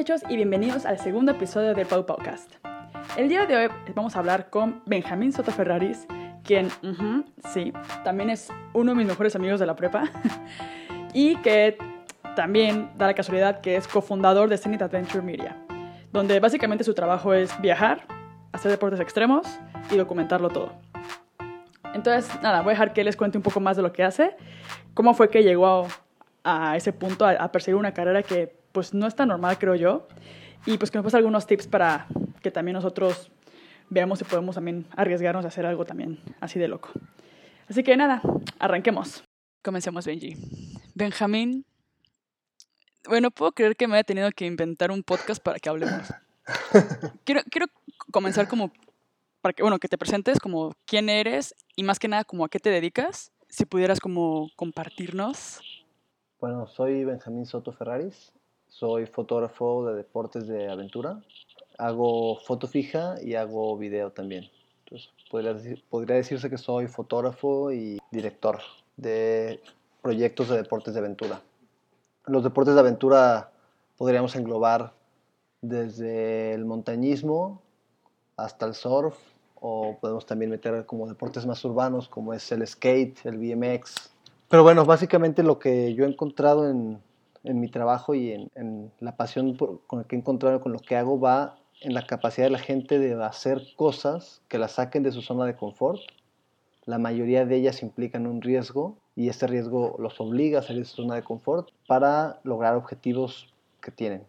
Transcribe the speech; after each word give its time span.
Muchachos 0.00 0.22
y 0.30 0.36
bienvenidos 0.36 0.86
al 0.86 0.98
segundo 0.98 1.32
episodio 1.32 1.74
del 1.74 1.86
Pau 1.86 2.06
Podcast. 2.06 2.50
El 3.18 3.28
día 3.28 3.44
de 3.44 3.54
hoy 3.54 3.68
vamos 3.94 4.16
a 4.16 4.20
hablar 4.20 4.48
con 4.48 4.82
Benjamín 4.86 5.30
Soto 5.30 5.52
Ferraris, 5.52 6.06
quien, 6.42 6.70
sí, 7.52 7.74
también 8.02 8.30
es 8.30 8.48
uno 8.72 8.92
de 8.92 8.96
mis 8.96 9.06
mejores 9.06 9.36
amigos 9.36 9.60
de 9.60 9.66
la 9.66 9.76
prepa 9.76 10.04
y 11.12 11.36
que 11.42 11.76
también 12.34 12.90
da 12.96 13.08
la 13.08 13.14
casualidad 13.14 13.60
que 13.60 13.76
es 13.76 13.86
cofundador 13.86 14.48
de 14.48 14.56
Zenith 14.56 14.80
Adventure 14.80 15.20
Media, 15.20 15.58
donde 16.14 16.40
básicamente 16.40 16.82
su 16.82 16.94
trabajo 16.94 17.34
es 17.34 17.60
viajar, 17.60 18.06
hacer 18.52 18.70
deportes 18.70 19.00
extremos 19.00 19.46
y 19.90 19.98
documentarlo 19.98 20.48
todo. 20.48 20.72
Entonces, 21.92 22.40
nada, 22.40 22.62
voy 22.62 22.70
a 22.70 22.72
dejar 22.72 22.94
que 22.94 23.04
les 23.04 23.18
cuente 23.18 23.36
un 23.36 23.42
poco 23.42 23.60
más 23.60 23.76
de 23.76 23.82
lo 23.82 23.92
que 23.92 24.02
hace, 24.02 24.34
cómo 24.94 25.12
fue 25.12 25.28
que 25.28 25.42
llegó 25.42 25.86
a, 26.42 26.74
ese 26.74 26.94
punto, 26.94 27.26
a 27.26 27.52
perseguir 27.52 27.76
una 27.76 27.92
carrera 27.92 28.22
que 28.22 28.59
pues 28.72 28.94
no 28.94 29.06
es 29.06 29.14
tan 29.14 29.28
normal, 29.28 29.58
creo 29.58 29.74
yo. 29.74 30.06
Y 30.66 30.78
pues 30.78 30.90
que 30.90 30.98
nos 30.98 31.04
pase 31.04 31.16
algunos 31.16 31.46
tips 31.46 31.66
para 31.66 32.06
que 32.42 32.50
también 32.50 32.74
nosotros 32.74 33.30
veamos 33.88 34.18
si 34.18 34.24
podemos 34.24 34.54
también 34.54 34.86
arriesgarnos 34.96 35.44
a 35.44 35.48
hacer 35.48 35.66
algo 35.66 35.84
también 35.84 36.20
así 36.40 36.58
de 36.58 36.68
loco. 36.68 36.90
Así 37.68 37.82
que 37.82 37.96
nada, 37.96 38.22
arranquemos. 38.58 39.24
Comencemos, 39.62 40.06
Benji. 40.06 40.36
Benjamín. 40.94 41.64
Bueno, 43.06 43.30
puedo 43.30 43.52
creer 43.52 43.76
que 43.76 43.86
me 43.86 43.94
haya 43.94 44.04
tenido 44.04 44.30
que 44.32 44.46
inventar 44.46 44.90
un 44.90 45.02
podcast 45.02 45.42
para 45.42 45.58
que 45.58 45.68
hablemos. 45.68 46.12
Quiero, 47.24 47.42
quiero 47.48 47.66
comenzar 48.10 48.48
como 48.48 48.72
para 49.40 49.52
que, 49.52 49.62
bueno, 49.62 49.78
que 49.78 49.86
te 49.86 49.96
presentes 49.96 50.40
como 50.40 50.72
quién 50.84 51.08
eres 51.08 51.54
y 51.76 51.84
más 51.84 52.00
que 52.00 52.08
nada 52.08 52.24
como 52.24 52.44
a 52.44 52.48
qué 52.48 52.58
te 52.58 52.70
dedicas. 52.70 53.30
Si 53.48 53.66
pudieras 53.66 54.00
como 54.00 54.48
compartirnos. 54.56 55.60
Bueno, 56.40 56.66
soy 56.66 57.04
Benjamín 57.04 57.46
Soto 57.46 57.72
Ferraris, 57.72 58.32
soy 58.70 59.06
fotógrafo 59.06 59.84
de 59.86 59.96
deportes 59.96 60.46
de 60.46 60.70
aventura, 60.70 61.20
hago 61.78 62.36
foto 62.36 62.66
fija 62.66 63.16
y 63.22 63.34
hago 63.34 63.76
video 63.76 64.10
también. 64.10 64.48
Entonces, 64.84 65.10
podría, 65.30 65.54
podría 65.90 66.16
decirse 66.16 66.48
que 66.48 66.56
soy 66.56 66.86
fotógrafo 66.86 67.72
y 67.72 67.98
director 68.10 68.60
de 68.96 69.60
proyectos 70.00 70.48
de 70.48 70.56
deportes 70.56 70.94
de 70.94 71.00
aventura. 71.00 71.42
Los 72.26 72.42
deportes 72.42 72.74
de 72.74 72.80
aventura 72.80 73.50
podríamos 73.98 74.34
englobar 74.36 74.92
desde 75.60 76.54
el 76.54 76.64
montañismo 76.64 77.60
hasta 78.36 78.64
el 78.64 78.74
surf, 78.74 79.14
o 79.62 79.98
podemos 80.00 80.24
también 80.24 80.50
meter 80.50 80.86
como 80.86 81.06
deportes 81.06 81.44
más 81.44 81.62
urbanos 81.66 82.08
como 82.08 82.32
es 82.32 82.50
el 82.50 82.66
skate, 82.66 83.26
el 83.26 83.36
BMX, 83.36 84.10
pero 84.50 84.64
bueno, 84.64 84.84
básicamente 84.84 85.44
lo 85.44 85.60
que 85.60 85.94
yo 85.94 86.04
he 86.04 86.08
encontrado 86.08 86.68
en, 86.68 87.00
en 87.44 87.60
mi 87.60 87.68
trabajo 87.68 88.14
y 88.14 88.32
en, 88.32 88.50
en 88.54 88.92
la 89.00 89.16
pasión 89.16 89.56
por- 89.56 89.80
con 89.86 90.00
la 90.00 90.04
que 90.04 90.16
he 90.16 90.18
encontrado 90.18 90.60
con 90.60 90.72
lo 90.72 90.78
que 90.78 90.96
hago 90.96 91.18
va 91.18 91.56
en 91.80 91.94
la 91.94 92.06
capacidad 92.06 92.46
de 92.46 92.50
la 92.50 92.58
gente 92.58 92.98
de 92.98 93.14
hacer 93.22 93.62
cosas 93.76 94.42
que 94.48 94.58
la 94.58 94.68
saquen 94.68 95.02
de 95.02 95.12
su 95.12 95.22
zona 95.22 95.46
de 95.46 95.56
confort. 95.56 96.00
La 96.84 96.98
mayoría 96.98 97.46
de 97.46 97.56
ellas 97.56 97.82
implican 97.82 98.26
un 98.26 98.42
riesgo 98.42 98.96
y 99.16 99.28
este 99.28 99.46
riesgo 99.46 99.96
los 99.98 100.20
obliga 100.20 100.58
a 100.58 100.62
salir 100.62 100.82
de 100.82 100.88
su 100.88 100.96
zona 101.02 101.14
de 101.14 101.22
confort 101.22 101.70
para 101.86 102.40
lograr 102.44 102.76
objetivos 102.76 103.52
que 103.80 103.90
tienen. 103.90 104.24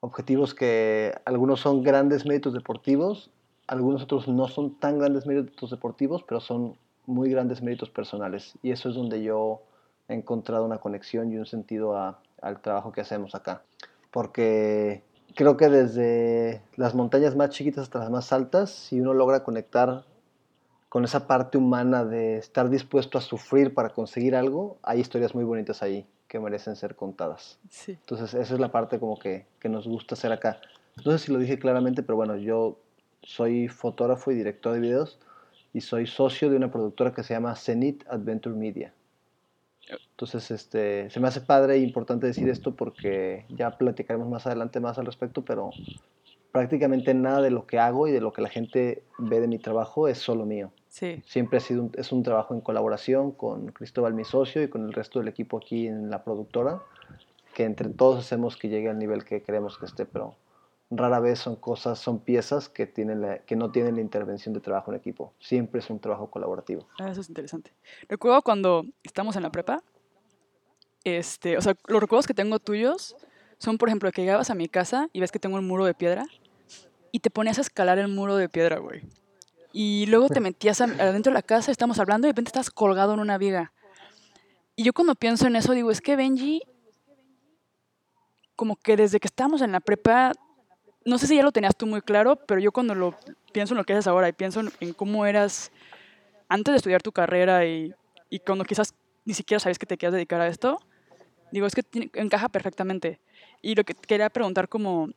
Objetivos 0.00 0.54
que 0.54 1.14
algunos 1.24 1.60
son 1.60 1.82
grandes 1.82 2.26
méritos 2.26 2.52
deportivos, 2.52 3.30
algunos 3.66 4.02
otros 4.02 4.28
no 4.28 4.46
son 4.46 4.78
tan 4.78 4.98
grandes 4.98 5.26
méritos 5.26 5.70
deportivos, 5.70 6.22
pero 6.22 6.40
son 6.40 6.76
muy 7.06 7.30
grandes 7.30 7.62
méritos 7.62 7.90
personales. 7.90 8.54
Y 8.62 8.70
eso 8.70 8.88
es 8.88 8.94
donde 8.94 9.22
yo 9.22 9.62
he 10.08 10.14
encontrado 10.14 10.64
una 10.64 10.78
conexión 10.78 11.32
y 11.32 11.36
un 11.38 11.46
sentido 11.46 11.96
a- 11.96 12.20
al 12.42 12.60
trabajo 12.60 12.92
que 12.92 13.00
hacemos 13.00 13.34
acá. 13.34 13.62
Porque 14.10 15.02
creo 15.34 15.56
que 15.56 15.68
desde 15.68 16.62
las 16.76 16.94
montañas 16.94 17.36
más 17.36 17.50
chiquitas 17.50 17.82
hasta 17.84 17.98
las 17.98 18.10
más 18.10 18.32
altas, 18.32 18.70
si 18.70 19.00
uno 19.00 19.14
logra 19.14 19.42
conectar 19.44 20.04
con 20.88 21.04
esa 21.04 21.26
parte 21.26 21.58
humana 21.58 22.04
de 22.04 22.38
estar 22.38 22.70
dispuesto 22.70 23.18
a 23.18 23.20
sufrir 23.20 23.74
para 23.74 23.90
conseguir 23.90 24.34
algo, 24.36 24.78
hay 24.82 25.00
historias 25.00 25.34
muy 25.34 25.44
bonitas 25.44 25.82
ahí 25.82 26.06
que 26.28 26.38
merecen 26.40 26.76
ser 26.76 26.96
contadas. 26.96 27.58
Sí. 27.68 27.92
Entonces, 27.92 28.34
esa 28.34 28.54
es 28.54 28.60
la 28.60 28.70
parte 28.72 28.98
como 28.98 29.18
que, 29.18 29.46
que 29.60 29.68
nos 29.68 29.86
gusta 29.86 30.14
hacer 30.14 30.32
acá. 30.32 30.60
No 31.04 31.12
sé 31.12 31.18
si 31.18 31.32
lo 31.32 31.38
dije 31.38 31.58
claramente, 31.58 32.02
pero 32.02 32.16
bueno, 32.16 32.36
yo 32.36 32.78
soy 33.22 33.68
fotógrafo 33.68 34.30
y 34.30 34.36
director 34.36 34.72
de 34.72 34.80
videos 34.80 35.18
y 35.72 35.80
soy 35.82 36.06
socio 36.06 36.48
de 36.48 36.56
una 36.56 36.70
productora 36.70 37.12
que 37.12 37.22
se 37.22 37.34
llama 37.34 37.54
Zenith 37.56 38.04
Adventure 38.08 38.56
Media. 38.56 38.94
Entonces, 39.88 40.50
este, 40.50 41.10
se 41.10 41.20
me 41.20 41.28
hace 41.28 41.40
padre 41.40 41.74
e 41.74 41.78
importante 41.78 42.26
decir 42.26 42.48
esto 42.48 42.74
porque 42.74 43.44
ya 43.48 43.76
platicaremos 43.78 44.28
más 44.28 44.46
adelante 44.46 44.80
más 44.80 44.98
al 44.98 45.06
respecto, 45.06 45.44
pero 45.44 45.70
prácticamente 46.52 47.12
nada 47.14 47.42
de 47.42 47.50
lo 47.50 47.66
que 47.66 47.78
hago 47.78 48.08
y 48.08 48.12
de 48.12 48.20
lo 48.20 48.32
que 48.32 48.42
la 48.42 48.48
gente 48.48 49.02
ve 49.18 49.40
de 49.40 49.48
mi 49.48 49.58
trabajo 49.58 50.08
es 50.08 50.18
solo 50.18 50.46
mío. 50.46 50.72
Sí. 50.88 51.22
Siempre 51.26 51.58
ha 51.58 51.60
sido 51.60 51.82
un, 51.82 51.92
es 51.96 52.12
un 52.12 52.22
trabajo 52.22 52.54
en 52.54 52.62
colaboración 52.62 53.32
con 53.32 53.66
Cristóbal, 53.72 54.14
mi 54.14 54.24
socio, 54.24 54.62
y 54.62 54.68
con 54.68 54.86
el 54.86 54.92
resto 54.92 55.18
del 55.18 55.28
equipo 55.28 55.58
aquí 55.58 55.86
en 55.86 56.10
la 56.10 56.24
productora, 56.24 56.80
que 57.54 57.64
entre 57.64 57.90
todos 57.90 58.18
hacemos 58.18 58.56
que 58.56 58.68
llegue 58.68 58.88
al 58.88 58.98
nivel 58.98 59.24
que 59.24 59.42
queremos 59.42 59.76
que 59.78 59.84
esté, 59.84 60.06
pero 60.06 60.34
rara 60.90 61.18
vez 61.20 61.38
son 61.40 61.56
cosas, 61.56 61.98
son 61.98 62.20
piezas 62.20 62.68
que, 62.68 62.86
tienen 62.86 63.20
la- 63.20 63.38
que 63.38 63.56
no 63.56 63.70
tienen 63.72 63.96
la 63.96 64.00
intervención 64.00 64.54
de 64.54 64.60
trabajo 64.60 64.92
en 64.92 64.98
equipo. 64.98 65.32
Siempre 65.40 65.80
es 65.80 65.90
un 65.90 65.98
trabajo 65.98 66.30
colaborativo. 66.30 66.86
Ah, 66.98 67.08
Eso 67.10 67.20
es 67.20 67.28
interesante. 67.28 67.72
Recuerdo 68.08 68.40
cuando 68.42 68.84
estamos 69.02 69.34
en 69.36 69.42
la 69.42 69.50
prepa, 69.50 69.82
este, 71.04 71.56
o 71.56 71.60
sea, 71.60 71.74
los 71.86 72.00
recuerdos 72.00 72.26
que 72.26 72.34
tengo 72.34 72.58
tuyos 72.58 73.16
son, 73.58 73.78
por 73.78 73.88
ejemplo, 73.88 74.10
que 74.12 74.22
llegabas 74.22 74.50
a 74.50 74.54
mi 74.54 74.68
casa 74.68 75.08
y 75.12 75.20
ves 75.20 75.32
que 75.32 75.38
tengo 75.38 75.56
un 75.56 75.66
muro 75.66 75.84
de 75.84 75.94
piedra 75.94 76.24
y 77.12 77.20
te 77.20 77.30
ponías 77.30 77.58
a 77.58 77.62
escalar 77.62 77.98
el 77.98 78.08
muro 78.08 78.36
de 78.36 78.48
piedra, 78.48 78.78
güey. 78.78 79.02
Y 79.72 80.06
luego 80.06 80.28
te 80.28 80.40
metías 80.40 80.80
adentro 80.80 81.30
de 81.30 81.34
la 81.34 81.42
casa, 81.42 81.70
estamos 81.70 81.98
hablando 81.98 82.26
y 82.26 82.28
de 82.28 82.32
repente 82.32 82.48
estás 82.50 82.70
colgado 82.70 83.14
en 83.14 83.20
una 83.20 83.38
viga. 83.38 83.72
Y 84.76 84.84
yo 84.84 84.92
cuando 84.92 85.14
pienso 85.14 85.46
en 85.46 85.56
eso 85.56 85.72
digo, 85.72 85.90
es 85.90 86.00
que 86.00 86.16
Benji, 86.16 86.62
como 88.56 88.76
que 88.76 88.96
desde 88.96 89.20
que 89.20 89.26
estábamos 89.26 89.62
en 89.62 89.72
la 89.72 89.80
prepa, 89.80 90.32
no 91.06 91.18
sé 91.18 91.28
si 91.28 91.36
ya 91.36 91.42
lo 91.42 91.52
tenías 91.52 91.76
tú 91.76 91.86
muy 91.86 92.02
claro, 92.02 92.34
pero 92.34 92.60
yo 92.60 92.72
cuando 92.72 92.94
lo 92.94 93.14
pienso 93.52 93.74
en 93.74 93.78
lo 93.78 93.84
que 93.84 93.92
haces 93.92 94.08
ahora 94.08 94.28
y 94.28 94.32
pienso 94.32 94.60
en, 94.80 94.92
cómo 94.92 95.24
eras 95.24 95.70
antes 96.48 96.72
de 96.72 96.76
estudiar 96.76 97.00
tu 97.00 97.12
carrera 97.12 97.64
y, 97.64 97.94
cuando 98.44 98.64
quizás 98.64 98.92
ni 99.24 99.32
siquiera 99.32 99.60
sabes 99.60 99.78
que 99.78 99.86
te 99.86 99.96
quieras 99.96 100.14
dedicar 100.14 100.40
a 100.40 100.48
esto, 100.48 100.80
digo, 101.52 101.66
es 101.66 101.74
que 101.74 101.82
tiene- 101.84 102.10
encaja 102.14 102.48
perfectamente. 102.48 103.20
Y 103.62 103.76
lo 103.76 103.84
que 103.84 103.94
quería 103.94 104.28
preguntar 104.30 104.68
como, 104.68 105.08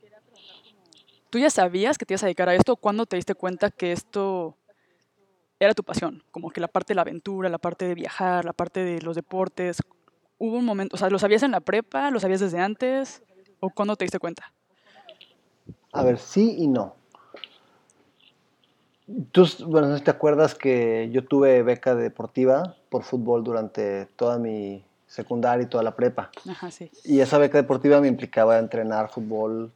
¿tú 1.32 1.40
ya 1.40 1.50
sabías 1.50 1.98
que 1.98 2.06
te 2.06 2.14
ibas 2.14 2.24
a 2.24 2.28
dedicar 2.28 2.50
a 2.50 2.56
esto? 2.56 2.76
¿Cuándo 2.76 3.08
te 3.08 3.16
diste 3.16 3.34
cuenta 3.34 3.72
que 3.72 3.92
esto 3.92 4.56
era 5.60 5.74
tu 5.74 5.84
pasión? 5.84 6.24
Como 6.32 6.52
que 6.52 6.62
la 6.62 6.68
parte 6.68 6.94
de 6.94 6.96
la 6.96 7.02
aventura, 7.02 7.50
la 7.50 7.58
parte 7.58 7.88
de 7.88 7.96
viajar, 7.96 8.46
la 8.46 8.54
parte 8.54 8.84
de 8.84 9.02
los 9.02 9.16
deportes. 9.16 9.82
¿Hubo 10.38 10.56
un 10.56 10.66
momento, 10.66 10.96
o 10.96 11.00
sea, 11.00 11.10
lo 11.10 11.18
sabías 11.18 11.42
en 11.42 11.52
la 11.52 11.62
prepa, 11.62 12.12
lo 12.12 12.20
sabías 12.20 12.40
desde 12.40 12.60
antes? 12.60 13.24
¿O 13.60 13.72
cuándo 13.72 13.96
te 13.96 14.06
diste 14.06 14.20
cuenta? 14.20 14.54
A 15.92 16.04
ver, 16.04 16.18
sí 16.20 16.56
y 16.60 16.68
no. 16.68 16.96
Tú, 19.32 19.48
bueno, 19.66 20.00
te 20.02 20.12
acuerdas 20.12 20.54
que 20.54 21.10
yo 21.12 21.26
tuve 21.26 21.64
beca 21.64 21.96
deportiva 21.96 22.76
por 22.90 23.04
fútbol 23.04 23.44
durante 23.44 24.06
toda 24.16 24.38
mi 24.38 24.86
secundaria 25.08 25.64
y 25.64 25.70
toda 25.70 25.84
la 25.84 25.96
prepa. 25.96 26.30
Ajá, 26.48 26.70
sí. 26.70 26.92
Y 27.04 27.22
esa 27.22 27.40
beca 27.40 27.58
deportiva 27.58 28.00
me 28.02 28.08
implicaba 28.08 28.60
entrenar 28.60 29.10
fútbol 29.10 29.72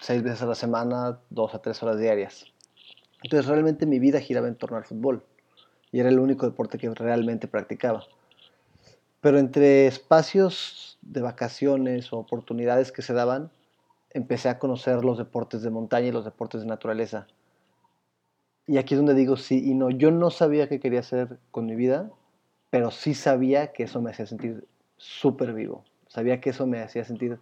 seis 0.00 0.22
veces 0.24 0.42
a 0.42 0.46
la 0.46 0.56
semana, 0.56 1.18
dos 1.30 1.54
a 1.54 1.60
tres 1.60 1.82
horas 1.82 1.98
diarias. 1.98 2.46
Entonces 3.22 3.46
realmente 3.46 3.86
mi 3.86 4.00
vida 4.00 4.20
giraba 4.20 4.48
en 4.48 4.56
torno 4.56 4.76
al 4.76 4.84
fútbol. 4.84 5.22
Y 5.92 6.00
era 6.00 6.08
el 6.08 6.18
único 6.18 6.44
deporte 6.44 6.76
que 6.76 6.90
realmente 6.90 7.46
practicaba. 7.46 8.04
Pero 9.20 9.38
entre 9.38 9.86
espacios 9.86 10.98
de 11.00 11.22
vacaciones 11.22 12.12
o 12.12 12.18
oportunidades 12.18 12.90
que 12.90 13.02
se 13.02 13.14
daban, 13.14 13.50
empecé 14.14 14.48
a 14.48 14.58
conocer 14.58 15.04
los 15.04 15.18
deportes 15.18 15.62
de 15.62 15.70
montaña 15.70 16.06
y 16.06 16.12
los 16.12 16.24
deportes 16.24 16.62
de 16.62 16.66
naturaleza. 16.66 17.26
Y 18.66 18.78
aquí 18.78 18.94
es 18.94 18.98
donde 18.98 19.14
digo 19.14 19.36
sí 19.36 19.62
y 19.68 19.74
no. 19.74 19.90
Yo 19.90 20.10
no 20.10 20.30
sabía 20.30 20.68
qué 20.68 20.80
quería 20.80 21.00
hacer 21.00 21.38
con 21.50 21.66
mi 21.66 21.74
vida, 21.74 22.10
pero 22.70 22.90
sí 22.90 23.12
sabía 23.12 23.72
que 23.72 23.82
eso 23.82 24.00
me 24.00 24.10
hacía 24.10 24.26
sentir 24.26 24.66
súper 24.96 25.52
vivo. 25.52 25.84
Sabía 26.08 26.40
que 26.40 26.50
eso 26.50 26.66
me 26.66 26.80
hacía 26.80 27.04
sentir 27.04 27.38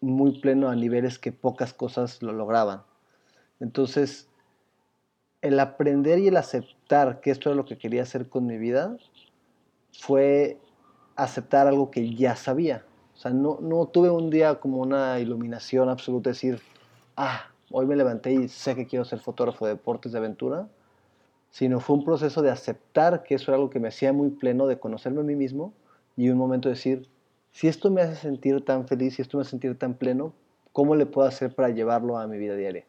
muy 0.00 0.40
pleno 0.40 0.68
a 0.68 0.76
niveles 0.76 1.18
que 1.18 1.32
pocas 1.32 1.72
cosas 1.72 2.22
lo 2.22 2.32
lograban. 2.32 2.82
Entonces, 3.60 4.28
el 5.40 5.58
aprender 5.60 6.18
y 6.18 6.28
el 6.28 6.36
aceptar 6.36 7.20
que 7.20 7.30
esto 7.30 7.48
era 7.48 7.56
lo 7.56 7.64
que 7.64 7.78
quería 7.78 8.02
hacer 8.02 8.28
con 8.28 8.46
mi 8.46 8.58
vida 8.58 8.96
fue 9.92 10.58
aceptar 11.16 11.66
algo 11.68 11.90
que 11.90 12.14
ya 12.14 12.36
sabía. 12.36 12.84
O 13.14 13.18
sea, 13.18 13.30
no, 13.30 13.58
no 13.60 13.86
tuve 13.86 14.10
un 14.10 14.30
día 14.30 14.56
como 14.56 14.78
una 14.78 15.18
iluminación 15.20 15.88
absoluta, 15.88 16.30
decir, 16.30 16.60
ah, 17.16 17.46
hoy 17.70 17.86
me 17.86 17.96
levanté 17.96 18.32
y 18.32 18.48
sé 18.48 18.74
que 18.74 18.86
quiero 18.86 19.04
ser 19.04 19.20
fotógrafo 19.20 19.66
de 19.66 19.72
deportes 19.72 20.12
de 20.12 20.18
aventura, 20.18 20.68
sino 21.50 21.80
fue 21.80 21.96
un 21.96 22.04
proceso 22.04 22.42
de 22.42 22.50
aceptar 22.50 23.22
que 23.22 23.36
eso 23.36 23.50
era 23.50 23.56
algo 23.56 23.70
que 23.70 23.78
me 23.78 23.88
hacía 23.88 24.12
muy 24.12 24.30
pleno, 24.30 24.66
de 24.66 24.78
conocerme 24.78 25.20
a 25.20 25.24
mí 25.24 25.36
mismo 25.36 25.72
y 26.16 26.28
un 26.28 26.38
momento 26.38 26.68
de 26.68 26.74
decir, 26.74 27.08
si 27.52 27.68
esto 27.68 27.90
me 27.90 28.02
hace 28.02 28.16
sentir 28.16 28.64
tan 28.64 28.88
feliz, 28.88 29.14
si 29.14 29.22
esto 29.22 29.36
me 29.36 29.42
hace 29.42 29.50
sentir 29.50 29.78
tan 29.78 29.94
pleno, 29.94 30.32
¿cómo 30.72 30.96
le 30.96 31.06
puedo 31.06 31.28
hacer 31.28 31.54
para 31.54 31.68
llevarlo 31.68 32.18
a 32.18 32.26
mi 32.26 32.38
vida 32.38 32.56
diaria? 32.56 32.84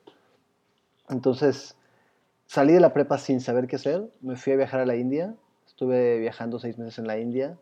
Entonces, 1.08 1.76
salí 2.48 2.74
de 2.74 2.80
la 2.80 2.94
prepa 2.94 3.20
sin 3.20 3.42
saber 3.42 3.68
qué 3.68 3.76
hacer, 3.76 4.10
me 4.22 4.36
fui 4.36 4.54
a 4.54 4.56
viajar 4.56 4.80
a 4.80 4.86
la 4.88 4.96
India, 4.96 5.36
estuve 5.68 6.18
viajando 6.18 6.58
seis 6.58 6.80
meses 6.80 6.98
en 6.98 7.06
la 7.06 7.20
India, 7.20 7.58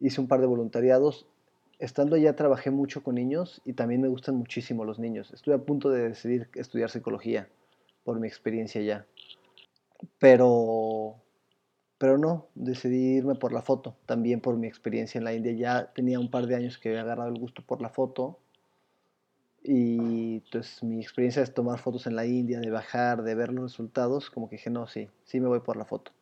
hice 0.00 0.20
un 0.20 0.26
par 0.26 0.40
de 0.40 0.46
voluntariados, 0.46 1.26
estando 1.78 2.16
allá 2.16 2.36
trabajé 2.36 2.70
mucho 2.70 3.02
con 3.02 3.14
niños 3.14 3.60
y 3.64 3.74
también 3.74 4.00
me 4.00 4.08
gustan 4.08 4.36
muchísimo 4.36 4.84
los 4.84 4.98
niños. 4.98 5.32
Estuve 5.32 5.54
a 5.54 5.58
punto 5.58 5.90
de 5.90 6.08
decidir 6.08 6.48
estudiar 6.54 6.90
psicología 6.90 7.48
por 8.04 8.20
mi 8.20 8.26
experiencia 8.26 8.80
allá, 8.80 9.06
pero, 10.18 11.16
pero 11.98 12.18
no, 12.18 12.48
decidí 12.54 13.16
irme 13.16 13.34
por 13.34 13.52
la 13.52 13.62
foto, 13.62 13.96
también 14.06 14.40
por 14.40 14.56
mi 14.56 14.66
experiencia 14.66 15.18
en 15.18 15.24
la 15.24 15.34
India. 15.34 15.52
Ya 15.52 15.92
tenía 15.92 16.20
un 16.20 16.30
par 16.30 16.46
de 16.46 16.56
años 16.56 16.78
que 16.78 16.90
había 16.90 17.02
agarrado 17.02 17.28
el 17.28 17.38
gusto 17.38 17.62
por 17.62 17.82
la 17.82 17.90
foto 17.90 18.38
y 19.68 20.36
entonces 20.44 20.82
mi 20.84 21.00
experiencia 21.00 21.42
es 21.42 21.52
tomar 21.52 21.80
fotos 21.80 22.06
en 22.06 22.14
la 22.14 22.24
India, 22.24 22.60
de 22.60 22.70
bajar, 22.70 23.24
de 23.24 23.34
ver 23.34 23.52
los 23.52 23.72
resultados, 23.72 24.30
como 24.30 24.48
que 24.48 24.56
dije, 24.56 24.70
no, 24.70 24.86
sí, 24.86 25.08
sí 25.24 25.40
me 25.40 25.48
voy 25.48 25.60
por 25.60 25.76
la 25.76 25.84
foto. 25.84 26.12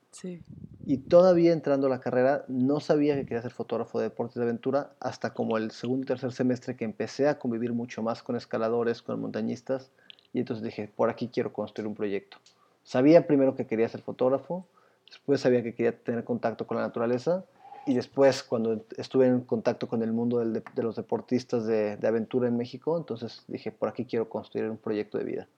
Y 0.86 0.98
todavía 0.98 1.52
entrando 1.52 1.86
a 1.86 1.90
la 1.90 2.00
carrera, 2.00 2.44
no 2.48 2.80
sabía 2.80 3.14
que 3.14 3.24
quería 3.24 3.42
ser 3.42 3.52
fotógrafo 3.52 3.98
de 3.98 4.04
deportes 4.04 4.36
de 4.36 4.42
aventura 4.42 4.92
hasta 5.00 5.32
como 5.32 5.56
el 5.56 5.70
segundo 5.70 6.04
y 6.04 6.06
tercer 6.06 6.32
semestre 6.32 6.76
que 6.76 6.84
empecé 6.84 7.28
a 7.28 7.38
convivir 7.38 7.72
mucho 7.72 8.02
más 8.02 8.22
con 8.22 8.36
escaladores, 8.36 9.02
con 9.02 9.20
montañistas. 9.20 9.90
Y 10.32 10.40
entonces 10.40 10.62
dije, 10.62 10.90
por 10.94 11.08
aquí 11.10 11.28
quiero 11.28 11.52
construir 11.52 11.88
un 11.88 11.94
proyecto. 11.94 12.36
Sabía 12.82 13.26
primero 13.26 13.56
que 13.56 13.66
quería 13.66 13.88
ser 13.88 14.02
fotógrafo, 14.02 14.66
después 15.08 15.40
sabía 15.40 15.62
que 15.62 15.74
quería 15.74 15.96
tener 15.96 16.24
contacto 16.24 16.66
con 16.66 16.76
la 16.76 16.82
naturaleza 16.82 17.44
y 17.86 17.94
después 17.94 18.42
cuando 18.42 18.84
estuve 18.96 19.26
en 19.26 19.40
contacto 19.40 19.88
con 19.88 20.02
el 20.02 20.12
mundo 20.12 20.38
de, 20.38 20.62
los 20.82 20.96
deportistas 20.96 21.66
de, 21.66 21.96
de, 21.96 22.06
aventura 22.06 22.48
en 22.48 22.56
México, 22.56 22.96
entonces 22.98 23.44
dije, 23.48 23.72
por 23.72 23.88
aquí 23.88 24.04
quiero 24.04 24.28
construir 24.28 24.68
un 24.68 24.76
proyecto 24.76 25.18
de 25.18 25.24
vida. 25.24 25.48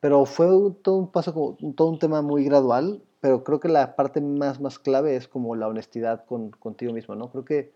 Pero 0.00 0.24
fue 0.24 0.46
todo 0.82 0.96
un 0.96 1.08
paso, 1.08 1.56
todo 1.76 1.88
un 1.88 1.98
tema 1.98 2.22
muy 2.22 2.44
gradual, 2.44 3.02
pero 3.20 3.44
creo 3.44 3.60
que 3.60 3.68
la 3.68 3.96
parte 3.96 4.20
más, 4.20 4.60
más 4.60 4.78
clave 4.78 5.16
es 5.16 5.28
como 5.28 5.54
la 5.54 5.68
honestidad 5.68 6.24
con, 6.24 6.50
contigo 6.50 6.92
mismo, 6.92 7.14
¿no? 7.14 7.30
Creo 7.30 7.44
que 7.44 7.72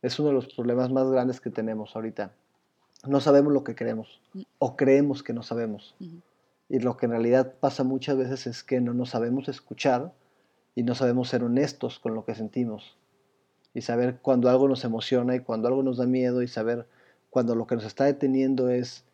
es 0.00 0.18
uno 0.18 0.28
de 0.30 0.34
los 0.34 0.52
problemas 0.54 0.90
más 0.90 1.08
grandes 1.10 1.40
que 1.40 1.50
tenemos 1.50 1.94
ahorita. 1.94 2.32
No 3.06 3.20
sabemos 3.20 3.52
lo 3.52 3.64
que 3.64 3.74
queremos 3.74 4.20
o 4.58 4.76
creemos 4.76 5.22
que 5.22 5.32
no 5.32 5.42
sabemos. 5.42 5.94
Y 6.68 6.78
lo 6.78 6.96
que 6.96 7.06
en 7.06 7.12
realidad 7.12 7.54
pasa 7.60 7.84
muchas 7.84 8.16
veces 8.16 8.46
es 8.46 8.62
que 8.62 8.80
no 8.80 8.94
nos 8.94 9.10
sabemos 9.10 9.48
escuchar 9.48 10.12
y 10.74 10.84
no 10.84 10.94
sabemos 10.94 11.28
ser 11.28 11.44
honestos 11.44 11.98
con 11.98 12.14
lo 12.14 12.24
que 12.24 12.34
sentimos 12.34 12.96
y 13.74 13.82
saber 13.82 14.18
cuando 14.20 14.48
algo 14.48 14.68
nos 14.68 14.84
emociona 14.84 15.34
y 15.34 15.40
cuando 15.40 15.68
algo 15.68 15.82
nos 15.82 15.98
da 15.98 16.06
miedo 16.06 16.42
y 16.42 16.48
saber 16.48 16.86
cuando 17.30 17.54
lo 17.54 17.66
que 17.66 17.74
nos 17.74 17.84
está 17.84 18.04
deteniendo 18.04 18.68
es, 18.68 19.04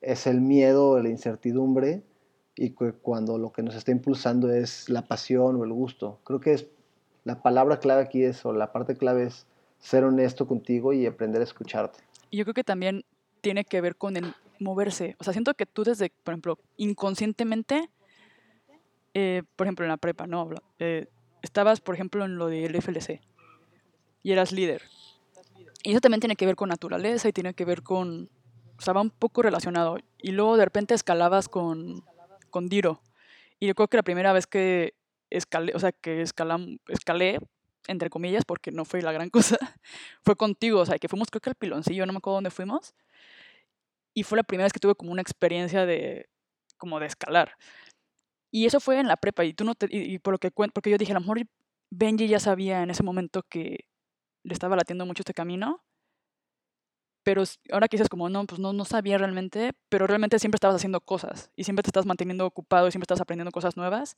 es 0.00 0.26
el 0.26 0.40
miedo 0.40 0.90
o 0.90 0.98
la 0.98 1.08
incertidumbre 1.08 2.02
y 2.56 2.70
cuando 2.70 3.38
lo 3.38 3.52
que 3.52 3.62
nos 3.62 3.74
está 3.74 3.90
impulsando 3.90 4.50
es 4.50 4.88
la 4.88 5.02
pasión 5.02 5.56
o 5.56 5.64
el 5.64 5.72
gusto. 5.72 6.18
Creo 6.24 6.40
que 6.40 6.54
es 6.54 6.66
la 7.24 7.42
palabra 7.42 7.80
clave 7.80 8.02
aquí 8.02 8.22
es, 8.22 8.44
o 8.46 8.52
la 8.52 8.72
parte 8.72 8.96
clave 8.96 9.24
es 9.24 9.46
ser 9.78 10.04
honesto 10.04 10.46
contigo 10.46 10.92
y 10.92 11.06
aprender 11.06 11.40
a 11.40 11.44
escucharte. 11.44 11.98
Y 12.30 12.38
yo 12.38 12.44
creo 12.44 12.54
que 12.54 12.64
también 12.64 13.04
tiene 13.40 13.64
que 13.64 13.80
ver 13.80 13.96
con 13.96 14.16
el 14.16 14.34
moverse. 14.58 15.16
O 15.18 15.24
sea, 15.24 15.32
siento 15.32 15.54
que 15.54 15.66
tú 15.66 15.84
desde, 15.84 16.10
por 16.24 16.32
ejemplo, 16.32 16.58
inconscientemente, 16.76 17.90
eh, 19.12 19.42
por 19.54 19.66
ejemplo, 19.66 19.84
en 19.84 19.90
la 19.90 19.96
prepa, 19.96 20.26
¿no? 20.26 20.48
Eh, 20.78 21.08
estabas, 21.42 21.80
por 21.80 21.94
ejemplo, 21.94 22.24
en 22.24 22.36
lo 22.36 22.46
del 22.46 22.74
FLC 22.80 23.20
y 24.22 24.32
eras 24.32 24.52
líder. 24.52 24.82
Y 25.82 25.90
eso 25.90 26.00
también 26.00 26.20
tiene 26.20 26.36
que 26.36 26.46
ver 26.46 26.56
con 26.56 26.68
naturaleza 26.68 27.28
y 27.28 27.32
tiene 27.32 27.54
que 27.54 27.64
ver 27.64 27.82
con, 27.82 28.30
o 28.78 28.82
sea, 28.82 28.94
va 28.94 29.02
un 29.02 29.10
poco 29.10 29.42
relacionado. 29.42 29.98
Y 30.18 30.32
luego 30.32 30.56
de 30.56 30.64
repente 30.64 30.94
escalabas 30.94 31.48
con, 31.48 32.02
con 32.56 32.70
Diro. 32.70 33.02
Y 33.60 33.66
yo 33.66 33.74
creo 33.74 33.86
que 33.86 33.98
la 33.98 34.02
primera 34.02 34.32
vez 34.32 34.46
que 34.46 34.94
escalé, 35.28 35.74
o 35.74 35.78
sea, 35.78 35.92
que 35.92 36.22
escalam, 36.22 36.78
escalé, 36.88 37.38
entre 37.86 38.08
comillas, 38.08 38.46
porque 38.46 38.72
no 38.72 38.86
fue 38.86 39.02
la 39.02 39.12
gran 39.12 39.28
cosa, 39.36 39.58
fue 40.24 40.36
contigo, 40.36 40.80
o 40.80 40.86
sea, 40.86 40.98
que 40.98 41.06
fuimos 41.06 41.28
creo 41.28 41.42
que 41.42 41.50
al 41.50 41.56
piloncillo, 41.56 42.06
no 42.06 42.14
me 42.14 42.16
acuerdo 42.16 42.36
dónde 42.36 42.50
fuimos. 42.50 42.94
Y 44.14 44.22
fue 44.22 44.36
la 44.36 44.42
primera 44.42 44.64
vez 44.64 44.72
que 44.72 44.80
tuve 44.80 44.94
como 44.94 45.12
una 45.12 45.20
experiencia 45.20 45.84
de, 45.84 46.30
como 46.78 46.98
de 46.98 47.06
escalar. 47.06 47.58
Y 48.50 48.64
eso 48.64 48.80
fue 48.80 48.98
en 49.00 49.06
la 49.06 49.18
prepa, 49.18 49.44
y 49.44 49.52
tú 49.52 49.64
no 49.64 49.74
te, 49.74 49.86
y, 49.90 50.18
por 50.18 50.32
lo 50.32 50.38
que 50.38 50.50
porque 50.50 50.88
yo 50.88 50.96
dije, 50.96 51.12
a 51.12 51.16
lo 51.16 51.20
mejor 51.20 51.42
Benji 51.90 52.26
ya 52.26 52.40
sabía 52.40 52.82
en 52.82 52.88
ese 52.88 53.02
momento 53.02 53.42
que, 53.42 53.84
le 54.44 54.54
estaba 54.54 54.76
latiendo 54.76 55.04
mucho 55.04 55.22
este 55.22 55.34
camino. 55.34 55.84
Pero 57.26 57.42
ahora 57.72 57.88
que 57.88 57.96
dices 57.96 58.08
como, 58.08 58.28
no, 58.28 58.46
pues 58.46 58.60
no, 58.60 58.72
no 58.72 58.84
sabía 58.84 59.18
realmente, 59.18 59.72
pero 59.88 60.06
realmente 60.06 60.38
siempre 60.38 60.58
estabas 60.58 60.76
haciendo 60.76 61.00
cosas 61.00 61.50
y 61.56 61.64
siempre 61.64 61.82
te 61.82 61.88
estás 61.88 62.06
manteniendo 62.06 62.46
ocupado 62.46 62.86
y 62.86 62.92
siempre 62.92 63.02
estás 63.02 63.20
aprendiendo 63.20 63.50
cosas 63.50 63.76
nuevas. 63.76 64.16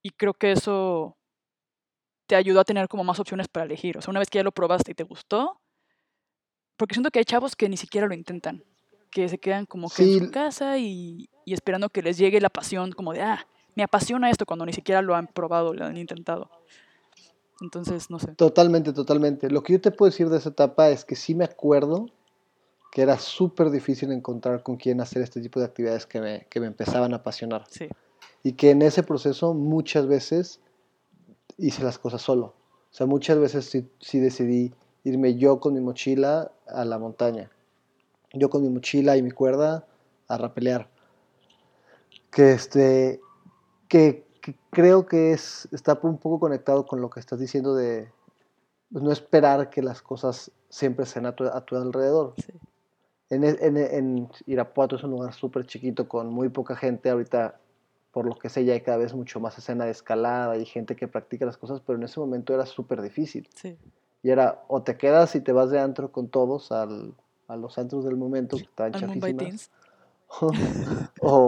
Y 0.00 0.10
creo 0.10 0.32
que 0.32 0.52
eso 0.52 1.16
te 2.28 2.36
ayudó 2.36 2.60
a 2.60 2.64
tener 2.64 2.86
como 2.86 3.02
más 3.02 3.18
opciones 3.18 3.48
para 3.48 3.66
elegir. 3.66 3.98
O 3.98 4.00
sea, 4.00 4.12
una 4.12 4.20
vez 4.20 4.30
que 4.30 4.38
ya 4.38 4.44
lo 4.44 4.52
probaste 4.52 4.92
y 4.92 4.94
te 4.94 5.02
gustó, 5.02 5.60
porque 6.76 6.94
siento 6.94 7.10
que 7.10 7.18
hay 7.18 7.24
chavos 7.24 7.56
que 7.56 7.68
ni 7.68 7.76
siquiera 7.76 8.06
lo 8.06 8.14
intentan, 8.14 8.62
que 9.10 9.28
se 9.28 9.38
quedan 9.38 9.66
como 9.66 9.90
que 9.90 10.04
en 10.04 10.26
su 10.26 10.30
casa 10.30 10.78
y, 10.78 11.28
y, 11.44 11.52
esperando 11.52 11.88
que 11.88 12.02
les 12.02 12.16
llegue 12.16 12.40
la 12.40 12.48
pasión, 12.48 12.92
como 12.92 13.12
de, 13.12 13.22
ah, 13.22 13.44
me 13.74 13.82
apasiona 13.82 14.30
esto 14.30 14.46
cuando 14.46 14.64
ni 14.64 14.72
siquiera 14.72 15.02
lo 15.02 15.16
han 15.16 15.26
probado, 15.26 15.74
lo 15.74 15.84
han 15.84 15.96
intentado. 15.96 16.48
Entonces, 17.60 18.10
no 18.10 18.18
sé. 18.18 18.34
Totalmente, 18.34 18.92
totalmente. 18.92 19.50
Lo 19.50 19.62
que 19.62 19.74
yo 19.74 19.80
te 19.80 19.90
puedo 19.90 20.10
decir 20.10 20.28
de 20.28 20.38
esa 20.38 20.50
etapa 20.50 20.90
es 20.90 21.04
que 21.04 21.16
sí 21.16 21.34
me 21.34 21.44
acuerdo 21.44 22.06
que 22.92 23.02
era 23.02 23.18
súper 23.18 23.70
difícil 23.70 24.12
encontrar 24.12 24.62
con 24.62 24.76
quién 24.76 25.00
hacer 25.00 25.22
este 25.22 25.40
tipo 25.40 25.58
de 25.58 25.66
actividades 25.66 26.06
que 26.06 26.20
me, 26.20 26.46
que 26.48 26.60
me 26.60 26.66
empezaban 26.66 27.12
a 27.12 27.16
apasionar. 27.16 27.64
Sí. 27.68 27.88
Y 28.42 28.52
que 28.52 28.70
en 28.70 28.82
ese 28.82 29.02
proceso 29.02 29.54
muchas 29.54 30.06
veces 30.06 30.60
hice 31.56 31.82
las 31.82 31.98
cosas 31.98 32.22
solo. 32.22 32.46
O 32.46 32.96
sea, 32.96 33.06
muchas 33.06 33.38
veces 33.38 33.64
sí, 33.64 33.88
sí 34.00 34.20
decidí 34.20 34.72
irme 35.02 35.36
yo 35.36 35.58
con 35.58 35.74
mi 35.74 35.80
mochila 35.80 36.52
a 36.68 36.84
la 36.84 36.98
montaña. 36.98 37.50
Yo 38.32 38.50
con 38.50 38.62
mi 38.62 38.68
mochila 38.68 39.16
y 39.16 39.22
mi 39.22 39.30
cuerda 39.30 39.86
a 40.28 40.38
rapelear. 40.38 40.88
Que 42.30 42.52
este, 42.52 43.20
que 43.88 44.23
creo 44.70 45.06
que 45.06 45.32
es, 45.32 45.68
está 45.72 45.98
un 46.02 46.18
poco 46.18 46.40
conectado 46.40 46.86
con 46.86 47.00
lo 47.00 47.10
que 47.10 47.20
estás 47.20 47.38
diciendo 47.38 47.74
de 47.74 48.10
pues, 48.90 49.02
no 49.02 49.12
esperar 49.12 49.70
que 49.70 49.82
las 49.82 50.02
cosas 50.02 50.50
siempre 50.68 51.06
sean 51.06 51.26
a 51.26 51.34
tu, 51.34 51.44
alrededor. 51.76 52.34
En, 53.30 53.44
en, 53.44 53.76
en, 53.76 54.28
Irapuato 54.46 54.96
es 54.96 55.04
un 55.04 55.10
lugar 55.10 55.32
súper 55.32 55.66
chiquito 55.66 56.08
con 56.08 56.28
muy 56.28 56.48
poca 56.48 56.76
gente. 56.76 57.10
Ahorita, 57.10 57.58
por 58.12 58.26
lo 58.26 58.38
que 58.38 58.48
sé, 58.48 58.64
ya 58.64 58.74
hay 58.74 58.80
cada 58.82 58.98
vez 58.98 59.14
mucho 59.14 59.40
más 59.40 59.58
escena 59.58 59.84
de 59.84 59.90
escalada 59.90 60.56
y 60.56 60.64
gente 60.64 60.96
que 60.96 61.08
practica 61.08 61.46
las 61.46 61.56
cosas, 61.56 61.80
pero 61.84 61.98
en 61.98 62.04
ese 62.04 62.20
momento 62.20 62.54
era 62.54 62.66
súper 62.66 63.02
difícil. 63.02 63.48
Y 64.22 64.30
era 64.30 64.62
o 64.68 64.82
te 64.82 64.96
quedas 64.96 65.34
y 65.34 65.40
te 65.40 65.52
vas 65.52 65.70
de 65.70 65.80
antro 65.80 66.12
con 66.12 66.28
todos 66.28 66.72
al, 66.72 67.14
a 67.48 67.56
los 67.56 67.78
antros 67.78 68.04
del 68.04 68.16
momento, 68.16 68.56
que 68.56 68.64
estaban 68.64 68.92
chafísimas. 68.92 69.70
o, 71.20 71.43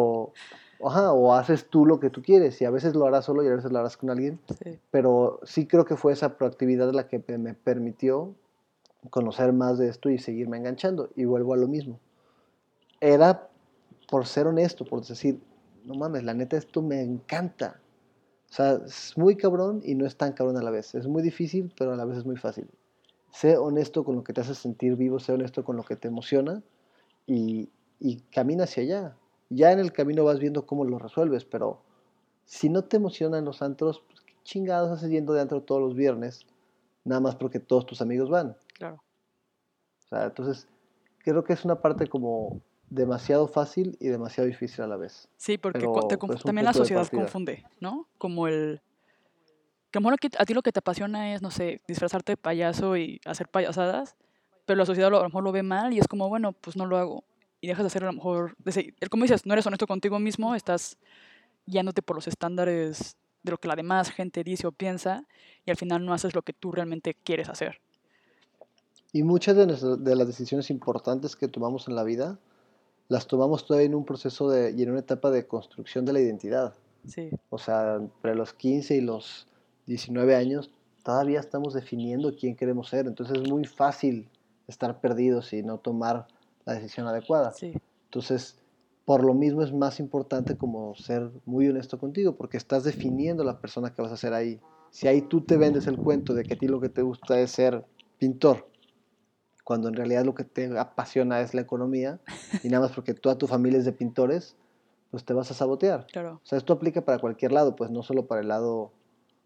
o 0.80 1.34
haces 1.34 1.68
tú 1.68 1.86
lo 1.86 2.00
que 2.00 2.10
tú 2.10 2.22
quieres 2.22 2.60
y 2.60 2.64
a 2.64 2.70
veces 2.70 2.94
lo 2.94 3.06
harás 3.06 3.24
solo 3.24 3.42
y 3.42 3.48
a 3.48 3.54
veces 3.54 3.72
lo 3.72 3.78
harás 3.78 3.96
con 3.96 4.10
alguien. 4.10 4.38
Pero 4.90 5.40
sí 5.44 5.66
creo 5.66 5.84
que 5.84 5.96
fue 5.96 6.12
esa 6.12 6.36
proactividad 6.36 6.92
la 6.92 7.08
que 7.08 7.22
me 7.38 7.54
permitió 7.54 8.34
conocer 9.10 9.52
más 9.52 9.78
de 9.78 9.88
esto 9.88 10.10
y 10.10 10.18
seguirme 10.18 10.58
enganchando. 10.58 11.10
Y 11.16 11.24
vuelvo 11.24 11.54
a 11.54 11.56
lo 11.56 11.68
mismo. 11.68 11.98
Era 13.00 13.48
por 14.08 14.26
ser 14.26 14.46
honesto, 14.46 14.84
por 14.84 15.04
decir, 15.04 15.40
no 15.84 15.94
mames, 15.94 16.24
la 16.24 16.34
neta 16.34 16.56
esto 16.56 16.82
me 16.82 17.02
encanta. 17.02 17.80
O 18.50 18.52
sea, 18.52 18.80
es 18.86 19.16
muy 19.16 19.36
cabrón 19.36 19.80
y 19.84 19.94
no 19.94 20.06
es 20.06 20.16
tan 20.16 20.32
cabrón 20.32 20.56
a 20.56 20.62
la 20.62 20.70
vez. 20.70 20.94
Es 20.94 21.06
muy 21.06 21.22
difícil, 21.22 21.72
pero 21.76 21.92
a 21.92 21.96
la 21.96 22.04
vez 22.04 22.18
es 22.18 22.26
muy 22.26 22.36
fácil. 22.36 22.68
Sé 23.32 23.56
honesto 23.56 24.04
con 24.04 24.16
lo 24.16 24.24
que 24.24 24.32
te 24.32 24.40
hace 24.40 24.54
sentir 24.54 24.96
vivo, 24.96 25.18
sé 25.18 25.32
honesto 25.32 25.64
con 25.64 25.76
lo 25.76 25.82
que 25.82 25.96
te 25.96 26.08
emociona 26.08 26.62
y, 27.26 27.68
y 27.98 28.20
camina 28.30 28.64
hacia 28.64 28.82
allá 28.82 29.16
ya 29.48 29.72
en 29.72 29.78
el 29.78 29.92
camino 29.92 30.24
vas 30.24 30.38
viendo 30.38 30.66
cómo 30.66 30.84
lo 30.84 30.98
resuelves, 30.98 31.44
pero 31.44 31.80
si 32.44 32.68
no 32.68 32.84
te 32.84 32.96
emocionan 32.96 33.44
los 33.44 33.62
antros, 33.62 34.02
pues, 34.06 34.20
¿qué 34.20 34.34
chingados 34.44 34.90
haces 34.90 35.10
yendo 35.10 35.32
de 35.32 35.40
antro 35.40 35.62
todos 35.62 35.80
los 35.80 35.94
viernes? 35.94 36.46
Nada 37.04 37.20
más 37.20 37.36
porque 37.36 37.60
todos 37.60 37.86
tus 37.86 38.00
amigos 38.00 38.30
van. 38.30 38.56
Claro. 38.74 39.02
O 40.04 40.08
sea, 40.08 40.24
entonces, 40.24 40.68
creo 41.18 41.44
que 41.44 41.52
es 41.52 41.64
una 41.64 41.80
parte 41.80 42.06
como 42.06 42.60
demasiado 42.88 43.48
fácil 43.48 43.96
y 44.00 44.08
demasiado 44.08 44.46
difícil 44.46 44.84
a 44.84 44.86
la 44.86 44.96
vez. 44.96 45.28
Sí, 45.36 45.58
porque 45.58 45.86
también 46.44 46.64
la 46.64 46.72
sociedad 46.72 47.06
confunde, 47.08 47.64
¿no? 47.80 48.06
Como 48.18 48.46
el... 48.46 48.80
Que 49.90 50.28
a 50.38 50.44
ti 50.44 50.52
lo 50.52 50.62
que 50.62 50.72
te 50.72 50.80
apasiona 50.80 51.32
es, 51.32 51.40
no 51.40 51.50
sé, 51.50 51.80
disfrazarte 51.88 52.32
de 52.32 52.36
payaso 52.36 52.98
y 52.98 53.18
hacer 53.24 53.48
payasadas, 53.48 54.14
pero 54.66 54.76
la 54.76 54.84
sociedad 54.84 55.08
a 55.08 55.18
lo 55.18 55.24
mejor 55.24 55.42
lo 55.42 55.52
ve 55.52 55.62
mal 55.62 55.94
y 55.94 55.98
es 55.98 56.06
como, 56.06 56.28
bueno, 56.28 56.52
pues 56.52 56.76
no 56.76 56.84
lo 56.84 56.98
hago 56.98 57.24
y 57.66 57.68
dejas 57.68 57.82
de 57.82 57.88
hacer 57.88 58.04
a 58.04 58.06
lo 58.06 58.12
mejor, 58.12 58.56
como 59.10 59.24
dices, 59.24 59.44
no 59.44 59.52
eres 59.52 59.66
honesto 59.66 59.88
contigo 59.88 60.20
mismo, 60.20 60.54
estás 60.54 60.98
guiándote 61.66 62.00
por 62.00 62.14
los 62.14 62.28
estándares 62.28 63.16
de 63.42 63.50
lo 63.50 63.58
que 63.58 63.66
la 63.66 63.74
demás 63.74 64.10
gente 64.10 64.44
dice 64.44 64.68
o 64.68 64.72
piensa 64.72 65.24
y 65.64 65.72
al 65.72 65.76
final 65.76 66.06
no 66.06 66.14
haces 66.14 66.36
lo 66.36 66.42
que 66.42 66.52
tú 66.52 66.70
realmente 66.70 67.14
quieres 67.14 67.48
hacer. 67.48 67.80
Y 69.12 69.24
muchas 69.24 69.56
de, 69.56 69.66
de 69.66 70.14
las 70.14 70.28
decisiones 70.28 70.70
importantes 70.70 71.34
que 71.34 71.48
tomamos 71.48 71.88
en 71.88 71.96
la 71.96 72.04
vida 72.04 72.38
las 73.08 73.26
tomamos 73.26 73.66
todavía 73.66 73.86
en 73.86 73.96
un 73.96 74.04
proceso 74.04 74.48
de, 74.48 74.70
y 74.70 74.84
en 74.84 74.90
una 74.90 75.00
etapa 75.00 75.32
de 75.32 75.48
construcción 75.48 76.04
de 76.04 76.12
la 76.12 76.20
identidad. 76.20 76.72
Sí. 77.08 77.30
O 77.50 77.58
sea, 77.58 77.96
entre 77.96 78.36
los 78.36 78.52
15 78.52 78.94
y 78.94 79.00
los 79.00 79.48
19 79.86 80.36
años 80.36 80.70
todavía 81.02 81.40
estamos 81.40 81.74
definiendo 81.74 82.32
quién 82.36 82.54
queremos 82.54 82.90
ser. 82.90 83.08
Entonces 83.08 83.38
es 83.42 83.50
muy 83.50 83.64
fácil 83.64 84.28
estar 84.68 85.00
perdidos 85.00 85.52
y 85.52 85.64
no 85.64 85.78
tomar 85.78 86.28
la 86.66 86.74
decisión 86.74 87.06
adecuada. 87.06 87.52
Sí. 87.52 87.72
Entonces, 88.04 88.58
por 89.06 89.24
lo 89.24 89.32
mismo 89.32 89.62
es 89.62 89.72
más 89.72 90.00
importante 90.00 90.56
como 90.56 90.94
ser 90.96 91.30
muy 91.46 91.68
honesto 91.68 91.98
contigo, 91.98 92.36
porque 92.36 92.56
estás 92.56 92.84
definiendo 92.84 93.44
la 93.44 93.60
persona 93.60 93.94
que 93.94 94.02
vas 94.02 94.12
a 94.12 94.16
ser 94.16 94.34
ahí. 94.34 94.60
Si 94.90 95.08
ahí 95.08 95.22
tú 95.22 95.40
te 95.40 95.56
vendes 95.56 95.86
el 95.86 95.96
cuento 95.96 96.34
de 96.34 96.42
que 96.42 96.54
a 96.54 96.58
ti 96.58 96.66
lo 96.66 96.80
que 96.80 96.88
te 96.88 97.02
gusta 97.02 97.38
es 97.38 97.52
ser 97.52 97.84
pintor, 98.18 98.68
cuando 99.62 99.88
en 99.88 99.94
realidad 99.94 100.24
lo 100.24 100.34
que 100.34 100.44
te 100.44 100.76
apasiona 100.78 101.40
es 101.40 101.54
la 101.54 101.60
economía, 101.60 102.20
y 102.64 102.68
nada 102.68 102.86
más 102.86 102.92
porque 102.94 103.14
toda 103.14 103.38
tu 103.38 103.46
familia 103.46 103.78
es 103.78 103.84
de 103.84 103.92
pintores, 103.92 104.56
pues 105.12 105.24
te 105.24 105.32
vas 105.32 105.50
a 105.52 105.54
sabotear. 105.54 106.06
Claro. 106.08 106.40
O 106.42 106.46
sea, 106.46 106.58
esto 106.58 106.72
aplica 106.72 107.04
para 107.04 107.18
cualquier 107.18 107.52
lado, 107.52 107.76
pues 107.76 107.90
no 107.90 108.02
solo 108.02 108.26
para 108.26 108.40
el 108.40 108.48
lado 108.48 108.90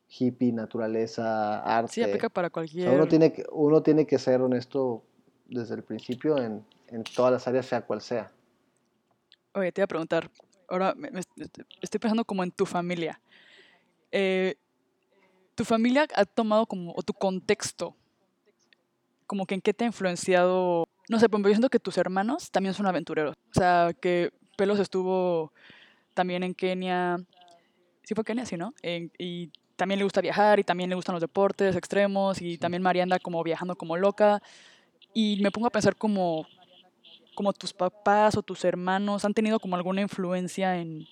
hippie, 0.08 0.52
naturaleza, 0.52 1.60
arte. 1.60 1.92
Sí, 1.92 2.02
aplica 2.02 2.30
para 2.30 2.48
O 2.48 2.50
cualquier... 2.50 2.88
sea, 2.88 2.96
uno 2.96 3.06
tiene 3.06 3.32
que, 3.32 3.44
uno 3.52 3.82
tiene 3.82 4.06
que 4.06 4.18
ser 4.18 4.40
honesto 4.40 5.02
desde 5.50 5.74
el 5.74 5.82
principio 5.82 6.38
en, 6.38 6.64
en 6.88 7.04
todas 7.04 7.32
las 7.32 7.46
áreas, 7.46 7.66
sea 7.66 7.82
cual 7.82 8.00
sea. 8.00 8.30
Oye, 9.52 9.72
te 9.72 9.80
iba 9.80 9.84
a 9.84 9.88
preguntar, 9.88 10.30
ahora 10.68 10.94
me- 10.96 11.10
me- 11.10 11.20
estoy 11.80 11.98
pensando 12.00 12.24
como 12.24 12.42
en 12.42 12.50
tu 12.52 12.64
familia. 12.66 13.20
Eh, 14.12 14.54
¿Tu 15.54 15.64
familia 15.64 16.06
ha 16.14 16.24
tomado 16.24 16.64
como, 16.66 16.92
o 16.96 17.02
tu 17.02 17.12
contexto, 17.12 17.94
como 19.26 19.44
que 19.46 19.54
en 19.54 19.60
qué 19.60 19.74
te 19.74 19.84
ha 19.84 19.88
influenciado? 19.88 20.86
No 21.08 21.18
sé, 21.18 21.28
pero 21.28 21.42
yo 21.42 21.48
siento 21.50 21.68
que 21.68 21.80
tus 21.80 21.98
hermanos 21.98 22.50
también 22.50 22.74
son 22.74 22.86
aventureros. 22.86 23.36
O 23.50 23.58
sea, 23.58 23.90
que 24.00 24.32
Pelos 24.56 24.78
estuvo 24.78 25.52
también 26.14 26.42
en 26.44 26.54
Kenia, 26.54 27.18
sí 28.04 28.14
fue 28.14 28.24
Kenia, 28.24 28.46
sí, 28.46 28.56
¿no? 28.56 28.72
En- 28.82 29.10
y 29.18 29.50
también 29.76 29.98
le 29.98 30.04
gusta 30.04 30.20
viajar 30.20 30.60
y 30.60 30.64
también 30.64 30.88
le 30.90 30.96
gustan 30.96 31.14
los 31.14 31.20
deportes 31.22 31.74
extremos 31.76 32.40
y 32.40 32.56
también 32.58 32.82
María 32.82 33.02
anda 33.02 33.18
como 33.18 33.42
viajando 33.42 33.76
como 33.76 33.96
loca. 33.96 34.42
Y 35.12 35.40
me 35.42 35.50
pongo 35.50 35.66
a 35.66 35.70
pensar 35.70 35.96
como, 35.96 36.46
como 37.34 37.52
tus 37.52 37.72
papás 37.72 38.36
o 38.36 38.42
tus 38.42 38.64
hermanos 38.64 39.24
han 39.24 39.34
tenido 39.34 39.58
como 39.58 39.76
alguna 39.76 40.00
influencia 40.00 40.76
en... 40.76 41.06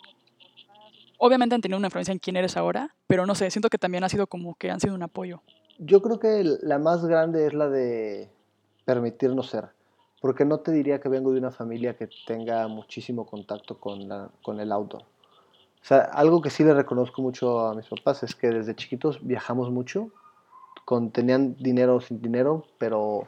Obviamente 1.18 1.54
han 1.54 1.60
tenido 1.60 1.78
una 1.78 1.88
influencia 1.88 2.12
en 2.12 2.18
quién 2.18 2.36
eres 2.36 2.56
ahora, 2.56 2.94
pero 3.08 3.26
no 3.26 3.34
sé, 3.34 3.50
siento 3.50 3.68
que 3.68 3.78
también 3.78 4.04
ha 4.04 4.08
sido 4.08 4.28
como 4.28 4.54
que 4.54 4.70
han 4.70 4.78
sido 4.78 4.94
un 4.94 5.02
apoyo. 5.02 5.42
Yo 5.78 6.00
creo 6.00 6.20
que 6.20 6.44
la 6.62 6.78
más 6.78 7.04
grande 7.04 7.46
es 7.46 7.54
la 7.54 7.68
de 7.68 8.30
permitirnos 8.84 9.48
ser, 9.50 9.70
porque 10.20 10.44
no 10.44 10.60
te 10.60 10.70
diría 10.70 11.00
que 11.00 11.08
vengo 11.08 11.32
de 11.32 11.38
una 11.38 11.50
familia 11.50 11.96
que 11.96 12.08
tenga 12.26 12.68
muchísimo 12.68 13.26
contacto 13.26 13.78
con, 13.78 14.08
con 14.42 14.60
el 14.60 14.70
outdoor. 14.70 15.02
O 15.02 15.84
sea, 15.88 16.00
algo 16.00 16.42
que 16.42 16.50
sí 16.50 16.64
le 16.64 16.74
reconozco 16.74 17.22
mucho 17.22 17.60
a 17.60 17.74
mis 17.74 17.86
papás 17.86 18.22
es 18.22 18.34
que 18.34 18.48
desde 18.48 18.74
chiquitos 18.74 19.26
viajamos 19.26 19.70
mucho, 19.70 20.10
con, 20.84 21.10
tenían 21.10 21.56
dinero 21.56 22.00
sin 22.00 22.20
dinero, 22.20 22.64
pero 22.78 23.26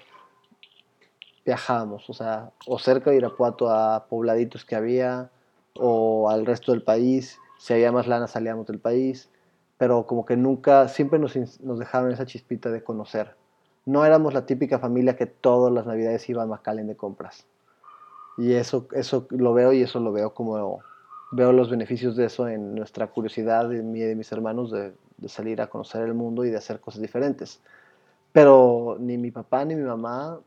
viajábamos, 1.44 2.08
o 2.10 2.14
sea, 2.14 2.50
o 2.66 2.78
cerca 2.78 3.10
de 3.10 3.16
Irapuato 3.16 3.70
a 3.70 4.06
pobladitos 4.06 4.64
que 4.64 4.76
había, 4.76 5.30
o 5.74 6.28
al 6.30 6.46
resto 6.46 6.72
del 6.72 6.82
país, 6.82 7.38
si 7.58 7.72
había 7.72 7.92
más 7.92 8.06
lana 8.06 8.26
salíamos 8.26 8.66
del 8.66 8.78
país, 8.78 9.30
pero 9.78 10.06
como 10.06 10.26
que 10.26 10.36
nunca, 10.36 10.88
siempre 10.88 11.18
nos, 11.18 11.34
dejaron 11.78 12.10
esa 12.12 12.26
chispita 12.26 12.70
de 12.70 12.84
conocer. 12.84 13.34
No 13.86 14.04
éramos 14.04 14.34
la 14.34 14.44
típica 14.44 14.78
familia 14.78 15.16
que 15.16 15.26
todas 15.26 15.72
las 15.72 15.86
navidades 15.86 16.28
iba 16.28 16.42
a 16.42 16.46
McAllen 16.46 16.86
de 16.86 16.96
compras. 16.96 17.46
Y 18.36 18.52
eso, 18.52 18.86
eso 18.92 19.26
lo 19.30 19.54
veo 19.54 19.72
y 19.72 19.82
eso 19.82 20.00
lo 20.00 20.12
veo 20.12 20.34
como, 20.34 20.82
veo 21.30 21.52
los 21.52 21.70
beneficios 21.70 22.16
de 22.16 22.26
eso 22.26 22.48
en 22.48 22.74
nuestra 22.74 23.06
curiosidad 23.06 23.68
de 23.68 23.82
mí 23.82 24.00
y 24.00 24.02
de 24.02 24.16
mis 24.16 24.30
hermanos 24.32 24.70
de, 24.70 24.92
salir 25.26 25.60
a 25.60 25.68
conocer 25.68 26.02
el 26.02 26.14
mundo 26.14 26.44
y 26.44 26.50
de 26.50 26.56
hacer 26.56 26.80
cosas 26.80 27.00
diferentes. 27.00 27.60
Pero 28.32 28.96
ni 29.00 29.18
mi 29.18 29.30
papá 29.30 29.64
ni 29.64 29.74
mi 29.74 29.82
mamá 29.82 30.38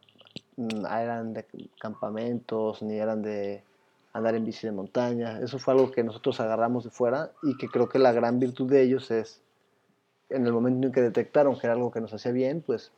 eran 0.57 1.33
de 1.33 1.45
campamentos, 1.79 2.81
ni 2.81 2.97
eran 2.97 3.21
de 3.21 3.63
andar 4.13 4.35
en 4.35 4.45
bici 4.45 4.67
de 4.67 4.73
montaña. 4.73 5.39
Eso 5.39 5.59
fue 5.59 5.73
algo 5.73 5.91
que 5.91 6.03
nosotros 6.03 6.39
agarramos 6.39 6.83
de 6.83 6.89
fuera 6.89 7.31
y 7.41 7.57
que 7.57 7.67
creo 7.67 7.89
que 7.89 7.99
la 7.99 8.11
gran 8.11 8.39
virtud 8.39 8.69
de 8.69 8.81
ellos 8.81 9.09
es, 9.11 9.41
en 10.29 10.45
el 10.45 10.53
momento 10.53 10.87
en 10.87 10.93
que 10.93 11.01
detectaron 11.01 11.59
que 11.59 11.67
era 11.67 11.73
algo 11.73 11.91
que 11.91 12.01
nos 12.01 12.13
hacía 12.13 12.31
bien, 12.31 12.61
pues 12.61 12.91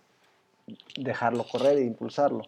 dejarlo 0.97 1.45
correr 1.49 1.77
e 1.77 1.83
impulsarlo. 1.83 2.43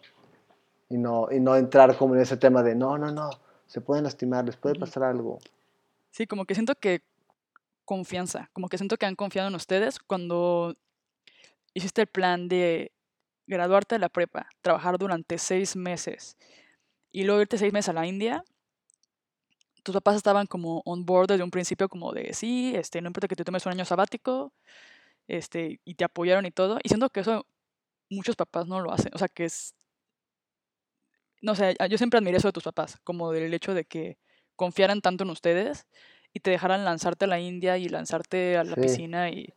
Y 0.90 0.96
no, 0.96 1.28
y 1.30 1.40
no 1.40 1.56
entrar 1.56 1.96
como 1.96 2.14
en 2.14 2.20
ese 2.20 2.36
tema 2.36 2.62
de, 2.62 2.74
no, 2.74 2.98
no, 2.98 3.10
no, 3.10 3.30
se 3.66 3.80
pueden 3.80 4.04
lastimar, 4.04 4.44
les 4.44 4.56
puede 4.56 4.78
pasar 4.78 5.02
algo. 5.02 5.38
Sí, 6.10 6.26
como 6.26 6.44
que 6.44 6.54
siento 6.54 6.74
que 6.74 7.02
confianza, 7.84 8.50
como 8.52 8.68
que 8.68 8.78
siento 8.78 8.96
que 8.96 9.06
han 9.06 9.16
confiado 9.16 9.48
en 9.48 9.54
ustedes 9.54 9.98
cuando 9.98 10.74
hiciste 11.74 12.02
el 12.02 12.06
plan 12.06 12.48
de 12.48 12.92
graduarte 13.48 13.96
de 13.96 13.98
la 13.98 14.08
prepa, 14.08 14.48
trabajar 14.60 14.98
durante 14.98 15.38
seis 15.38 15.74
meses 15.74 16.36
y 17.10 17.24
luego 17.24 17.40
irte 17.40 17.58
seis 17.58 17.72
meses 17.72 17.88
a 17.88 17.92
la 17.94 18.06
India. 18.06 18.44
Tus 19.82 19.94
papás 19.94 20.16
estaban 20.16 20.46
como 20.46 20.82
on 20.84 21.04
board 21.06 21.28
desde 21.28 21.42
un 21.42 21.50
principio 21.50 21.88
como 21.88 22.12
de 22.12 22.34
sí, 22.34 22.74
este, 22.76 23.00
no 23.00 23.08
importa 23.08 23.26
que 23.26 23.36
te 23.36 23.44
tomes 23.44 23.64
un 23.64 23.72
año 23.72 23.84
sabático, 23.84 24.52
este, 25.26 25.80
y 25.84 25.94
te 25.94 26.04
apoyaron 26.04 26.44
y 26.46 26.50
todo. 26.50 26.78
Y 26.82 26.88
siento 26.88 27.08
que 27.10 27.20
eso 27.20 27.46
muchos 28.10 28.36
papás 28.36 28.66
no 28.66 28.80
lo 28.80 28.92
hacen. 28.92 29.10
O 29.14 29.18
sea, 29.18 29.28
que 29.28 29.44
es. 29.46 29.74
No 31.40 31.54
sé, 31.54 31.76
yo 31.88 31.96
siempre 31.98 32.18
admiré 32.18 32.36
eso 32.38 32.48
de 32.48 32.52
tus 32.52 32.64
papás, 32.64 32.98
como 33.04 33.30
del 33.32 33.54
hecho 33.54 33.72
de 33.72 33.84
que 33.84 34.18
confiaran 34.56 35.00
tanto 35.00 35.24
en 35.24 35.30
ustedes 35.30 35.86
y 36.34 36.40
te 36.40 36.50
dejaran 36.50 36.84
lanzarte 36.84 37.24
a 37.24 37.28
la 37.28 37.40
India 37.40 37.78
y 37.78 37.88
lanzarte 37.88 38.56
a 38.56 38.64
la 38.64 38.74
Sí. 38.74 38.80
piscina 38.82 39.30
y, 39.30 39.54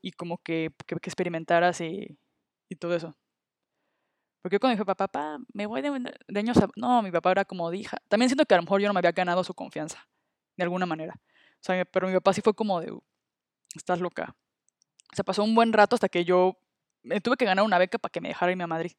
y 0.00 0.12
como 0.12 0.38
que, 0.38 0.70
que, 0.86 0.96
que 0.96 1.10
experimentaras 1.10 1.80
y, 1.80 2.16
y 2.70 2.76
todo 2.76 2.94
eso. 2.94 3.14
Porque 4.40 4.54
yo 4.54 4.60
cuando 4.60 4.76
dije, 4.76 4.86
papá, 4.86 5.08
papá, 5.08 5.38
me 5.52 5.66
voy 5.66 5.82
de, 5.82 5.90
de 6.26 6.40
años 6.40 6.56
a... 6.56 6.68
No, 6.76 7.02
mi 7.02 7.10
papá 7.10 7.32
era 7.32 7.44
como 7.44 7.70
dija. 7.70 7.98
También 8.08 8.30
siento 8.30 8.46
que 8.46 8.54
a 8.54 8.56
lo 8.56 8.62
mejor 8.62 8.80
yo 8.80 8.88
no 8.88 8.94
me 8.94 9.00
había 9.00 9.12
ganado 9.12 9.44
su 9.44 9.52
confianza, 9.52 10.08
de 10.56 10.62
alguna 10.62 10.86
manera. 10.86 11.20
O 11.54 11.62
sea, 11.62 11.84
pero 11.84 12.06
mi 12.06 12.14
papá 12.14 12.32
sí 12.32 12.40
fue 12.40 12.54
como 12.54 12.80
de, 12.80 12.96
estás 13.74 14.00
loca. 14.00 14.34
Se 15.12 15.24
pasó 15.24 15.44
un 15.44 15.54
buen 15.54 15.74
rato 15.74 15.96
hasta 15.96 16.08
que 16.08 16.24
yo 16.24 16.56
me 17.02 17.20
tuve 17.20 17.36
que 17.36 17.44
ganar 17.44 17.64
una 17.64 17.76
beca 17.76 17.98
para 17.98 18.10
que 18.10 18.20
me 18.20 18.28
dejara 18.28 18.52
irme 18.52 18.64
a 18.64 18.68
Madrid. 18.68 18.92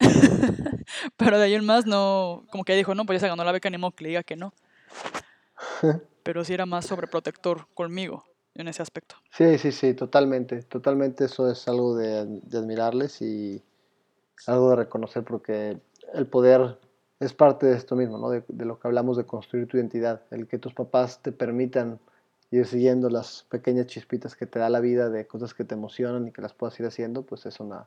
pero 1.16 1.38
de 1.38 1.44
ahí 1.44 1.54
en 1.54 1.64
más 1.64 1.86
no, 1.86 2.44
como 2.50 2.64
que 2.64 2.74
dijo, 2.74 2.94
no, 2.94 3.06
pues 3.06 3.20
ya 3.20 3.26
se 3.26 3.28
ganó 3.28 3.44
la 3.44 3.52
beca, 3.52 3.70
ni 3.70 3.78
modo 3.78 3.94
que 3.94 4.04
le 4.04 4.08
diga 4.08 4.22
que 4.24 4.36
no. 4.36 4.52
Pero 6.22 6.44
sí 6.44 6.52
era 6.52 6.66
más 6.66 6.86
sobreprotector 6.86 7.68
conmigo 7.74 8.24
en 8.62 8.68
ese 8.68 8.82
aspecto. 8.82 9.16
Sí, 9.30 9.58
sí, 9.58 9.72
sí, 9.72 9.94
totalmente. 9.94 10.62
Totalmente 10.62 11.24
eso 11.24 11.50
es 11.50 11.66
algo 11.68 11.96
de, 11.96 12.26
de 12.26 12.58
admirarles 12.58 13.20
y 13.22 13.62
algo 14.46 14.70
de 14.70 14.76
reconocer 14.76 15.24
porque 15.24 15.78
el 16.14 16.26
poder 16.26 16.78
es 17.20 17.32
parte 17.34 17.66
de 17.66 17.76
esto 17.76 17.96
mismo, 17.96 18.18
¿no? 18.18 18.30
De, 18.30 18.44
de 18.48 18.64
lo 18.64 18.78
que 18.78 18.88
hablamos 18.88 19.16
de 19.16 19.24
construir 19.26 19.66
tu 19.66 19.76
identidad, 19.76 20.22
el 20.30 20.46
que 20.46 20.58
tus 20.58 20.72
papás 20.74 21.20
te 21.22 21.32
permitan 21.32 21.98
ir 22.50 22.66
siguiendo 22.66 23.10
las 23.10 23.44
pequeñas 23.50 23.86
chispitas 23.88 24.34
que 24.36 24.46
te 24.46 24.58
da 24.58 24.70
la 24.70 24.80
vida 24.80 25.10
de 25.10 25.26
cosas 25.26 25.52
que 25.54 25.64
te 25.64 25.74
emocionan 25.74 26.28
y 26.28 26.32
que 26.32 26.40
las 26.40 26.54
puedas 26.54 26.78
ir 26.80 26.86
haciendo, 26.86 27.22
pues 27.22 27.44
es 27.46 27.60
una 27.60 27.86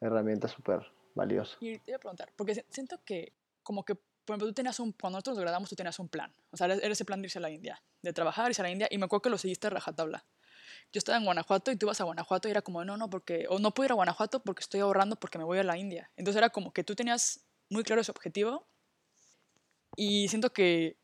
herramienta 0.00 0.48
súper 0.48 0.80
valiosa. 1.14 1.56
Y 1.60 1.78
te 1.78 1.92
iba 1.92 1.96
a 1.96 2.00
preguntar, 2.00 2.30
porque 2.34 2.54
si- 2.54 2.64
siento 2.70 2.98
que 3.04 3.32
como 3.62 3.84
que, 3.84 3.96
por 4.24 4.34
ejemplo, 4.34 4.48
tú 4.48 4.54
tenías 4.54 4.78
un, 4.80 4.92
cuando 4.92 5.16
nosotros 5.16 5.36
nos 5.36 5.42
graduamos, 5.42 5.68
tú 5.68 5.76
tenías 5.76 5.98
un 5.98 6.08
plan. 6.08 6.34
O 6.50 6.56
sea, 6.56 6.66
era 6.66 6.86
ese 6.92 7.04
plan 7.04 7.20
de 7.20 7.26
irse 7.26 7.38
a 7.38 7.42
la 7.42 7.50
India, 7.50 7.82
de 8.02 8.12
trabajar, 8.12 8.48
irse 8.50 8.62
a 8.62 8.64
la 8.64 8.70
India, 8.70 8.88
y 8.90 8.98
me 8.98 9.04
acuerdo 9.06 9.22
que 9.22 9.30
lo 9.30 9.38
seguiste 9.38 9.66
a 9.66 9.70
rajatabla. 9.70 10.24
Yo 10.92 10.98
estaba 10.98 11.18
en 11.18 11.24
Guanajuato 11.24 11.70
y 11.70 11.76
tú 11.76 11.86
ibas 11.86 12.00
a 12.00 12.04
Guanajuato 12.04 12.48
y 12.48 12.50
era 12.50 12.62
como, 12.62 12.84
no, 12.84 12.96
no, 12.96 13.10
porque, 13.10 13.46
o 13.48 13.58
no 13.58 13.72
puedo 13.72 13.86
ir 13.86 13.92
a 13.92 13.94
Guanajuato 13.94 14.42
porque 14.42 14.60
estoy 14.60 14.80
ahorrando 14.80 15.16
porque 15.16 15.38
me 15.38 15.44
voy 15.44 15.58
a 15.58 15.64
la 15.64 15.76
India. 15.76 16.10
Entonces 16.16 16.38
era 16.38 16.50
como 16.50 16.72
que 16.72 16.84
tú 16.84 16.94
tenías 16.94 17.40
muy 17.68 17.82
claro 17.82 18.00
ese 18.02 18.10
objetivo 18.10 18.66
y 19.96 20.28
siento 20.28 20.52
que, 20.52 20.98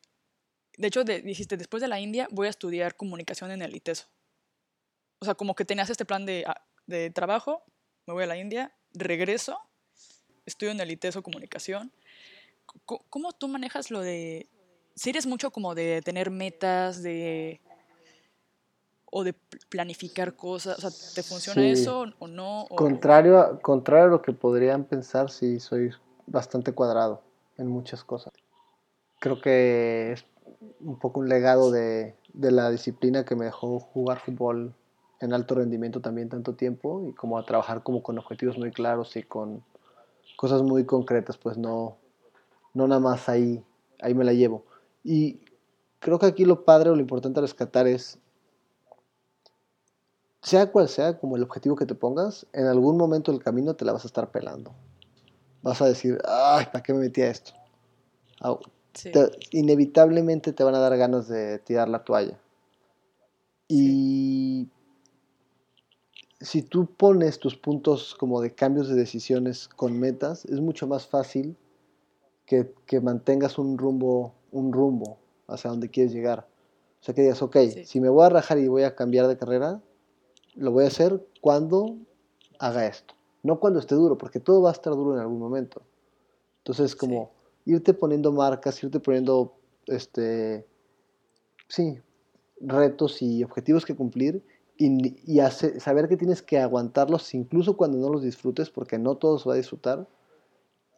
de 0.76 0.88
hecho, 0.88 1.04
de- 1.04 1.22
dijiste, 1.22 1.56
después 1.56 1.80
de 1.80 1.88
la 1.88 2.00
India 2.00 2.28
voy 2.30 2.46
a 2.46 2.50
estudiar 2.50 2.96
comunicación 2.96 3.50
en 3.50 3.62
el 3.62 3.74
ITESO. 3.74 4.08
O 5.20 5.24
sea, 5.24 5.34
como 5.34 5.54
que 5.54 5.64
tenías 5.64 5.90
este 5.90 6.04
plan 6.04 6.24
de, 6.24 6.44
ah, 6.46 6.64
de 6.86 7.10
trabajo, 7.10 7.64
me 8.06 8.14
voy 8.14 8.24
a 8.24 8.26
la 8.26 8.36
India, 8.36 8.74
regreso, 8.92 9.58
estudio 10.46 10.72
en 10.72 10.80
el 10.80 10.90
ITESO 10.90 11.22
comunicación. 11.22 11.92
¿Cómo 12.84 13.32
tú 13.32 13.48
manejas 13.48 13.90
lo 13.90 14.00
de, 14.00 14.48
si 14.94 15.10
eres 15.10 15.26
mucho 15.26 15.50
como 15.50 15.74
de 15.74 16.02
tener 16.02 16.30
metas, 16.30 17.02
de 17.02 17.60
o 19.10 19.24
de 19.24 19.32
pl- 19.32 19.60
planificar 19.70 20.36
cosas, 20.36 20.78
o 20.78 20.80
sea, 20.80 20.90
¿te 21.14 21.22
funciona 21.22 21.62
Sí. 21.62 21.68
eso 21.70 22.04
o 22.18 22.28
no? 22.28 22.62
O- 22.64 22.76
Contrario 22.76 23.38
a, 23.38 23.58
contrario 23.60 24.06
a 24.06 24.10
lo 24.10 24.22
que 24.22 24.32
podrían 24.32 24.84
pensar, 24.84 25.30
sí 25.30 25.60
soy 25.60 25.90
bastante 26.26 26.72
cuadrado 26.72 27.22
en 27.56 27.68
muchas 27.68 28.04
cosas. 28.04 28.32
Creo 29.20 29.40
que 29.40 30.12
es 30.12 30.24
un 30.80 30.98
poco 30.98 31.20
un 31.20 31.28
legado 31.28 31.70
de, 31.70 32.14
de 32.34 32.50
la 32.50 32.70
disciplina 32.70 33.24
que 33.24 33.34
me 33.34 33.46
dejó 33.46 33.80
jugar 33.80 34.20
fútbol 34.20 34.74
en 35.20 35.32
alto 35.32 35.54
rendimiento 35.54 36.00
también 36.00 36.28
tanto 36.28 36.54
tiempo 36.54 37.02
y 37.08 37.12
como 37.14 37.38
a 37.38 37.44
trabajar 37.44 37.82
como 37.82 38.02
con 38.02 38.18
objetivos 38.18 38.58
muy 38.58 38.70
claros 38.70 39.16
y 39.16 39.22
con 39.22 39.64
cosas 40.36 40.62
muy 40.62 40.84
concretas, 40.84 41.36
pues 41.38 41.56
no, 41.56 41.96
no 42.74 42.86
nada 42.86 43.00
más 43.00 43.28
ahí, 43.28 43.64
ahí 44.00 44.14
me 44.14 44.24
la 44.24 44.32
llevo. 44.32 44.64
Y 45.04 45.40
creo 45.98 46.18
que 46.18 46.26
aquí 46.26 46.44
lo 46.44 46.64
padre 46.64 46.90
o 46.90 46.94
lo 46.94 47.00
importante 47.00 47.40
a 47.40 47.42
rescatar 47.42 47.86
es, 47.86 48.18
sea 50.42 50.70
cual 50.70 50.88
sea 50.88 51.18
como 51.18 51.36
el 51.36 51.42
objetivo 51.42 51.76
que 51.76 51.86
te 51.86 51.94
pongas, 51.94 52.46
en 52.52 52.66
algún 52.66 52.96
momento 52.96 53.32
del 53.32 53.42
camino 53.42 53.74
te 53.74 53.84
la 53.84 53.92
vas 53.92 54.04
a 54.04 54.08
estar 54.08 54.30
pelando. 54.30 54.72
Vas 55.62 55.82
a 55.82 55.86
decir, 55.86 56.18
ay, 56.26 56.66
¿para 56.66 56.82
qué 56.82 56.92
me 56.92 57.00
metí 57.00 57.22
a 57.22 57.30
esto? 57.30 57.52
inevitablemente 59.50 60.52
te 60.52 60.64
van 60.64 60.74
a 60.74 60.78
dar 60.78 60.96
ganas 60.96 61.28
de 61.28 61.58
tirar 61.58 61.88
la 61.88 62.04
toalla. 62.04 62.38
Y 63.68 64.68
si 66.40 66.62
tú 66.62 66.86
pones 66.86 67.38
tus 67.38 67.56
puntos 67.56 68.14
como 68.14 68.40
de 68.40 68.54
cambios 68.54 68.88
de 68.88 68.94
decisiones 68.94 69.68
con 69.68 69.98
metas, 69.98 70.44
es 70.46 70.60
mucho 70.60 70.86
más 70.86 71.06
fácil 71.06 71.56
que, 72.48 73.00
mantengas 73.00 73.58
un 73.58 73.76
rumbo, 73.76 74.34
un 74.50 74.72
rumbo 74.72 75.18
hacia 75.46 75.70
donde 75.70 75.90
quieres 75.90 76.12
llegar. 76.12 76.48
O 77.00 77.04
sea, 77.04 77.14
que 77.14 77.22
digas, 77.22 77.42
ok, 77.42 77.56
si 77.84 78.00
me 78.00 78.08
voy 78.08 78.24
a 78.24 78.30
rajar 78.30 78.58
y 78.58 78.66
voy 78.68 78.82
a 78.82 78.96
cambiar 78.96 79.28
de 79.28 79.36
carrera, 79.36 79.80
lo 80.54 80.72
voy 80.72 80.84
a 80.84 80.88
hacer 80.88 81.24
cuando 81.40 81.98
haga 82.58 82.86
esto. 82.86 83.14
No 83.42 83.60
cuando 83.60 83.78
esté 83.78 83.94
duro, 83.94 84.16
porque 84.18 84.40
todo 84.40 84.62
va 84.62 84.70
a 84.70 84.72
estar 84.72 84.94
duro 84.94 85.14
en 85.14 85.20
algún 85.20 85.38
momento. 85.38 85.82
Entonces, 86.58 86.96
como 86.96 87.30
irte 87.66 87.94
poniendo 87.94 88.32
marcas, 88.32 88.82
irte 88.82 88.98
poniendo, 88.98 89.54
este, 89.86 90.66
sí, 91.68 92.00
retos 92.60 93.22
y 93.22 93.44
objetivos 93.44 93.84
que 93.84 93.94
cumplir 93.94 94.42
y, 94.76 95.38
saber 95.80 96.08
que 96.08 96.16
tienes 96.16 96.40
que 96.40 96.58
aguantarlos 96.58 97.34
incluso 97.34 97.76
cuando 97.76 97.98
no 97.98 98.08
los 98.08 98.22
disfrutes, 98.22 98.70
porque 98.70 98.98
no 98.98 99.16
todos 99.16 99.46
va 99.46 99.54
a 99.54 99.56
disfrutar. 99.56 100.08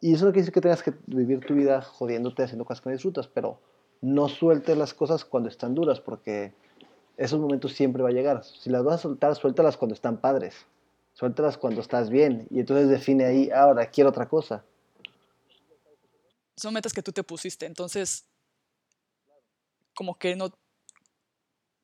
Y 0.01 0.15
eso 0.15 0.25
no 0.25 0.31
quiere 0.31 0.41
decir 0.41 0.53
que 0.53 0.61
tengas 0.61 0.81
que 0.81 0.93
vivir 1.05 1.45
tu 1.45 1.53
vida 1.53 1.81
jodiéndote 1.81 2.43
haciendo 2.43 2.65
cosas 2.65 2.81
que 2.81 3.29
pero 3.33 3.59
no 4.01 4.27
sueltes 4.27 4.75
las 4.75 4.95
cosas 4.95 5.23
cuando 5.23 5.47
están 5.47 5.75
duras, 5.75 5.99
porque 5.99 6.53
esos 7.17 7.39
momentos 7.39 7.73
siempre 7.73 8.01
va 8.01 8.09
a 8.09 8.13
llegar. 8.13 8.43
Si 8.43 8.71
las 8.71 8.83
vas 8.83 8.95
a 8.95 9.03
soltar, 9.03 9.35
suéltalas 9.35 9.77
cuando 9.77 9.93
están 9.93 10.17
padres. 10.17 10.65
Suéltalas 11.13 11.57
cuando 11.57 11.81
estás 11.81 12.09
bien. 12.09 12.47
Y 12.49 12.61
entonces 12.61 12.89
define 12.89 13.25
ahí, 13.25 13.51
ahora 13.51 13.85
quiero 13.91 14.09
otra 14.09 14.27
cosa. 14.27 14.65
Son 16.57 16.73
metas 16.73 16.93
que 16.93 17.03
tú 17.03 17.11
te 17.11 17.23
pusiste, 17.23 17.65
entonces 17.65 18.25
como 19.93 20.17
que 20.17 20.35
no, 20.35 20.51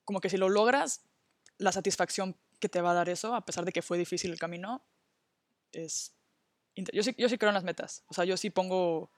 como 0.06 0.22
que 0.22 0.30
si 0.30 0.38
lo 0.38 0.50
logras, 0.50 1.02
la 1.58 1.72
satisfacción 1.72 2.36
que 2.60 2.70
te 2.70 2.82
va 2.82 2.92
a 2.92 2.96
dar 2.96 3.10
eso, 3.10 3.36
a 3.36 3.46
pesar 3.46 3.66
de 3.66 3.72
que 3.72 3.82
fue 3.82 3.98
difícil 3.98 4.32
el 4.32 4.40
camino, 4.40 4.82
es... 5.72 6.17
Yo 6.94 7.04
sí, 7.04 7.16
yo 7.18 7.30
sí 7.30 7.38
creo 7.38 7.50
en 7.50 7.56
las 7.56 7.64
metas. 7.64 8.04
O 8.08 8.14
sea, 8.14 8.26
yo 8.26 8.38
sí 8.38 8.50
pongo... 8.50 9.12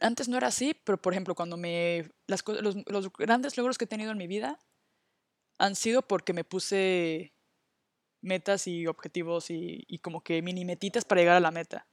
Antes 0.00 0.28
no 0.28 0.36
era 0.36 0.48
así, 0.48 0.74
pero 0.84 1.00
por 1.00 1.12
ejemplo, 1.12 1.34
cuando 1.34 1.56
me... 1.56 2.10
Las, 2.26 2.42
los, 2.46 2.76
los 2.86 3.12
grandes 3.12 3.56
logros 3.56 3.78
que 3.78 3.84
he 3.84 3.88
tenido 3.88 4.12
en 4.12 4.18
mi 4.18 4.26
vida 4.26 4.58
han 5.58 5.76
sido 5.76 6.02
porque 6.02 6.32
me 6.32 6.44
puse 6.44 7.32
metas 8.20 8.66
y 8.66 8.86
objetivos 8.86 9.50
y, 9.50 9.84
y, 9.86 9.98
como 9.98 10.22
que 10.22 10.42
mini 10.42 10.64
metitas 10.64 11.04
para 11.04 11.20
llegar 11.20 11.36
a 11.36 11.40
la 11.40 11.50
meta. 11.50 11.86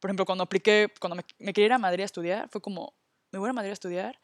Por 0.00 0.08
ejemplo, 0.08 0.24
cuando 0.24 0.44
apliqué, 0.44 0.92
cuando 1.00 1.16
me, 1.16 1.24
me, 1.38 1.52
quería 1.52 1.66
ir 1.66 1.72
a 1.74 1.78
Madrid 1.78 2.02
a 2.02 2.06
estudiar, 2.06 2.48
fue 2.50 2.60
como, 2.60 2.94
me 3.30 3.38
voy 3.38 3.50
a 3.50 3.52
Madrid 3.52 3.70
a 3.70 3.74
estudiar 3.74 4.18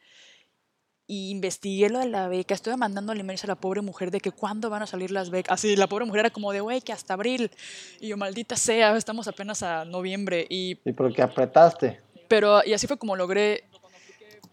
y 1.07 1.29
investigué 1.29 1.89
lo 1.89 1.99
de 1.99 2.07
la 2.07 2.27
beca, 2.27 2.55
estuve 2.55 2.77
mandando 2.77 3.13
emails 3.13 3.43
a 3.43 3.47
la 3.47 3.55
pobre 3.55 3.81
mujer 3.81 4.09
de 4.09 4.19
que 4.19 4.31
cuándo 4.31 4.69
van 4.69 4.81
a 4.81 4.87
salir 4.87 5.11
las 5.11 5.29
becas. 5.29 5.53
Así, 5.53 5.75
la 5.75 5.87
pobre 5.87 6.05
mujer 6.05 6.21
era 6.21 6.29
como 6.31 6.51
de, 6.51 6.61
güey, 6.61 6.81
que 6.81 6.93
hasta 6.93 7.13
abril. 7.13 7.51
Y 7.99 8.07
yo, 8.07 8.17
maldita 8.17 8.55
sea, 8.55 8.95
estamos 8.97 9.27
apenas 9.27 9.61
a 9.61 9.85
noviembre. 9.85 10.47
Y, 10.49 10.79
¿Y 10.83 10.93
por 10.93 11.13
qué 11.13 11.21
apretaste? 11.21 12.01
Pero, 12.27 12.63
y 12.65 12.73
así 12.73 12.87
fue 12.87 12.97
como 12.97 13.15
logré, 13.15 13.65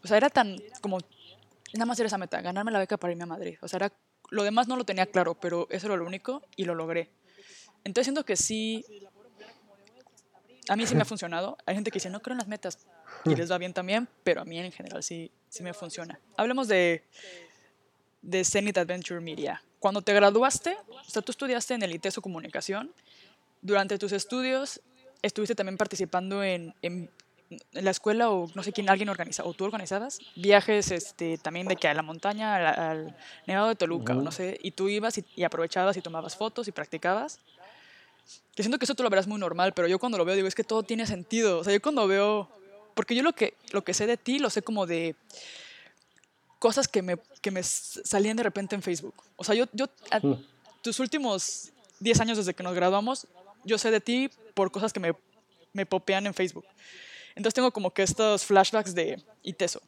o 0.04 0.06
sea, 0.06 0.18
era 0.18 0.28
tan, 0.28 0.56
como, 0.82 0.98
nada 1.72 1.86
más 1.86 1.98
era 1.98 2.08
esa 2.08 2.18
meta, 2.18 2.42
ganarme 2.42 2.70
la 2.70 2.80
beca 2.80 2.98
para 2.98 3.12
irme 3.12 3.24
a 3.24 3.26
Madrid. 3.26 3.56
O 3.62 3.68
sea, 3.68 3.78
era, 3.78 3.92
lo 4.28 4.42
demás 4.42 4.68
no 4.68 4.76
lo 4.76 4.84
tenía 4.84 5.06
claro, 5.06 5.34
pero 5.34 5.66
eso 5.70 5.86
era 5.86 5.96
lo 5.96 6.04
único 6.04 6.42
y 6.56 6.64
lo 6.64 6.74
logré. 6.74 7.10
Entonces 7.84 8.06
siento 8.06 8.24
que 8.24 8.36
sí, 8.36 8.84
a 10.68 10.76
mí 10.76 10.86
sí 10.86 10.94
me 10.94 11.02
ha 11.02 11.06
funcionado. 11.06 11.56
Hay 11.64 11.74
gente 11.74 11.90
que 11.90 11.96
dice, 11.96 12.10
no 12.10 12.20
creo 12.20 12.34
en 12.34 12.38
las 12.38 12.48
metas 12.48 12.86
y 13.24 13.34
les 13.34 13.50
va 13.50 13.56
bien 13.56 13.72
también, 13.72 14.06
pero 14.22 14.42
a 14.42 14.44
mí 14.44 14.58
en 14.58 14.70
general 14.70 15.02
sí, 15.02 15.30
sí 15.52 15.62
me 15.62 15.74
funciona. 15.74 16.18
Hablemos 16.38 16.66
de, 16.66 17.04
de 18.22 18.42
Zenith 18.42 18.78
Adventure 18.78 19.20
Media. 19.20 19.62
Cuando 19.80 20.00
te 20.00 20.14
graduaste, 20.14 20.78
o 20.88 21.10
sea, 21.10 21.20
tú 21.20 21.30
estudiaste 21.30 21.74
en 21.74 21.82
el 21.82 21.92
ITESO 21.94 22.22
Comunicación. 22.22 22.90
Durante 23.60 23.98
tus 23.98 24.12
estudios, 24.12 24.80
estuviste 25.20 25.54
también 25.54 25.76
participando 25.76 26.42
en, 26.42 26.74
en, 26.80 27.10
la 27.72 27.90
escuela 27.90 28.30
o 28.30 28.48
no 28.54 28.62
sé 28.62 28.72
quién, 28.72 28.88
alguien 28.88 29.10
organiza, 29.10 29.44
o 29.44 29.52
tú 29.52 29.66
organizabas 29.66 30.20
viajes 30.36 30.90
este, 30.90 31.36
también 31.36 31.68
de 31.68 31.76
que 31.76 31.86
a 31.86 31.92
la 31.92 32.00
montaña, 32.00 32.54
al, 32.90 33.14
Nevado 33.46 33.68
de 33.68 33.74
Toluca, 33.74 34.14
o 34.14 34.22
no 34.22 34.32
sé, 34.32 34.58
y 34.62 34.70
tú 34.70 34.88
ibas 34.88 35.18
y, 35.18 35.24
y, 35.36 35.44
aprovechabas 35.44 35.98
y 35.98 36.00
tomabas 36.00 36.34
fotos 36.34 36.66
y 36.66 36.72
practicabas. 36.72 37.40
Yo 38.56 38.64
siento 38.64 38.78
que 38.78 38.86
eso 38.86 38.94
tú 38.94 39.02
lo 39.02 39.10
verás 39.10 39.26
muy 39.26 39.38
normal, 39.38 39.74
pero 39.74 39.86
yo 39.86 39.98
cuando 39.98 40.16
lo 40.16 40.24
veo 40.24 40.34
digo, 40.34 40.48
es 40.48 40.54
que 40.54 40.64
todo 40.64 40.82
tiene 40.82 41.06
sentido. 41.06 41.58
O 41.58 41.64
sea, 41.64 41.74
yo 41.74 41.82
cuando 41.82 42.06
veo 42.06 42.48
porque 42.94 43.14
yo 43.14 43.22
lo 43.22 43.33
que, 43.33 43.55
lo 43.72 43.83
que 43.83 43.94
sé 43.94 44.07
de 44.07 44.16
ti 44.16 44.38
lo 44.38 44.50
sé 44.50 44.62
como 44.62 44.87
de 44.87 45.14
cosas 46.59 46.87
que 46.87 47.02
me, 47.02 47.18
que 47.40 47.50
me 47.50 47.62
salían 47.62 48.37
de 48.37 48.44
repente 48.44 48.74
en 48.74 48.83
Facebook. 48.83 49.14
O 49.37 49.44
sea, 49.44 49.55
yo, 49.55 49.66
yo 49.72 49.87
mm. 50.22 50.35
tus 50.83 51.00
últimos 51.00 51.72
10 52.00 52.20
años 52.20 52.38
desde 52.38 52.55
que 52.55 52.62
nos 52.62 52.74
graduamos, 52.74 53.26
yo 53.64 53.78
sé 53.78 53.90
de 53.90 54.00
ti 54.00 54.31
por 54.55 54.70
cosas 54.70 54.92
que 54.92 55.00
me, 55.00 55.12
me 55.72 55.87
popean 55.87 56.26
en 56.26 56.35
Facebook. 56.35 56.64
Entonces 57.35 57.55
tengo 57.55 57.72
como 57.72 57.92
que 57.92 58.02
estos 58.02 58.44
flashbacks 58.44 58.94
de 58.94 59.20
Iteso. 59.42 59.83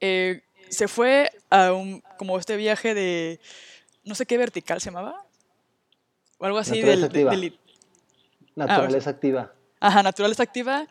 Eh, 0.00 0.42
se 0.68 0.88
fue 0.88 1.30
a 1.50 1.72
un, 1.72 2.02
como 2.16 2.38
este 2.38 2.56
viaje 2.56 2.94
de, 2.94 3.40
no 4.04 4.14
sé 4.14 4.26
qué 4.26 4.38
vertical 4.38 4.80
se 4.80 4.90
llamaba, 4.90 5.24
o 6.38 6.44
algo 6.44 6.58
así 6.58 6.82
naturaleza 6.82 7.08
del, 7.08 7.28
activa. 7.28 7.56
naturaleza 8.54 9.10
activa. 9.10 9.52
Ajá, 9.80 10.02
naturaleza 10.02 10.42
activa 10.42 10.88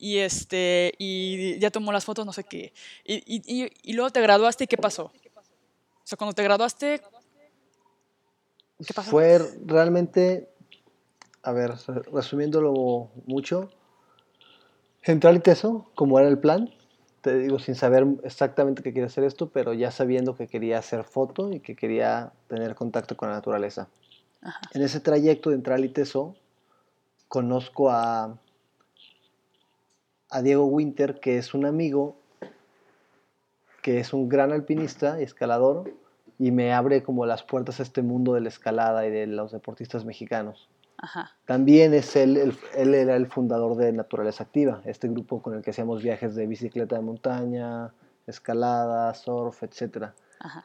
y 0.00 0.18
este 0.18 0.94
y 0.98 1.58
ya 1.58 1.70
tomó 1.70 1.92
las 1.92 2.06
fotos, 2.06 2.24
no 2.24 2.32
sé 2.32 2.44
qué. 2.44 2.72
Y, 3.04 3.22
y, 3.26 3.70
y, 3.82 3.92
luego 3.92 4.10
te 4.10 4.22
graduaste 4.22 4.64
y 4.64 4.66
¿qué 4.66 4.78
pasó? 4.78 5.04
O 5.04 6.04
sea, 6.04 6.16
cuando 6.16 6.32
te 6.32 6.42
graduaste, 6.42 7.02
¿qué 8.84 8.94
pasó? 8.94 9.10
Fue 9.10 9.38
realmente, 9.64 10.48
a 11.42 11.52
ver, 11.52 11.74
resumiéndolo 12.12 13.10
mucho, 13.26 13.70
entré 15.02 15.28
al 15.28 15.42
teso, 15.42 15.90
como 15.94 16.18
era 16.18 16.28
el 16.28 16.38
plan, 16.38 16.74
te 17.20 17.38
digo 17.38 17.58
sin 17.58 17.74
saber 17.74 18.06
exactamente 18.24 18.82
qué 18.82 18.94
quería 18.94 19.06
hacer 19.06 19.24
esto, 19.24 19.50
pero 19.50 19.74
ya 19.74 19.90
sabiendo 19.90 20.34
que 20.34 20.48
quería 20.48 20.78
hacer 20.78 21.04
foto 21.04 21.52
y 21.52 21.60
que 21.60 21.76
quería 21.76 22.32
tener 22.48 22.74
contacto 22.74 23.18
con 23.18 23.28
la 23.28 23.34
naturaleza. 23.34 23.88
En 24.72 24.80
ese 24.80 25.00
trayecto 25.00 25.50
de 25.50 25.56
entrar 25.56 25.76
al 25.76 25.84
ITESO, 25.84 26.34
conozco 27.28 27.90
a 27.90 28.38
a 30.30 30.42
Diego 30.42 30.64
Winter, 30.66 31.20
que 31.20 31.38
es 31.38 31.54
un 31.54 31.66
amigo, 31.66 32.16
que 33.82 33.98
es 33.98 34.12
un 34.12 34.28
gran 34.28 34.52
alpinista 34.52 35.20
y 35.20 35.24
escalador, 35.24 35.92
y 36.38 36.52
me 36.52 36.72
abre 36.72 37.02
como 37.02 37.26
las 37.26 37.42
puertas 37.42 37.80
a 37.80 37.82
este 37.82 38.02
mundo 38.02 38.34
de 38.34 38.40
la 38.40 38.48
escalada 38.48 39.06
y 39.06 39.10
de 39.10 39.26
los 39.26 39.52
deportistas 39.52 40.04
mexicanos. 40.04 40.68
También 41.46 41.94
es 41.94 42.14
él, 42.14 42.54
él, 42.74 42.94
era 42.94 43.16
el 43.16 43.26
fundador 43.26 43.76
de 43.76 43.92
Naturaleza 43.92 44.44
Activa, 44.44 44.82
este 44.84 45.08
grupo 45.08 45.42
con 45.42 45.54
el 45.54 45.62
que 45.62 45.70
hacíamos 45.70 46.02
viajes 46.02 46.34
de 46.34 46.46
bicicleta 46.46 46.96
de 46.96 47.02
montaña, 47.02 47.92
escalada, 48.26 49.12
surf, 49.14 49.62
etc. 49.62 50.08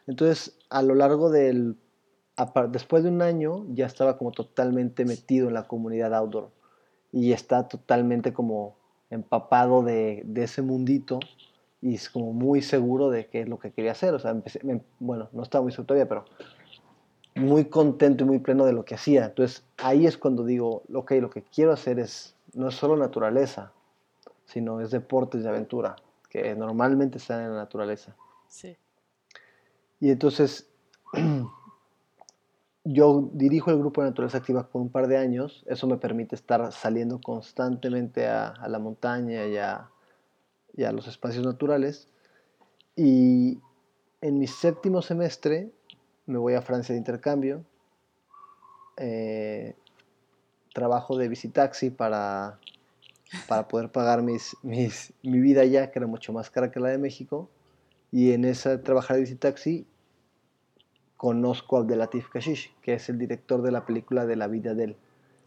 Entonces, 0.07 0.57
a 0.69 0.81
lo 0.81 0.93
largo 0.93 1.29
del, 1.29 1.77
después 2.69 3.03
de 3.03 3.09
un 3.09 3.21
año, 3.21 3.65
ya 3.69 3.85
estaba 3.85 4.17
como 4.17 4.31
totalmente 4.31 5.05
metido 5.05 5.47
en 5.47 5.53
la 5.53 5.63
comunidad 5.63 6.13
outdoor 6.13 6.51
y 7.11 7.31
está 7.31 7.67
totalmente 7.67 8.33
como 8.33 8.75
empapado 9.09 9.83
de, 9.83 10.23
de, 10.25 10.43
ese 10.43 10.61
mundito 10.61 11.19
y 11.81 11.95
es 11.95 12.09
como 12.09 12.33
muy 12.33 12.61
seguro 12.61 13.09
de 13.09 13.27
qué 13.27 13.41
es 13.41 13.49
lo 13.49 13.59
que 13.59 13.71
quería 13.71 13.91
hacer. 13.91 14.13
O 14.13 14.19
sea, 14.19 14.35
bueno, 14.99 15.29
no 15.31 15.43
estaba 15.43 15.61
muy 15.61 15.71
seguro 15.71 15.87
todavía, 15.87 16.09
pero 16.09 16.25
muy 17.35 17.65
contento 17.65 18.23
y 18.23 18.27
muy 18.27 18.39
pleno 18.39 18.65
de 18.65 18.73
lo 18.73 18.85
que 18.85 18.95
hacía. 18.95 19.25
Entonces 19.25 19.63
ahí 19.77 20.07
es 20.07 20.17
cuando 20.17 20.45
digo, 20.45 20.83
ok, 20.93 21.11
lo 21.21 21.29
que 21.29 21.43
quiero 21.43 21.73
hacer 21.73 21.99
es, 21.99 22.35
no 22.53 22.69
es 22.69 22.75
solo 22.75 22.95
naturaleza, 22.97 23.71
sino 24.45 24.81
es 24.81 24.91
deportes 24.91 25.43
de 25.43 25.49
aventura, 25.49 25.95
que 26.29 26.55
normalmente 26.55 27.17
están 27.17 27.41
en 27.41 27.51
la 27.51 27.57
naturaleza. 27.57 28.15
Sí. 28.47 28.77
Y 29.99 30.11
entonces 30.11 30.69
yo 32.85 33.29
dirijo 33.33 33.71
el 33.71 33.79
grupo 33.79 34.01
de 34.01 34.09
Naturaleza 34.09 34.37
Activa 34.37 34.67
por 34.67 34.79
un 34.79 34.89
par 34.89 35.07
de 35.07 35.17
años, 35.17 35.63
eso 35.65 35.87
me 35.87 35.97
permite 35.97 36.35
estar 36.35 36.71
saliendo 36.71 37.19
constantemente 37.19 38.27
a, 38.27 38.53
la 38.67 38.77
montaña 38.77 39.47
y 39.47 39.57
a, 39.57 40.91
los 40.91 41.07
espacios 41.07 41.43
naturales. 41.43 42.07
Y 42.95 43.59
en 44.21 44.37
mi 44.37 44.45
séptimo 44.45 45.01
semestre 45.01 45.71
me 46.27 46.37
voy 46.37 46.53
a 46.53 46.61
Francia 46.61 46.93
de 46.93 46.99
intercambio, 46.99 47.65
eh, 48.97 49.75
trabajo 50.71 51.17
de 51.17 51.27
visitaxi 51.27 51.89
para, 51.89 52.59
para 53.47 53.67
poder 53.67 53.91
pagar 53.91 54.21
mis, 54.21 54.55
mis, 54.61 55.11
mi 55.23 55.39
vida 55.39 55.61
allá, 55.61 55.89
que 55.89 55.97
era 55.97 56.07
mucho 56.07 56.33
más 56.33 56.51
cara 56.51 56.69
que 56.69 56.79
la 56.79 56.89
de 56.89 56.99
México, 56.99 57.49
y 58.11 58.31
en 58.31 58.45
esa 58.45 58.83
trabajar 58.83 59.15
de 59.15 59.23
visitaxi 59.23 59.87
conozco 61.17 61.77
a 61.77 61.81
Abdelatif 61.81 62.29
Kashish, 62.29 62.73
que 62.81 62.93
es 62.95 63.09
el 63.09 63.17
director 63.17 63.61
de 63.61 63.71
la 63.71 63.85
película 63.85 64.25
de 64.25 64.35
la 64.35 64.47
vida 64.47 64.73
de 64.73 64.83
él, 64.85 64.95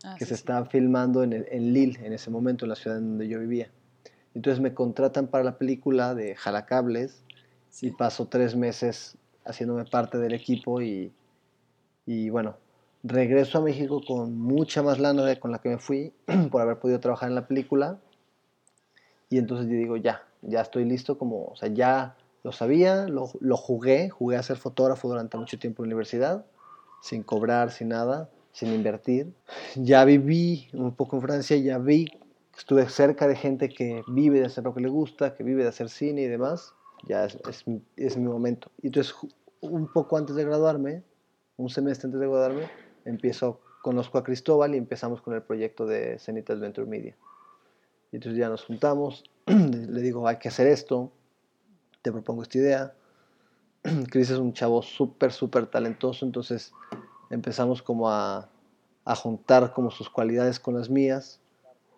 Ah, 0.05 0.15
que 0.19 0.25
sí, 0.25 0.31
se 0.31 0.37
sí. 0.37 0.41
estaba 0.41 0.65
filmando 0.67 1.23
en, 1.23 1.33
el- 1.33 1.47
en 1.51 1.73
Lille 1.73 1.99
en 2.07 2.13
ese 2.13 2.31
momento, 2.31 2.65
en 2.65 2.71
la 2.71 2.75
ciudad 2.77 2.99
en 2.99 3.09
donde 3.09 3.29
yo 3.29 3.41
vivía. 3.41 3.71
Entonces 4.35 4.61
me 4.61 4.73
contratan 4.75 5.27
para 5.27 5.45
la 5.45 5.59
película 5.59 6.15
de 6.15 6.35
Jalacables 6.37 7.25
y 7.69 7.71
Sí. 7.71 7.91
paso 7.91 8.27
tres 8.29 8.55
meses 8.57 9.17
haciéndome 9.45 9.85
parte 9.85 10.19
del 10.19 10.33
equipo 10.35 10.81
y, 10.81 11.13
y 12.07 12.31
bueno, 12.31 12.57
regreso 13.03 13.59
a 13.59 13.61
México 13.63 14.01
con 14.07 14.39
mucha 14.39 14.83
más 14.83 14.99
lana 14.99 15.25
de 15.25 15.39
con 15.39 15.51
la 15.53 15.59
que 15.59 15.69
me 15.71 15.79
fui 15.79 16.13
por 16.51 16.63
haber 16.63 16.79
podido 16.79 17.01
trabajar 17.01 17.29
en 17.29 17.35
la 17.35 17.47
película 17.47 17.99
y 19.31 19.39
entonces 19.39 19.67
yo 19.69 19.75
digo 19.77 19.97
ya, 19.97 20.23
ya 20.43 20.61
estoy 20.63 20.85
listo 20.85 21.19
como, 21.19 21.47
o 21.47 21.57
sea, 21.57 21.69
ya 21.69 22.17
lo 22.49 22.53
sabía, 22.53 23.07
lo, 23.09 23.27
jugué, 23.59 24.09
jugué 24.09 24.39
a 24.39 24.43
ser 24.43 24.57
fotógrafo 24.57 25.07
durante 25.07 25.37
mucho 25.37 25.59
tiempo 25.59 25.83
en 25.85 25.91
la 25.91 25.97
universidad, 25.97 26.47
sin 27.03 27.23
cobrar, 27.23 27.71
sin 27.71 27.89
nada, 27.91 28.31
sin 28.53 28.73
invertir. 28.73 29.35
Ya 29.77 30.07
viví 30.07 30.71
un 30.73 30.95
poco 30.95 31.17
en 31.17 31.23
Francia, 31.23 31.59
ya 31.59 31.77
vi, 31.77 32.07
estuve 32.57 32.89
cerca 32.89 33.29
de 33.29 33.37
gente 33.37 33.69
que 33.69 34.03
vive 34.09 34.41
de 34.41 34.47
hacer 34.47 34.65
lo 34.65 34.73
que 34.73 34.81
le 34.81 34.89
gusta, 34.89 35.37
que 35.37 35.45
vive 35.45 35.63
de 35.63 35.69
hacer 35.69 35.91
cine 35.91 36.23
y 36.23 36.27
demás. 36.27 36.73
Ya 37.07 37.27
es, 37.27 37.67
mi- 37.67 38.25
momento. 38.25 38.71
Y 38.81 38.87
entonces, 38.87 39.15
un 39.61 39.87
poco 39.93 40.17
antes 40.17 40.35
de 40.35 40.47
graduarme, 40.47 41.03
un 41.59 41.69
semestre 41.69 42.07
antes 42.07 42.19
de 42.19 42.29
graduarme, 42.29 42.63
empiezo, 43.05 43.61
conozco 43.83 44.17
a 44.17 44.25
Cristóbal 44.25 44.75
y 44.75 44.79
empezamos 44.79 45.21
con 45.21 45.35
el 45.35 45.43
proyecto 45.43 45.85
de 45.85 46.19
Zenith 46.19 46.49
Adventure 46.49 46.87
Media. 46.87 47.15
Y 48.11 48.17
entonces 48.17 48.39
ya 48.39 48.49
nos 48.49 48.65
juntamos, 48.65 49.23
le 49.47 50.01
digo, 50.01 50.27
hay 50.27 50.39
que 50.39 50.49
hacer 50.49 50.67
esto, 50.67 51.13
te 52.09 52.13
propongo 52.13 52.43
esta 52.43 52.57
idea. 52.57 52.95
Chris 54.11 54.31
es 54.31 54.39
un 54.39 54.55
chavo 54.55 54.81
súper, 54.81 55.31
súper 55.31 55.67
talentoso, 55.67 56.25
entonces 56.25 56.73
empezamos 57.29 57.83
como 57.83 58.09
a, 58.09 58.49
a 59.05 59.15
juntar 59.15 59.75
como 59.75 59.91
sus 59.91 60.09
cualidades 60.09 60.59
con 60.59 60.75
las 60.75 60.89
mías 60.89 61.41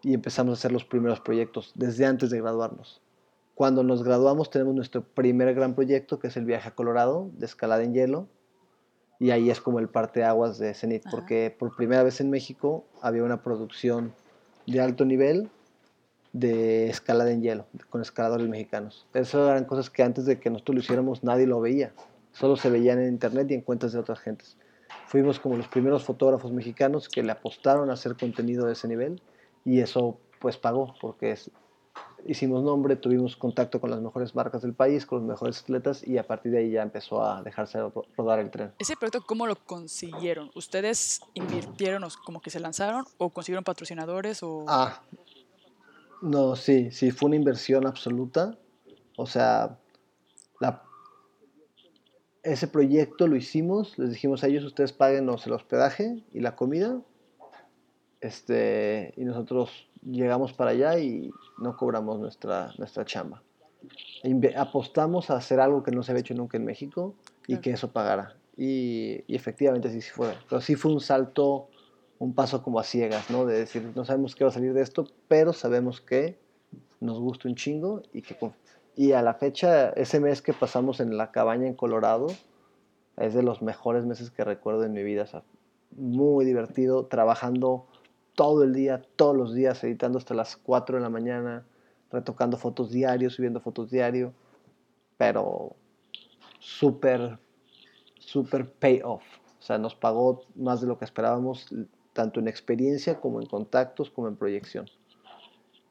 y 0.03 0.13
empezamos 0.13 0.51
a 0.51 0.55
hacer 0.55 0.73
los 0.73 0.85
primeros 0.85 1.21
proyectos 1.21 1.71
desde 1.77 2.07
antes 2.07 2.31
de 2.31 2.41
graduarnos. 2.41 3.01
Cuando 3.55 3.85
nos 3.85 4.03
graduamos 4.03 4.51
tenemos 4.51 4.75
nuestro 4.75 5.05
primer 5.05 5.55
gran 5.55 5.77
proyecto 5.77 6.19
que 6.19 6.27
es 6.27 6.37
el 6.37 6.45
viaje 6.45 6.71
a 6.71 6.75
Colorado 6.75 7.31
de 7.35 7.47
escalada 7.47 7.85
en 7.85 7.95
hielo 7.95 8.27
y 9.21 9.31
ahí 9.31 9.49
es 9.49 9.61
como 9.61 9.79
el 9.79 9.89
parteaguas 9.89 10.59
de 10.59 10.75
Zenith 10.75 11.07
Ajá. 11.07 11.13
porque 11.13 11.55
por 11.57 11.77
primera 11.77 12.03
vez 12.03 12.21
en 12.21 12.31
México 12.31 12.85
había 13.01 13.23
una 13.23 13.45
producción 13.45 14.13
de 14.67 14.81
alto 14.81 15.05
nivel 15.05 15.51
de 16.33 16.89
escalada 16.89 17.31
en 17.33 17.43
hielo 17.43 17.67
con 17.89 18.01
escaladores 18.03 18.49
mexicanos. 18.49 19.07
Esas 19.15 19.49
eran 19.51 19.65
cosas 19.65 19.91
que 19.91 20.03
antes 20.03 20.27
de 20.27 20.39
que 20.39 20.51
nosotros 20.51 20.75
lo 20.77 20.81
hiciéramos 20.81 21.25
nadie 21.25 21.47
lo 21.47 21.61
veía, 21.61 21.93
solo 22.33 22.57
se 22.57 22.71
veían 22.71 23.01
en 23.01 23.09
internet 23.09 23.51
y 23.51 23.55
en 23.55 23.63
cuentas 23.63 23.93
de 23.93 23.99
otras 23.99 24.21
gentes. 24.21 24.57
Fuimos 25.07 25.41
como 25.41 25.57
los 25.57 25.67
primeros 25.67 26.05
fotógrafos 26.05 26.53
mexicanos 26.53 27.09
que 27.09 27.23
le 27.25 27.33
apostaron 27.33 27.91
a 27.91 27.95
hacer 27.95 28.17
contenido 28.17 28.67
de 28.67 28.75
ese 28.75 28.87
nivel 28.87 29.21
y 29.65 29.81
eso 29.81 30.19
pues 30.41 30.57
pagó 30.57 30.95
porque 31.01 31.33
es- 31.33 31.51
hicimos 32.27 32.63
nombre, 32.63 32.95
tuvimos 32.97 33.35
contacto 33.37 33.81
con 33.81 33.91
las 33.91 34.01
mejores 34.01 34.35
marcas 34.35 34.63
del 34.63 34.75
país, 34.75 35.07
con 35.07 35.19
los 35.19 35.27
mejores 35.29 35.61
atletas 35.63 36.07
y 36.07 36.17
a 36.19 36.23
partir 36.27 36.53
de 36.53 36.59
ahí 36.59 36.71
ya 36.71 36.83
empezó 36.83 37.25
a 37.25 37.43
dejarse 37.43 37.79
ro- 37.81 38.05
rodar 38.17 38.39
el 38.39 38.51
tren. 38.51 38.73
Ese 38.79 38.95
proyecto, 38.97 39.23
¿cómo 39.27 39.47
lo 39.47 39.57
consiguieron? 39.57 40.51
¿Ustedes 40.55 41.21
invirtieron 41.35 42.05
o 42.05 42.09
como 42.25 42.41
que 42.41 42.51
se 42.51 42.61
lanzaron 42.61 43.05
o 43.19 43.31
consiguieron 43.31 43.65
patrocinadores 43.65 44.43
o...? 44.43 44.65
Ah, 44.69 45.01
no, 46.23 46.57
sí, 46.57 46.91
sí, 46.91 47.11
fue 47.11 47.29
una 47.29 47.37
inversión 47.37 47.87
absoluta. 47.87 48.57
O 49.17 49.27
sea, 49.27 49.79
la, 50.61 50.83
ese 52.43 52.69
proyecto 52.69 53.27
lo 53.27 53.37
hicimos, 53.37 53.99
les 53.99 54.11
dijimos 54.11 54.43
a 54.43 54.47
ellos, 54.49 54.65
ustedes 54.65 54.93
páguenos 54.93 55.47
el 55.47 55.53
hospedaje 55.53 56.23
y 56.33 56.41
la 56.41 56.57
comida. 56.57 57.01
Este, 58.21 59.15
y 59.17 59.25
nosotros 59.25 59.89
llegamos 60.03 60.53
para 60.53 60.73
allá 60.73 60.99
y 60.99 61.31
no 61.59 61.77
cobramos 61.77 62.19
nuestra, 62.21 62.73
nuestra 62.79 63.05
chamba. 63.05 63.43
Inve- 64.23 64.55
apostamos 64.57 65.31
a 65.31 65.37
hacer 65.37 65.61
algo 65.61 65.83
que 65.83 65.91
no 65.91 66.03
se 66.03 66.13
había 66.13 66.21
hecho 66.21 66.35
nunca 66.35 66.59
en 66.59 66.65
México 66.67 67.15
y 67.45 67.55
Claro. 67.55 67.63
que 67.63 67.71
eso 67.71 67.93
pagara. 67.93 68.37
Y, 68.57 69.25
y 69.27 69.35
efectivamente 69.37 69.89
así 69.89 70.03
sí 70.03 70.11
fue. 70.11 70.35
Pero 70.49 70.61
sí 70.61 70.75
fue 70.75 70.93
un 70.93 71.01
salto, 71.01 71.71
un 72.21 72.35
paso 72.35 72.63
como 72.63 72.79
a 72.79 72.85
ciegas, 72.85 73.31
¿no? 73.31 73.47
De 73.47 73.59
decir, 73.59 73.93
no 73.97 74.05
sabemos 74.05 74.37
qué 74.37 74.45
va 74.45 74.51
a 74.51 74.53
salir 74.53 74.75
de 74.75 74.83
esto, 74.83 75.07
pero 75.27 75.55
sabemos 75.55 76.03
que 76.03 76.39
nos 77.01 77.19
gusta 77.19 77.49
un 77.49 77.57
chingo 77.57 78.03
y 78.13 78.23
que... 78.23 78.37
Y 78.95 79.13
a 79.13 79.23
la 79.23 79.35
fecha, 79.35 79.89
ese 79.91 80.21
mes 80.21 80.43
que 80.43 80.53
pasamos 80.53 81.01
en 81.01 81.17
la 81.17 81.31
cabaña 81.31 81.67
en 81.67 81.75
Colorado, 81.75 82.27
es 83.17 83.33
de 83.33 83.43
los 83.43 83.63
mejores 83.63 84.05
meses 84.05 84.31
que 84.31 84.45
recuerdo 84.45 84.85
en 84.85 84.93
mi 84.93 85.03
vida. 85.03 85.25
O 85.33 85.43
muy 85.97 86.45
divertido, 86.45 87.07
trabajando 87.07 87.87
todo 88.35 88.65
el 88.65 88.75
día, 88.75 89.01
todos 89.17 89.35
los 89.35 89.55
días, 89.55 89.83
editando 89.83 90.19
hasta 90.19 90.35
las 90.35 90.59
4 90.59 90.99
de 90.99 91.03
la 91.03 91.09
mañana, 91.09 91.65
retocando 92.13 92.59
fotos 92.59 92.91
diario, 92.91 93.31
subiendo 93.31 93.61
fotos 93.61 93.91
diario, 93.91 94.35
pero 95.17 95.75
súper, 96.59 97.39
súper 98.19 98.71
payoff. 98.71 99.23
O 99.59 99.63
sea, 99.63 99.79
nos 99.79 99.95
pagó 99.95 100.43
más 100.55 100.83
de 100.83 100.87
lo 100.87 100.99
que 100.99 101.07
esperábamos, 101.07 101.67
tanto 102.13 102.41
en 102.41 102.49
experiencia 102.49 103.21
como 103.21 103.41
en 103.41 103.47
contactos, 103.47 104.11
como 104.11 104.29
en 104.29 104.37
proyección. 104.37 104.89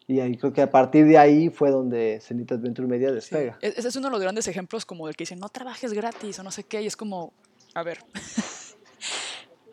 Y 0.08 0.19
ahí 0.21 0.36
creo 0.38 0.51
que 0.53 0.62
a 0.62 0.71
partir 0.71 1.05
de 1.05 1.17
ahí 1.17 1.49
fue 1.49 1.69
donde 1.69 2.19
Zenith 2.21 2.51
Adventure 2.51 2.88
Media 2.88 3.10
Sí. 3.10 3.15
despega. 3.15 3.58
E- 3.62 3.73
Ese 3.77 3.88
es 3.89 3.95
uno 3.95 4.08
de 4.08 4.12
los 4.12 4.21
grandes 4.21 4.47
ejemplos 4.47 4.86
como 4.86 5.05
del 5.05 5.15
que 5.15 5.21
dicen, 5.23 5.39
no 5.39 5.49
trabajes 5.49 5.93
gratis 5.93 6.39
o 6.39 6.43
no 6.43 6.49
sé 6.51 6.63
qué, 6.63 6.82
y 6.82 6.88
es 6.88 6.97
como, 6.97 7.32
a 7.75 7.84
ver, 7.84 7.99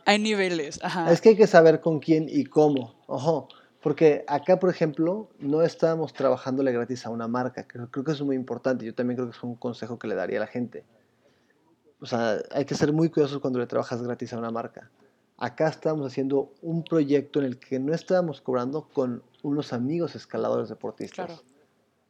hay 0.04 0.18
niveles, 0.18 0.78
ajá. 0.82 1.11
Es 1.11 1.20
que 1.20 1.30
hay 1.30 1.37
que 1.37 1.46
saber 1.46 1.80
con 1.80 1.98
quién 2.00 2.26
y 2.28 2.44
cómo. 2.44 2.94
Ojo, 3.06 3.48
porque 3.82 4.24
acá, 4.26 4.59
por 4.59 4.70
ejemplo, 4.70 5.30
no 5.38 5.62
estábamos 5.62 6.12
trabajándole 6.12 6.70
gratis 6.72 7.06
a 7.06 7.11
una 7.11 7.28
marca. 7.28 7.66
Creo, 7.66 7.90
creo 7.90 8.04
que 8.04 8.12
eso 8.12 8.22
es 8.24 8.26
muy 8.26 8.37
importante. 8.37 8.85
Yo 8.85 8.94
también 8.94 9.16
creo 9.16 9.30
que 9.30 9.37
es 9.37 9.42
un 9.42 9.54
consejo 9.56 9.98
que 9.98 10.06
le 10.09 10.14
daría 10.14 10.38
a 10.38 10.40
la 10.40 10.46
gente. 10.46 10.85
O 12.00 12.06
sea, 12.06 12.37
hay 12.50 12.64
que 12.66 12.74
ser 12.74 12.92
muy 12.92 13.09
cuidadosos 13.09 13.40
cuando 13.40 13.59
le 13.59 13.66
trabajas 13.66 14.02
gratis 14.02 14.32
a 14.32 14.38
una 14.38 14.50
marca. 14.50 14.90
Acá 15.38 15.68
estábamos 15.68 16.07
haciendo 16.07 16.53
un 16.62 16.83
proyecto 16.83 17.40
en 17.40 17.46
el 17.46 17.59
que 17.59 17.79
no 17.79 17.92
estábamos 17.94 18.40
cobrando 18.40 18.88
con 18.92 19.22
unos 19.42 19.72
amigos 19.72 20.14
escaladores 20.14 20.68
deportistas. 20.68 21.27
Claro. 21.27 21.42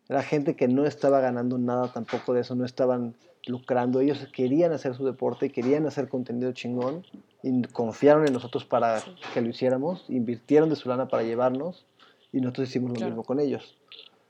Era 0.08 0.22
gente 0.22 0.54
que 0.54 0.68
no 0.68 0.86
estaba 0.86 1.18
ganando 1.20 1.58
nada 1.58 1.92
tampoco 1.92 2.32
de 2.32 2.42
eso, 2.42 2.54
no 2.54 2.64
estaban 2.64 3.16
lucrando. 3.46 4.00
Ellos 4.00 4.28
querían 4.32 4.72
hacer 4.72 4.94
su 4.94 5.04
deporte, 5.04 5.50
querían 5.50 5.86
hacer 5.86 6.08
contenido 6.08 6.52
chingón 6.52 7.04
y 7.42 7.62
confiaron 7.64 8.26
en 8.26 8.32
nosotros 8.32 8.64
para 8.64 9.00
Sí. 9.00 9.10
que 9.34 9.40
lo 9.40 9.48
hiciéramos, 9.48 10.04
invirtieron 10.08 10.68
de 10.68 10.76
su 10.76 10.88
lana 10.88 11.08
para 11.08 11.24
llevarnos 11.24 11.84
y 12.32 12.40
nosotros 12.40 12.68
hicimos 12.68 12.90
lo 12.90 12.94
Claro. 12.96 13.10
mismo 13.10 13.24
con 13.24 13.40
ellos. 13.40 13.76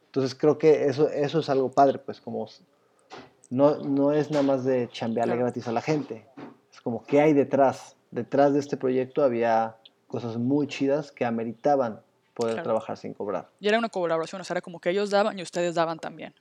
Entonces 0.07 0.35
creo 0.35 0.57
que 0.57 0.87
eso, 0.87 1.11
eso 1.11 1.41
es 1.41 1.49
algo 1.51 1.71
padre, 1.71 1.99
pues 1.99 2.23
como 2.23 2.49
no, 3.51 3.77
no 3.85 4.13
es 4.13 4.31
nada 4.31 4.43
más 4.43 4.65
de 4.65 4.89
chambearle 4.91 5.35
Claro. 5.35 5.45
gratis 5.45 5.69
a 5.69 5.73
la 5.73 5.83
gente, 5.83 6.27
es 6.73 6.81
como 6.81 7.05
qué 7.05 7.21
hay 7.21 7.35
detrás. 7.35 7.96
Detrás 8.11 8.53
de 8.53 8.61
este 8.61 8.77
proyecto 8.77 9.23
había 9.23 9.77
cosas 10.07 10.37
muy 10.37 10.67
chidas 10.67 11.11
que 11.13 11.25
ameritaban 11.25 12.01
poder 12.35 12.55
Claro. 12.55 12.65
trabajar 12.65 12.97
sin 12.97 13.15
cobrar. 13.15 13.49
Y 13.61 13.69
era 13.69 13.79
una 13.79 13.89
colaboración, 13.89 14.41
o 14.41 14.45
sea, 14.45 14.55
era 14.55 14.61
como 14.61 14.81
que 14.81 14.91
ellos 14.91 15.11
daban 15.11 15.39
y 15.39 15.43
ustedes 15.43 15.75
daban 15.75 15.99
también. 15.99 16.35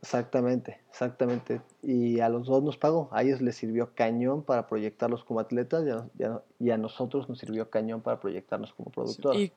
Exactamente, 0.00 0.80
exactamente. 0.90 1.62
Y 1.82 2.20
a 2.20 2.28
los 2.28 2.46
dos 2.46 2.62
nos 2.62 2.76
pagó. 2.76 3.08
A 3.10 3.22
ellos 3.22 3.40
les 3.40 3.56
sirvió 3.56 3.94
cañón 3.94 4.42
para 4.42 4.66
proyectarlos 4.66 5.24
como 5.24 5.40
atletas 5.40 5.84
y 5.86 5.90
a, 5.90 6.06
y 6.18 6.22
a- 6.24 6.42
y 6.60 6.70
a 6.70 6.76
nosotros 6.76 7.28
nos 7.28 7.38
sirvió 7.38 7.70
cañón 7.70 8.02
para 8.02 8.20
proyectarnos 8.20 8.74
como 8.74 8.90
productores. 8.90 9.40
¿Y 9.40 9.52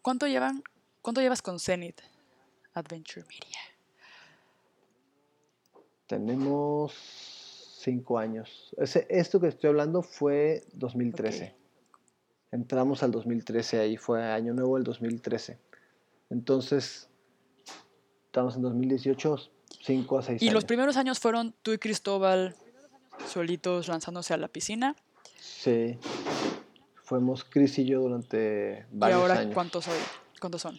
cuánto 0.00 0.26
llevan, 0.26 0.62
cuánto 1.02 1.20
llevas 1.20 1.42
con 1.42 1.60
Zenith 1.60 2.00
Adventure 2.74 3.24
Media? 3.28 3.58
Tenemos 6.06 6.94
cinco 7.82 8.18
años. 8.18 8.74
Ese, 8.76 9.06
esto 9.10 9.40
que 9.40 9.48
estoy 9.48 9.68
hablando 9.70 10.02
fue 10.02 10.64
2013. 10.74 11.44
Ok. 11.44 11.52
Entramos 12.52 13.02
al 13.02 13.10
2013, 13.12 13.80
ahí 13.80 13.96
fue 13.96 14.22
año 14.22 14.52
nuevo 14.52 14.76
el 14.76 14.84
2013. 14.84 15.58
Entonces, 16.30 17.08
estamos 18.26 18.56
en 18.56 18.62
2018, 18.62 19.36
cinco 19.80 20.18
a 20.18 20.22
seis 20.22 20.42
Y 20.42 20.46
años. 20.46 20.54
los 20.54 20.64
primeros 20.64 20.96
años 20.96 21.18
fueron 21.18 21.54
tú 21.62 21.72
y 21.72 21.78
Cristóbal 21.78 22.54
solitos 23.26 23.88
lanzándose 23.88 24.34
a 24.34 24.36
la 24.36 24.48
piscina. 24.48 24.94
Sí. 25.40 25.98
Fuimos 27.04 27.44
Chris 27.44 27.78
y 27.78 27.84
yo 27.86 28.00
durante 28.00 28.86
¿Y 28.92 28.98
varios 28.98 29.20
ahora 29.20 29.38
años. 29.38 29.54
cuántos, 29.54 29.84
soy, 29.86 29.98
cuántos 30.40 30.62
son? 30.62 30.78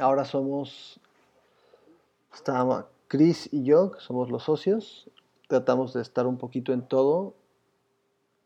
Ahora 0.00 0.24
somos. 0.24 0.98
Estábamos, 2.34 2.84
Chris 3.08 3.48
y 3.52 3.64
yo, 3.64 3.92
que 3.92 4.00
somos 4.00 4.30
los 4.30 4.44
socios, 4.44 5.10
tratamos 5.48 5.94
de 5.94 6.02
estar 6.02 6.26
un 6.26 6.36
poquito 6.36 6.74
en 6.74 6.82
todo, 6.82 7.34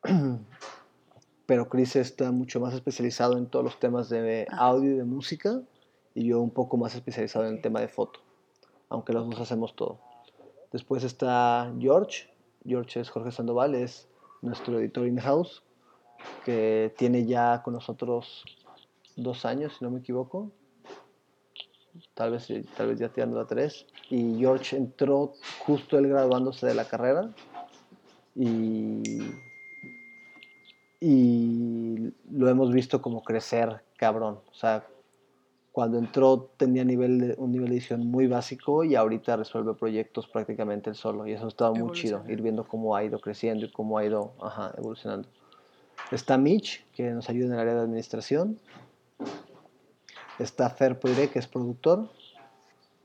pero 1.47 1.69
Chris 1.69 1.97
está 1.97 2.31
mucho 2.31 2.61
más 2.61 2.73
especializado 2.73 3.37
en 3.37 3.47
todos 3.47 3.65
los 3.65 3.81
temas 3.81 4.09
de 4.09 4.47
Ah. 4.51 4.69
audio 4.69 4.93
y 4.93 4.95
de 4.95 5.05
música, 5.05 5.61
y 6.15 6.27
yo 6.27 6.41
un 6.41 6.51
poco 6.51 6.77
más 6.77 6.95
especializado 6.95 7.47
en 7.47 7.57
el 7.57 7.61
tema 7.61 7.81
de 7.81 7.89
foto, 7.89 8.21
aunque 8.89 9.13
los 9.13 9.29
dos 9.29 9.41
hacemos 9.41 9.75
todo. 9.75 9.99
Después 10.71 11.03
está 11.03 11.73
George, 11.81 12.31
George 12.65 13.01
es 13.01 13.11
Jorge 13.11 13.33
Sandoval, 13.33 13.75
es 13.75 14.09
nuestro 14.43 14.79
editor 14.79 15.07
in-house, 15.07 15.65
que 16.45 16.95
tiene 16.97 17.27
ya 17.27 17.63
con 17.65 17.75
nosotros 17.75 18.45
dos 19.17 19.45
años, 19.45 19.75
si 19.77 19.85
no 19.85 19.91
me 19.91 19.99
equivoco. 19.99 20.53
Tal 22.15 22.31
vez, 22.31 22.49
tal 22.77 22.89
vez 22.89 22.99
ya 22.99 23.09
tirando 23.11 23.41
a 23.41 23.47
tres. 23.47 23.87
Y 24.11 24.39
George 24.39 24.77
entró 24.77 25.35
justo 25.59 25.99
él 25.99 26.09
graduándose 26.09 26.67
de 26.67 26.75
la 26.75 26.87
carrera. 26.87 27.31
Y, 28.35 29.03
y 31.01 32.13
lo 32.31 32.49
hemos 32.49 32.73
visto 32.73 33.03
como 33.03 33.23
crecer 33.23 33.83
cabrón. 33.97 34.39
O 34.51 34.55
sea, 34.55 34.87
cuando 35.73 35.99
entró 35.99 36.51
tenía 36.57 36.85
nivel 36.85 37.19
de- 37.19 37.35
un 37.39 37.51
nivel 37.53 37.71
de 37.71 37.77
edición 37.77 38.07
muy 38.07 38.27
básico 38.27 38.85
y 38.85 38.95
ahorita 38.95 39.37
resuelve 39.37 39.75
proyectos 39.75 40.29
prácticamente 40.29 40.91
él 40.91 40.97
solo. 40.97 41.27
Y 41.27 41.33
eso 41.33 41.49
está 41.49 41.71
muy 41.71 41.93
chido, 41.93 42.23
ir 42.29 42.43
viendo 42.43 42.65
cómo 42.65 42.95
ha 42.95 43.05
ido 43.05 43.19
creciendo 43.21 43.67
y 43.67 43.71
cómo 43.73 43.99
ha 43.99 44.05
ido 44.05 44.33
ajá, 44.41 44.73
evolucionando. 44.77 45.29
Está 46.11 46.37
Mitch, 46.37 46.85
que 46.93 47.11
nos 47.11 47.29
ayuda 47.31 47.47
en 47.47 47.53
el 47.55 47.59
área 47.61 47.75
de 47.75 47.81
administración. 47.81 48.59
Está 50.43 50.69
Fer 50.71 50.99
Poiré, 50.99 51.31
que 51.31 51.39
es 51.39 51.47
productor. 51.47 52.09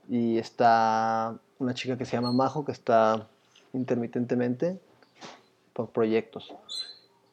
Y 0.08 0.38
está 0.38 1.38
una 1.58 1.74
chica 1.74 1.96
que 1.96 2.04
se 2.04 2.16
llama 2.16 2.32
Majo, 2.32 2.64
que 2.64 2.72
está 2.72 3.28
intermitentemente 3.72 4.80
por 5.72 5.90
proyectos. 5.90 6.54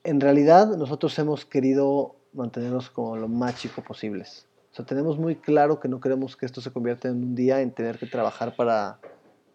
En 0.04 0.20
realidad, 0.22 0.76
nosotros 0.78 1.18
hemos 1.18 1.46
querido 1.46 2.16
mantenernos 2.34 2.90
como 2.90 3.18
lo 3.18 3.28
más 3.28 3.56
chico 3.56 3.82
posibles. 3.82 4.46
O 4.72 4.76
sea, 4.76 4.86
tenemos 4.86 5.18
muy 5.18 5.38
claro 5.38 5.80
que 5.80 5.88
no 5.88 6.00
queremos 6.02 6.36
que 6.36 6.46
esto 6.46 6.62
se 6.62 6.72
convierta 6.72 7.08
en 7.08 7.16
un 7.16 7.36
día 7.36 7.62
en 7.62 7.72
tener 7.72 7.98
que 7.98 8.06
trabajar 8.06 8.56
para 8.56 9.00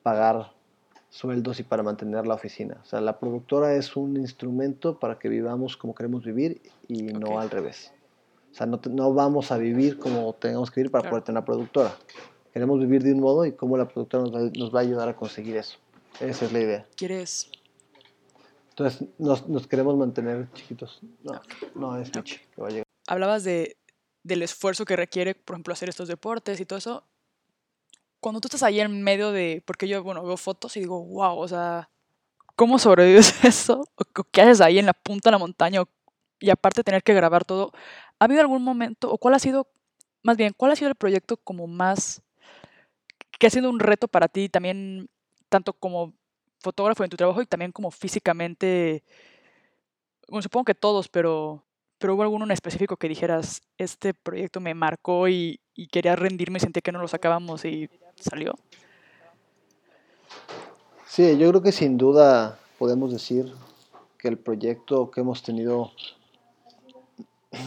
pagar 0.02 0.52
sueldos 1.10 1.60
y 1.60 1.62
para 1.62 1.82
mantener 1.82 2.26
la 2.26 2.34
oficina. 2.34 2.78
O 2.82 2.86
sea, 2.86 3.00
la 3.00 3.18
productora 3.18 3.74
es 3.74 3.96
un 3.96 4.16
instrumento 4.16 4.98
para 4.98 5.18
que 5.18 5.28
vivamos 5.28 5.76
como 5.76 5.94
queremos 5.94 6.24
vivir 6.24 6.62
y 6.88 7.02
no 7.02 7.38
al 7.38 7.50
revés. 7.50 7.92
O 8.50 8.54
sea, 8.54 8.66
no, 8.66 8.80
no 8.90 9.14
vamos 9.14 9.52
a 9.52 9.58
vivir 9.58 9.98
como 9.98 10.32
tengamos 10.34 10.70
que 10.70 10.80
vivir 10.80 10.90
para 10.90 11.02
Claro. 11.02 11.10
poder 11.12 11.24
tener 11.24 11.38
una 11.38 11.44
productora. 11.44 11.96
Queremos 12.52 12.80
vivir 12.80 13.02
de 13.02 13.12
un 13.12 13.20
modo 13.20 13.46
y 13.46 13.52
cómo 13.52 13.76
la 13.76 13.86
productora 13.86 14.24
nos 14.24 14.34
va, 14.34 14.40
nos 14.56 14.74
va 14.74 14.80
a 14.80 14.82
ayudar 14.82 15.08
a 15.08 15.16
conseguir 15.16 15.56
eso. 15.56 15.78
Esa 16.18 16.44
es 16.46 16.52
la 16.52 16.58
idea. 16.60 16.86
¿Quieres? 16.96 17.50
Entonces, 18.70 19.08
nos, 19.18 19.48
nos 19.48 19.66
queremos 19.66 19.96
mantener 19.96 20.48
chiquitos. 20.54 21.00
No, 21.22 21.40
no 21.74 21.96
es 21.96 22.14
Mitch 22.14 22.40
que 22.54 22.60
va 22.60 22.68
a 22.68 22.70
llegar. 22.70 22.84
Hablabas 23.06 23.44
de, 23.44 23.76
del 24.22 24.42
esfuerzo 24.42 24.84
que 24.84 24.96
requiere, 24.96 25.34
por 25.34 25.54
ejemplo, 25.54 25.72
hacer 25.72 25.88
estos 25.88 26.08
deportes 26.08 26.60
y 26.60 26.66
todo 26.66 26.78
eso. 26.78 27.04
Cuando 28.20 28.40
tú 28.40 28.48
estás 28.48 28.62
ahí 28.62 28.80
en 28.80 29.02
medio 29.02 29.32
de. 29.32 29.62
Porque 29.66 29.86
yo, 29.88 30.02
bueno, 30.02 30.24
veo 30.24 30.36
fotos 30.36 30.76
y 30.76 30.80
digo, 30.80 31.02
wow, 31.04 31.38
o 31.38 31.48
sea, 31.48 31.88
¿cómo 32.56 32.78
sobrevives 32.78 33.32
eso? 33.44 33.84
¿O 33.94 34.04
qué- 34.04 34.22
¿Qué 34.30 34.42
haces 34.42 34.60
ahí 34.60 34.78
en 34.78 34.86
la 34.86 34.92
punta 34.92 35.30
de 35.30 35.32
la 35.32 35.38
montaña? 35.38 35.82
Y 36.40 36.50
aparte 36.50 36.82
tener 36.82 37.02
que 37.02 37.14
grabar 37.14 37.44
todo. 37.44 37.72
¿Ha 38.20 38.26
habido 38.26 38.40
algún 38.42 38.62
momento, 38.62 39.10
o 39.10 39.18
cuál 39.18 39.34
ha 39.34 39.40
sido, 39.40 39.66
más 40.22 40.36
bien, 40.36 40.52
cuál 40.56 40.70
ha 40.70 40.76
sido 40.76 40.90
el 40.90 40.94
proyecto 40.94 41.36
como 41.38 41.66
más, 41.66 42.22
que 43.38 43.48
ha 43.48 43.50
sido 43.50 43.68
un 43.68 43.80
reto 43.80 44.06
para 44.06 44.28
ti 44.28 44.48
también, 44.48 45.08
tanto 45.48 45.72
como 45.72 46.12
fotógrafo 46.60 47.02
en 47.02 47.10
tu 47.10 47.16
trabajo 47.16 47.42
y 47.42 47.46
también 47.46 47.72
como 47.72 47.90
físicamente? 47.90 49.02
Bueno, 50.28 50.42
supongo 50.42 50.66
que 50.66 50.74
todos, 50.74 51.08
pero, 51.08 51.64
pero 51.98 52.14
hubo 52.14 52.22
alguno 52.22 52.44
en 52.44 52.52
específico 52.52 52.96
que 52.96 53.08
dijeras, 53.08 53.62
este 53.78 54.14
proyecto 54.14 54.60
me 54.60 54.74
marcó 54.74 55.26
y, 55.26 55.58
y 55.74 55.88
quería 55.88 56.14
rendirme 56.14 56.58
y 56.58 56.60
sentí 56.60 56.82
que 56.82 56.92
no 56.92 57.00
lo 57.00 57.08
sacábamos 57.08 57.64
y 57.64 57.88
salió. 58.20 58.54
Sí, 61.06 61.36
yo 61.38 61.48
creo 61.48 61.62
que 61.62 61.72
sin 61.72 61.98
duda 61.98 62.58
podemos 62.78 63.10
decir 63.12 63.52
que 64.16 64.28
el 64.28 64.38
proyecto 64.38 65.10
que 65.10 65.22
hemos 65.22 65.42
tenido, 65.42 65.90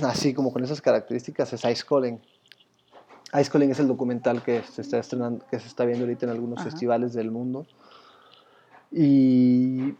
así 0.03 0.33
como 0.33 0.51
con 0.51 0.63
esas 0.63 0.81
características, 0.81 1.53
es 1.53 1.63
Ice 1.65 1.83
Calling. 1.87 2.21
Ice 3.39 3.49
Calling 3.49 3.71
es 3.71 3.79
el 3.79 3.87
documental 3.87 4.43
que 4.43 4.63
se 4.63 4.81
está 4.81 4.99
estrenando, 4.99 5.45
que 5.47 5.59
se 5.59 5.67
está 5.67 5.85
viendo 5.85 6.05
ahorita 6.05 6.25
en 6.25 6.31
algunos 6.31 6.59
Ajá. 6.59 6.69
festivales 6.69 7.13
del 7.13 7.31
mundo. 7.31 7.65
Y 8.91 9.95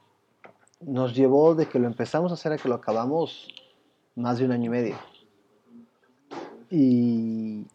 nos 0.80 1.14
llevó 1.14 1.54
de 1.54 1.66
que 1.66 1.78
lo 1.78 1.86
empezamos 1.86 2.32
a 2.32 2.34
hacer 2.34 2.52
a 2.52 2.58
que 2.58 2.68
lo 2.68 2.74
acabamos 2.74 3.48
más 4.16 4.38
de 4.38 4.44
un 4.44 4.52
año 4.52 4.66
y 4.66 4.68
medio. 4.68 4.96
Y 6.70 7.66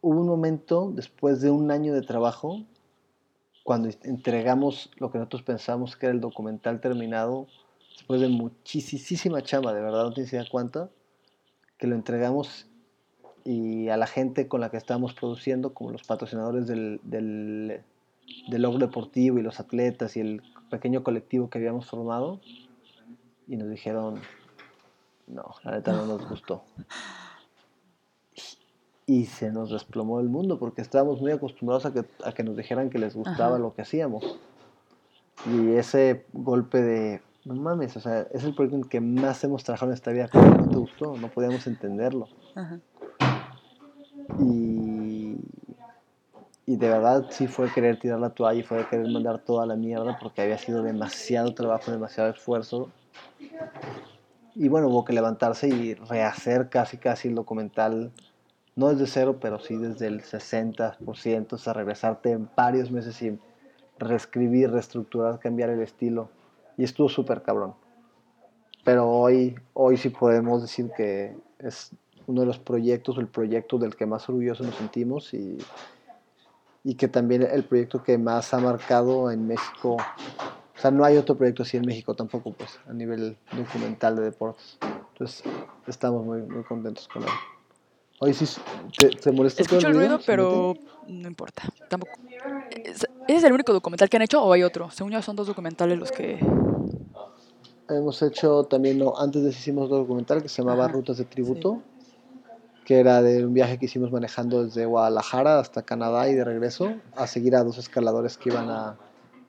hubo 0.00 0.20
un 0.20 0.26
momento 0.26 0.90
después 0.94 1.40
de 1.40 1.50
un 1.50 1.70
año 1.70 1.92
de 1.92 2.02
trabajo 2.02 2.62
cuando 3.64 3.90
entregamos 4.04 4.90
lo 4.98 5.10
que 5.10 5.18
nosotros 5.18 5.42
pensamos 5.42 5.96
que 5.96 6.06
era 6.06 6.14
el 6.14 6.20
documental 6.20 6.80
terminado, 6.80 7.48
después 7.96 8.20
de 8.20 8.28
muchísima 8.28 9.42
chamba, 9.42 9.72
de 9.72 9.80
verdad 9.80 10.04
no 10.04 10.12
tienes 10.12 10.32
idea 10.32 10.44
cuánta, 10.50 10.90
que 11.78 11.86
lo 11.86 11.94
entregamos 11.94 12.66
y 13.44 13.88
a 13.88 13.96
la 13.96 14.06
gente 14.06 14.48
con 14.48 14.60
la 14.60 14.70
que 14.70 14.76
estábamos 14.76 15.14
produciendo, 15.14 15.72
como 15.72 15.92
los 15.92 16.02
patrocinadores 16.02 16.66
del, 16.66 17.00
del, 17.04 17.80
del 18.48 18.62
logro 18.62 18.78
deportivo 18.86 19.38
y 19.38 19.42
los 19.42 19.60
atletas 19.60 20.16
y 20.16 20.20
el 20.20 20.42
pequeño 20.68 21.02
colectivo 21.02 21.48
que 21.48 21.58
habíamos 21.58 21.86
formado, 21.86 22.40
y 23.46 23.56
nos 23.56 23.70
dijeron, 23.70 24.20
no, 25.26 25.54
la 25.62 25.70
neta 25.70 25.92
no 25.92 26.06
nos 26.06 26.28
gustó. 26.28 26.64
Y 29.06 29.26
se 29.26 29.52
nos 29.52 29.70
desplomó 29.70 30.18
el 30.18 30.28
mundo 30.28 30.58
porque 30.58 30.82
estábamos 30.82 31.20
muy 31.20 31.30
acostumbrados 31.30 31.86
a 31.86 31.92
que, 31.92 32.04
a 32.24 32.32
que 32.32 32.42
nos 32.42 32.56
dijeran 32.56 32.90
que 32.90 32.98
les 32.98 33.14
gustaba 33.14 33.54
Ajá. 33.54 33.58
lo 33.58 33.72
que 33.72 33.82
hacíamos. 33.82 34.38
Y 35.46 35.74
ese 35.74 36.26
golpe 36.32 36.82
de, 36.82 37.22
no 37.46 37.54
mames, 37.54 37.96
o 37.96 38.00
sea, 38.00 38.26
es 38.32 38.42
el 38.42 38.54
proyecto 38.54 38.76
en 38.76 38.84
que 38.84 39.00
más 39.00 39.42
hemos 39.44 39.62
trabajado 39.62 39.92
en 39.92 39.94
esta 39.94 40.10
vida, 40.10 40.28
¿cómo 40.28 40.48
no 40.48 40.68
te 40.68 40.76
gustó? 40.76 41.16
No 41.16 41.28
podíamos 41.28 41.64
entenderlo. 41.68 42.28
Ajá. 42.56 42.80
Y, 44.40 45.36
y 46.66 46.76
de 46.76 46.88
verdad 46.88 47.26
sí 47.30 47.46
fue 47.46 47.72
querer 47.72 48.00
tirar 48.00 48.18
la 48.18 48.30
toalla 48.30 48.58
y 48.58 48.62
fue 48.64 48.84
querer 48.88 49.08
mandar 49.08 49.38
toda 49.44 49.64
la 49.64 49.76
mierda 49.76 50.18
porque 50.20 50.42
había 50.42 50.58
sido 50.58 50.82
demasiado 50.82 51.54
trabajo, 51.54 51.92
demasiado 51.92 52.30
esfuerzo. 52.30 52.90
Y 54.56 54.66
bueno, 54.66 54.88
hubo 54.88 55.04
que 55.04 55.12
levantarse 55.12 55.68
y 55.68 55.94
rehacer 55.94 56.68
casi 56.68 56.96
casi 56.96 57.28
el 57.28 57.36
documental, 57.36 58.10
no 58.74 58.88
desde 58.88 59.06
cero, 59.06 59.38
pero 59.40 59.60
sí 59.60 59.76
desde 59.76 60.08
el 60.08 60.22
60%, 60.22 61.52
o 61.52 61.58
sea, 61.58 61.74
regresarte 61.74 62.32
en 62.32 62.48
varios 62.56 62.90
meses 62.90 63.22
y 63.22 63.38
reescribir, 64.00 64.72
reestructurar, 64.72 65.38
cambiar 65.38 65.70
el 65.70 65.82
estilo. 65.82 66.30
Y 66.76 66.84
estuvo 66.84 67.08
súper 67.08 67.42
cabrón. 67.42 67.74
Pero 68.84 69.08
hoy, 69.08 69.54
hoy 69.74 69.96
sí 69.96 70.10
podemos 70.10 70.62
decir 70.62 70.90
que 70.96 71.36
es 71.58 71.90
uno 72.26 72.40
de 72.42 72.46
los 72.46 72.58
proyectos, 72.58 73.18
el 73.18 73.26
proyecto 73.28 73.78
del 73.78 73.96
que 73.96 74.06
más 74.06 74.28
orgulloso 74.28 74.62
nos 74.64 74.74
sentimos 74.76 75.32
y, 75.34 75.58
y 76.84 76.94
que 76.94 77.08
también 77.08 77.42
el 77.42 77.64
proyecto 77.64 78.02
que 78.02 78.18
más 78.18 78.52
ha 78.54 78.58
marcado 78.58 79.30
en 79.30 79.46
México. 79.46 79.96
O 79.96 80.78
sea, 80.78 80.90
no 80.90 81.04
hay 81.04 81.16
otro 81.16 81.36
proyecto 81.36 81.62
así 81.62 81.76
en 81.78 81.86
México 81.86 82.14
tampoco, 82.14 82.52
pues, 82.52 82.78
a 82.88 82.92
nivel 82.92 83.36
documental 83.56 84.16
de 84.16 84.22
deportes. 84.22 84.78
Entonces, 85.12 85.42
estamos 85.86 86.24
muy, 86.24 86.42
muy 86.42 86.62
contentos 86.64 87.08
con 87.08 87.22
él. 87.22 87.28
Hoy 88.18 88.34
sí, 88.34 88.46
¿te, 88.96 89.08
te 89.10 89.32
molesta 89.32 89.62
todo 89.64 89.78
Escucho 89.78 89.88
el 89.88 89.94
ruido, 89.94 90.18
¿Se 90.18 90.26
pero 90.26 90.74
no 91.06 91.28
importa. 91.28 91.62
Tampoco. 91.88 92.12
¿Es- 92.84 93.06
¿Ese 93.28 93.38
es 93.38 93.44
el 93.44 93.52
único 93.52 93.72
documental 93.72 94.08
que 94.08 94.16
han 94.16 94.22
hecho 94.22 94.42
o 94.42 94.52
hay 94.52 94.62
otro? 94.62 94.90
Según 94.90 95.12
yo 95.12 95.20
son 95.22 95.34
dos 95.34 95.48
documentales 95.48 95.98
los 95.98 96.12
que... 96.12 96.38
Hemos 97.88 98.20
hecho 98.22 98.64
también, 98.64 98.98
no, 98.98 99.16
antes 99.16 99.42
de 99.42 99.50
eso 99.50 99.58
hicimos 99.60 99.84
otro 99.86 99.98
documental 99.98 100.42
que 100.42 100.48
se 100.48 100.60
llamaba 100.62 100.84
Ajá, 100.84 100.92
Rutas 100.94 101.18
de 101.18 101.24
Tributo, 101.24 101.82
que 102.84 102.98
era 102.98 103.22
de 103.22 103.44
un 103.46 103.54
viaje 103.54 103.78
que 103.78 103.86
hicimos 103.86 104.10
manejando 104.10 104.64
desde 104.64 104.86
Guadalajara 104.86 105.60
hasta 105.60 105.82
Canadá 105.82 106.28
y 106.28 106.34
de 106.34 106.44
regreso, 106.44 107.00
a 107.16 107.26
seguir 107.26 107.54
a 107.54 107.62
dos 107.62 107.78
escaladores 107.78 108.36
que 108.36 108.48
iban 108.48 108.70
a, 108.70 108.96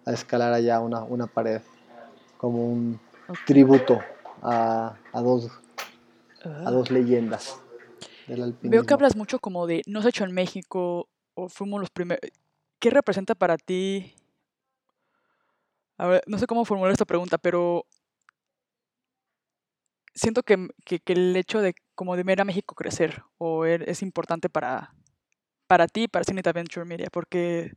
a 0.06 0.12
escalar 0.14 0.54
allá 0.54 0.80
una, 0.80 1.04
una 1.04 1.26
pared, 1.28 1.62
como 2.38 2.64
un 2.64 3.00
tributo 3.46 4.04
a, 4.44 4.96
a 5.12 5.22
dos, 5.22 5.50
a 6.44 6.50
Ah. 6.50 6.72
dos 6.72 6.92
leyendas 6.92 7.58
del 8.28 8.44
alpinismo. 8.44 8.72
Veo 8.72 8.84
que 8.84 8.94
hablas 8.94 9.16
mucho 9.16 9.40
como 9.40 9.66
de 9.66 9.82
no 9.88 10.02
se 10.04 10.10
hecho 10.10 10.24
en 10.24 10.32
México 10.32 11.08
o 11.34 11.50
fuimos 11.50 11.80
los 11.80 11.90
primeros. 11.90 12.22
¿Qué 12.80 12.92
representa 12.92 13.34
para 13.34 13.58
ti? 13.58 14.14
A 15.98 16.06
ver, 16.06 16.24
no 16.28 16.38
sé 16.38 16.46
cómo 16.46 16.64
formular 16.66 16.92
esta 16.92 17.06
pregunta, 17.06 17.40
pero 17.40 17.86
siento 20.18 20.44
que, 20.44 20.70
que- 20.86 21.00
que 21.02 21.14
el 21.14 21.38
hecho 21.38 21.62
de 21.62 21.76
como 21.96 22.18
de 22.18 22.24
ver 22.24 22.42
a 22.42 22.46
México 22.46 22.76
crecer 22.76 23.24
o 23.40 23.66
er- 23.66 23.86
es 23.90 24.04
importante 24.04 24.50
para, 24.50 24.94
para 25.68 25.88
ti 25.88 26.08
para 26.10 26.26
Cinita 26.26 26.54
Venture 26.54 26.86
Media? 26.86 27.10
Porque 27.12 27.74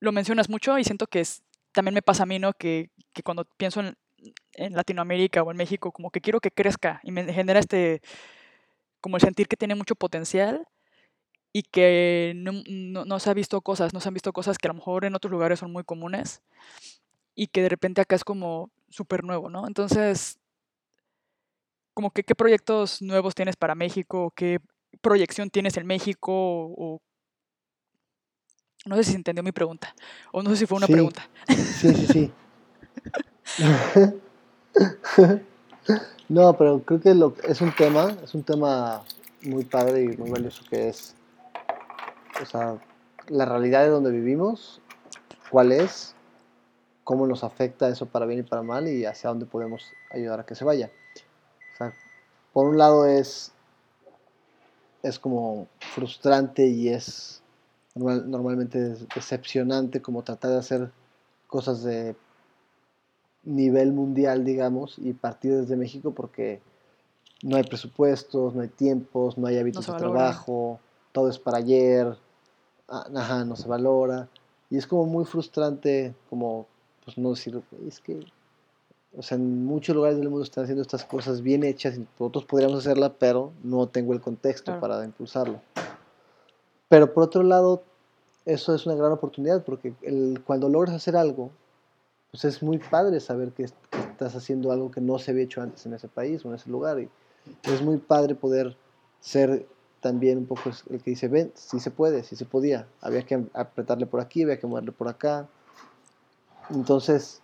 lo 0.00 0.12
mencionas 0.12 0.48
mucho 0.48 0.78
y 0.78 0.84
siento 0.84 1.06
que 1.06 1.20
es, 1.20 1.42
también 1.72 1.94
me 1.94 2.02
pasa 2.02 2.24
a 2.24 2.26
mí, 2.26 2.38
¿no? 2.38 2.52
Que, 2.52 2.90
que 3.12 3.22
cuando 3.22 3.44
pienso 3.56 3.80
en, 3.80 3.96
en 4.54 4.74
Latinoamérica 4.74 5.42
o 5.42 5.50
en 5.50 5.56
México, 5.56 5.92
como 5.92 6.10
que 6.10 6.20
quiero 6.20 6.40
que 6.40 6.50
crezca 6.50 7.00
y 7.02 7.12
me 7.12 7.32
genera 7.32 7.60
este, 7.60 8.00
como 9.00 9.16
el 9.16 9.22
sentir 9.22 9.48
que 9.48 9.56
tiene 9.56 9.74
mucho 9.74 9.94
potencial 9.94 10.66
y 11.52 11.62
que 11.64 12.34
no, 12.36 12.52
no, 13.06 13.20
se 13.20 13.30
ha 13.30 13.34
visto 13.34 13.60
cosas, 13.62 13.94
no 13.94 14.00
se 14.00 14.08
han 14.08 14.14
visto 14.14 14.32
cosas 14.32 14.58
que 14.58 14.68
a 14.68 14.72
lo 14.72 14.76
mejor 14.76 15.04
en 15.04 15.14
otros 15.16 15.32
lugares 15.32 15.60
son 15.60 15.72
muy 15.72 15.84
comunes 15.84 16.42
y 17.34 17.48
que 17.48 17.62
de 17.62 17.68
repente 17.70 18.00
acá 18.00 18.16
es 18.16 18.24
como 18.24 18.70
súper 18.90 19.24
nuevo, 19.24 19.50
¿no? 19.50 19.66
Entonces, 19.66 20.38
como 21.94 22.10
que 22.10 22.24
qué 22.24 22.34
proyectos 22.34 23.00
nuevos 23.00 23.34
tienes 23.34 23.56
para 23.56 23.74
México, 23.74 24.32
qué 24.34 24.58
proyección 25.00 25.48
tienes 25.50 25.76
en 25.76 25.86
México 25.86 26.32
o, 26.32 27.00
no 28.86 28.96
sé 28.96 29.04
si 29.04 29.12
se 29.12 29.16
entendió 29.16 29.42
mi 29.42 29.52
pregunta 29.52 29.94
o 30.32 30.42
no 30.42 30.50
sé 30.50 30.56
si 30.56 30.66
fue 30.66 30.76
una 30.76 30.86
pregunta. 30.86 31.28
Sí, 31.48 31.94
sí, 31.94 32.06
sí. 32.06 32.32
no, 36.28 36.56
pero 36.56 36.82
creo 36.82 37.00
que 37.00 37.14
lo, 37.14 37.34
es 37.44 37.60
un 37.60 37.74
tema, 37.74 38.14
es 38.22 38.34
un 38.34 38.42
tema 38.42 39.02
muy 39.42 39.64
padre 39.64 40.02
y 40.02 40.08
muy 40.16 40.30
valioso 40.30 40.64
que 40.68 40.88
es, 40.88 41.14
o 42.42 42.46
sea, 42.46 42.78
la 43.28 43.44
realidad 43.44 43.82
de 43.82 43.88
donde 43.88 44.10
vivimos, 44.10 44.80
cuál 45.50 45.72
es, 45.72 46.14
cómo 47.04 47.26
nos 47.26 47.44
afecta 47.44 47.88
eso 47.88 48.06
para 48.06 48.26
bien 48.26 48.40
y 48.40 48.42
para 48.42 48.62
mal 48.62 48.88
y 48.88 49.04
hacia 49.04 49.30
dónde 49.30 49.46
podemos 49.46 49.92
ayudar 50.10 50.40
a 50.40 50.46
que 50.46 50.54
se 50.54 50.64
vaya. 50.64 50.90
Por 52.54 52.68
un 52.68 52.78
lado 52.78 53.04
es, 53.04 53.52
es 55.02 55.18
como 55.18 55.66
frustrante 55.94 56.66
y 56.68 56.88
es 56.88 57.42
normalmente 57.94 58.96
decepcionante 59.14 60.00
como 60.00 60.22
tratar 60.22 60.52
de 60.52 60.58
hacer 60.58 60.90
cosas 61.48 61.82
de 61.82 62.16
nivel 63.42 63.92
mundial, 63.92 64.44
digamos, 64.44 64.98
y 64.98 65.12
partir 65.12 65.56
desde 65.56 65.76
México 65.76 66.12
porque 66.12 66.62
no 67.42 67.56
hay 67.56 67.64
presupuestos, 67.64 68.54
no 68.54 68.62
hay 68.62 68.68
tiempos, 68.68 69.36
no 69.36 69.48
hay 69.48 69.58
hábitos 69.58 69.86
de 69.86 69.92
trabajo, 69.92 70.78
todo 71.10 71.28
es 71.28 71.38
para 71.40 71.58
ayer, 71.58 72.16
ah, 72.88 73.06
ajá, 73.16 73.44
no 73.44 73.56
se 73.56 73.68
valora. 73.68 74.28
Y 74.70 74.76
es 74.76 74.86
como 74.86 75.06
muy 75.06 75.24
frustrante, 75.24 76.14
como, 76.30 76.66
pues 77.04 77.18
no 77.18 77.30
decir, 77.30 77.60
es 77.86 77.98
que, 78.00 78.24
o 79.16 79.22
sea, 79.22 79.36
en 79.36 79.64
muchos 79.64 79.94
lugares 79.94 80.18
del 80.18 80.28
mundo 80.28 80.44
están 80.44 80.64
haciendo 80.64 80.82
estas 80.82 81.04
cosas 81.04 81.42
bien 81.42 81.64
hechas 81.64 81.96
y 81.96 82.06
nosotros 82.18 82.44
podríamos 82.44 82.78
hacerla, 82.78 83.12
pero 83.12 83.52
no 83.62 83.88
tengo 83.88 84.12
el 84.12 84.20
contexto 84.20 84.78
para 84.80 85.04
impulsarlo. 85.04 85.60
Pero 86.88 87.12
por 87.12 87.24
otro 87.24 87.42
lado, 87.42 87.82
eso 88.44 88.74
es 88.74 88.86
una 88.86 88.94
gran 88.94 89.12
oportunidad 89.12 89.64
porque 89.64 89.94
el, 90.02 90.42
cuando 90.44 90.68
logras 90.68 90.94
hacer 90.94 91.16
algo, 91.16 91.50
pues 92.30 92.44
es 92.44 92.62
muy 92.62 92.78
padre 92.78 93.20
saber 93.20 93.52
que, 93.52 93.64
estás 93.64 94.36
haciendo 94.36 94.70
algo 94.70 94.92
que 94.92 95.00
no 95.00 95.18
se 95.18 95.32
había 95.32 95.42
hecho 95.42 95.60
antes 95.60 95.86
en 95.86 95.94
ese 95.94 96.06
país 96.06 96.44
o 96.44 96.48
en 96.48 96.54
ese 96.54 96.70
lugar. 96.70 97.00
Y 97.00 97.08
es 97.64 97.82
muy 97.82 97.96
padre 97.96 98.36
poder 98.36 98.76
ser 99.20 99.66
también 100.00 100.38
un 100.38 100.46
poco 100.46 100.70
el 100.90 101.02
que 101.02 101.10
dice, 101.10 101.28
ven, 101.28 101.50
si 101.54 101.80
se 101.80 101.90
puede, 101.90 102.22
si 102.22 102.36
se 102.36 102.44
podía. 102.44 102.86
Había 103.00 103.22
que 103.22 103.44
apretarle 103.54 104.06
por 104.06 104.20
aquí, 104.20 104.42
había 104.42 104.58
que 104.58 104.66
moverle 104.66 104.92
por 104.92 105.08
acá. 105.08 105.48
Entonces, 106.70 107.40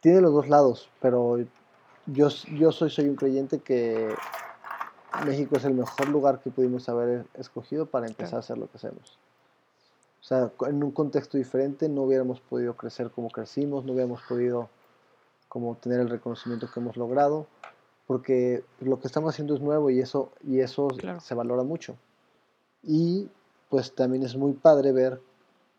tiene 0.00 0.20
los 0.20 0.32
dos 0.32 0.48
lados, 0.48 0.90
pero 1.00 1.38
yo, 2.06 2.28
yo 2.28 2.72
soy, 2.72 2.90
soy 2.90 3.08
un 3.08 3.16
creyente 3.16 3.58
que 3.58 4.14
México 5.26 5.56
es 5.56 5.64
el 5.64 5.74
mejor 5.74 6.08
lugar 6.08 6.40
que 6.40 6.50
pudimos 6.50 6.88
haber 6.88 7.26
escogido 7.34 7.86
para 7.86 8.06
empezar 8.06 8.36
a 8.36 8.40
hacer 8.40 8.58
lo 8.58 8.70
que 8.70 8.76
hacemos. 8.76 9.18
O 10.20 10.24
sea, 10.24 10.50
en 10.66 10.82
un 10.82 10.90
contexto 10.90 11.38
diferente 11.38 11.88
no 11.88 12.02
hubiéramos 12.02 12.40
podido 12.40 12.76
crecer 12.76 13.10
como 13.10 13.30
crecimos, 13.30 13.84
no 13.84 13.92
hubiéramos 13.92 14.20
podido 14.28 14.68
como 15.48 15.76
tener 15.76 16.00
el 16.00 16.10
reconocimiento 16.10 16.70
que 16.70 16.80
hemos 16.80 16.96
logrado, 16.96 17.46
porque 18.06 18.64
lo 18.80 19.00
que 19.00 19.06
estamos 19.06 19.34
haciendo 19.34 19.54
es 19.54 19.60
nuevo 19.60 19.90
y 19.90 20.00
eso, 20.00 20.32
y 20.44 20.60
eso 20.60 20.88
se 21.20 21.34
valora 21.34 21.62
mucho. 21.62 21.96
Y 22.82 23.28
pues 23.70 23.94
también 23.94 24.22
es 24.22 24.36
muy 24.36 24.52
padre 24.52 24.92
ver 24.92 25.20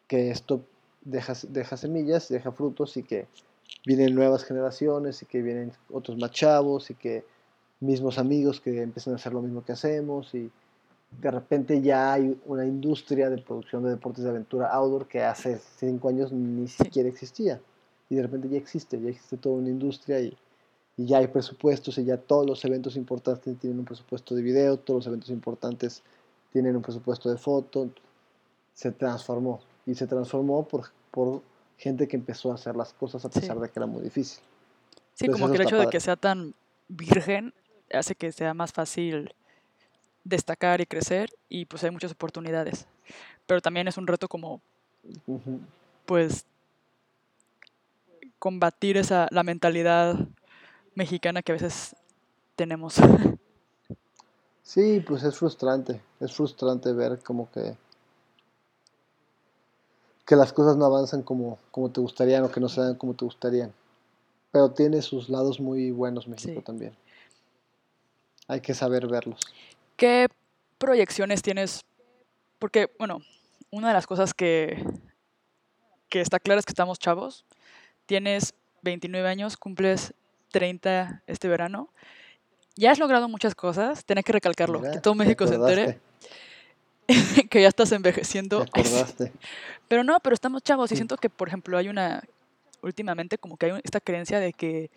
que 0.08 0.32
esto 0.32 0.62
deja, 1.02 1.34
deja 1.48 1.78
semillas, 1.78 2.30
deja 2.30 2.52
frutos 2.52 2.98
y 2.98 3.04
que 3.04 3.28
vienen 3.86 4.16
nuevas 4.16 4.44
generaciones 4.44 5.22
y 5.22 5.26
que 5.26 5.42
vienen 5.42 5.72
otros 5.92 6.18
más 6.18 6.32
chavos 6.32 6.90
y 6.90 6.96
que 6.96 7.26
mismos 7.80 8.18
amigos 8.18 8.60
que 8.60 8.82
empiezan 8.82 9.14
a 9.14 9.16
hacer 9.16 9.34
lo 9.34 9.42
mismo 9.42 9.64
que 9.64 9.72
hacemos 9.72 10.34
y 10.34 10.52
de 11.22 11.32
repente 11.32 11.82
ya 11.82 12.14
hay 12.14 12.40
una 12.46 12.66
industria 12.66 13.30
de 13.30 13.40
producción 13.40 13.84
de 13.84 13.92
deportes 13.92 14.24
de 14.24 14.30
aventura 14.30 14.68
outdoor 14.68 15.08
que 15.08 15.24
hace 15.24 15.60
cinco 15.78 16.10
años 16.10 16.32
ni 16.32 16.68
siquiera 16.68 17.10
existía. 17.10 17.60
Y 18.10 18.16
de 18.16 18.24
repente 18.24 18.50
ya 18.50 18.58
existe, 18.58 19.00
ya 19.02 19.10
existe 19.10 19.38
toda 19.38 19.56
una 19.56 19.70
industria 19.70 20.20
y, 20.20 20.36
y, 20.98 21.06
ya 21.06 21.18
hay 21.18 21.28
presupuestos 21.28 21.98
y 21.98 22.06
ya 22.06 22.18
todos 22.18 22.46
los 22.46 22.64
eventos 22.66 22.96
importantes 22.96 23.58
tienen 23.60 23.80
un 23.80 23.86
presupuesto 23.86 24.36
de 24.36 24.42
video, 24.42 24.78
todos 24.78 25.00
los 25.00 25.08
eventos 25.08 25.30
importantes 25.30 26.04
tienen 26.52 26.76
un 26.76 26.82
presupuesto 26.82 27.30
de 27.30 27.38
foto. 27.38 27.90
Se 28.74 28.92
transformó 28.92 29.62
y 29.86 29.96
se 29.96 30.08
transformó 30.08 30.68
por, 30.68 30.86
por 31.12 31.42
gente 31.80 32.08
que 32.08 32.18
empezó 32.18 32.52
a 32.52 32.56
hacer 32.56 32.76
las 32.76 32.94
cosas 32.94 33.24
a 33.26 33.30
pesar 33.30 33.58
de 33.60 33.70
que 33.70 33.80
era 33.80 33.88
muy 33.88 34.04
difícil. 34.04 34.44
Sí, 35.16 35.28
como 35.28 35.50
que 35.50 35.56
el 35.56 35.64
hecho 35.64 35.78
de 35.78 35.88
que 35.88 36.00
sea 36.00 36.18
tan 36.18 36.54
virgen 36.90 37.54
hace 37.92 38.16
que 38.16 38.32
sea 38.32 38.54
más 38.54 38.72
fácil 38.74 39.34
destacar 40.24 40.82
y 40.82 40.86
crecer 40.86 41.30
y 41.48 41.66
pues 41.66 41.84
hay 41.84 41.92
muchas 41.92 42.12
oportunidades. 42.12 42.86
Pero 43.48 43.62
también 43.62 43.88
es 43.88 43.98
un 43.98 44.06
reto 44.06 44.28
como, 44.28 44.62
pues, 46.06 46.46
combatir 48.38 48.98
esa, 48.98 49.28
la 49.32 49.44
mentalidad 49.44 50.16
mexicana 50.96 51.42
que 51.42 51.54
a 51.54 51.56
veces 51.56 51.96
tenemos. 52.56 52.96
Sí, 54.62 55.00
pues 55.00 55.24
es 55.24 55.36
frustrante, 55.36 56.00
es 56.20 56.32
frustrante 56.32 56.94
ver 56.94 57.18
como 57.24 57.50
que 57.50 57.76
que 60.30 60.36
las 60.36 60.54
cosas 60.54 60.78
no 60.78 60.86
avanzan 60.86 61.24
como, 61.24 61.58
como 61.72 61.90
te 61.90 62.00
gustarían 62.00 62.44
o 62.44 62.52
que 62.52 62.60
no 62.60 62.70
se 62.70 62.82
dan 62.82 62.94
como 62.94 63.16
te 63.16 63.26
gustarían. 63.26 63.74
Pero 64.52 64.70
tiene 64.70 65.02
sus 65.02 65.28
lados 65.28 65.60
muy 65.60 65.90
buenos 65.90 66.28
México 66.28 66.62
también. 66.62 66.96
Hay 68.48 68.62
que 68.62 68.76
saber 68.76 69.08
verlos. 69.08 69.40
¿Qué 69.98 70.28
proyecciones 70.78 71.42
tienes? 71.42 71.84
Porque, 72.60 72.92
bueno, 73.00 73.22
una 73.72 73.88
de 73.88 73.96
las 73.96 74.06
cosas 74.06 74.36
que, 74.36 74.86
que 76.10 76.22
está 76.22 76.40
clara 76.40 76.60
es 76.60 76.66
que 76.68 76.74
estamos 76.74 77.00
chavos. 77.00 77.44
Tienes 78.06 78.54
29 78.84 79.28
años, 79.28 79.58
cumples 79.58 80.14
30 80.52 81.24
este 81.26 81.48
verano. 81.48 81.90
Ya 82.76 82.92
has 82.92 83.00
logrado 83.00 83.30
muchas 83.30 83.56
cosas, 83.56 84.06
tenés 84.06 84.26
que 84.26 84.34
recalcarlo, 84.34 84.80
que 84.80 85.00
todo 85.00 85.16
México 85.16 85.48
se 85.48 85.56
entere. 85.56 86.00
que 87.50 87.62
ya 87.62 87.68
estás 87.68 87.92
envejeciendo. 87.92 88.66
Pero 89.88 90.04
no, 90.04 90.20
pero 90.20 90.36
estamos 90.36 90.62
chavos 90.62 90.92
y 90.92 90.96
siento 90.96 91.18
que, 91.18 91.32
por 91.32 91.48
ejemplo, 91.48 91.76
hay 91.76 91.90
una, 91.90 92.24
últimamente 92.84 93.40
como 93.40 93.58
que 93.58 93.66
hay 93.66 93.82
esta 93.84 94.00
creencia 94.00 94.40
de 94.40 94.54
que 94.54 94.92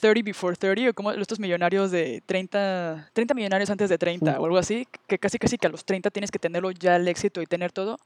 30 0.00 0.22
before 0.24 0.56
30, 0.56 0.90
o 0.90 0.94
como 0.94 1.10
estos 1.10 1.40
millonarios 1.40 1.90
de 1.90 2.22
30, 2.26 3.10
30 3.12 3.34
millonarios 3.34 3.68
antes 3.68 3.88
de 3.88 3.98
30 3.98 4.38
o 4.38 4.44
algo 4.44 4.56
así, 4.56 4.86
que 5.08 5.18
casi 5.18 5.40
casi 5.40 5.58
que 5.58 5.66
a 5.66 5.70
los 5.70 5.84
30 5.84 6.10
tienes 6.10 6.30
que 6.30 6.38
tenerlo 6.38 6.70
ya 6.70 6.94
el 6.94 7.08
éxito 7.08 7.42
y 7.42 7.46
tener 7.46 7.72
todo. 7.72 7.98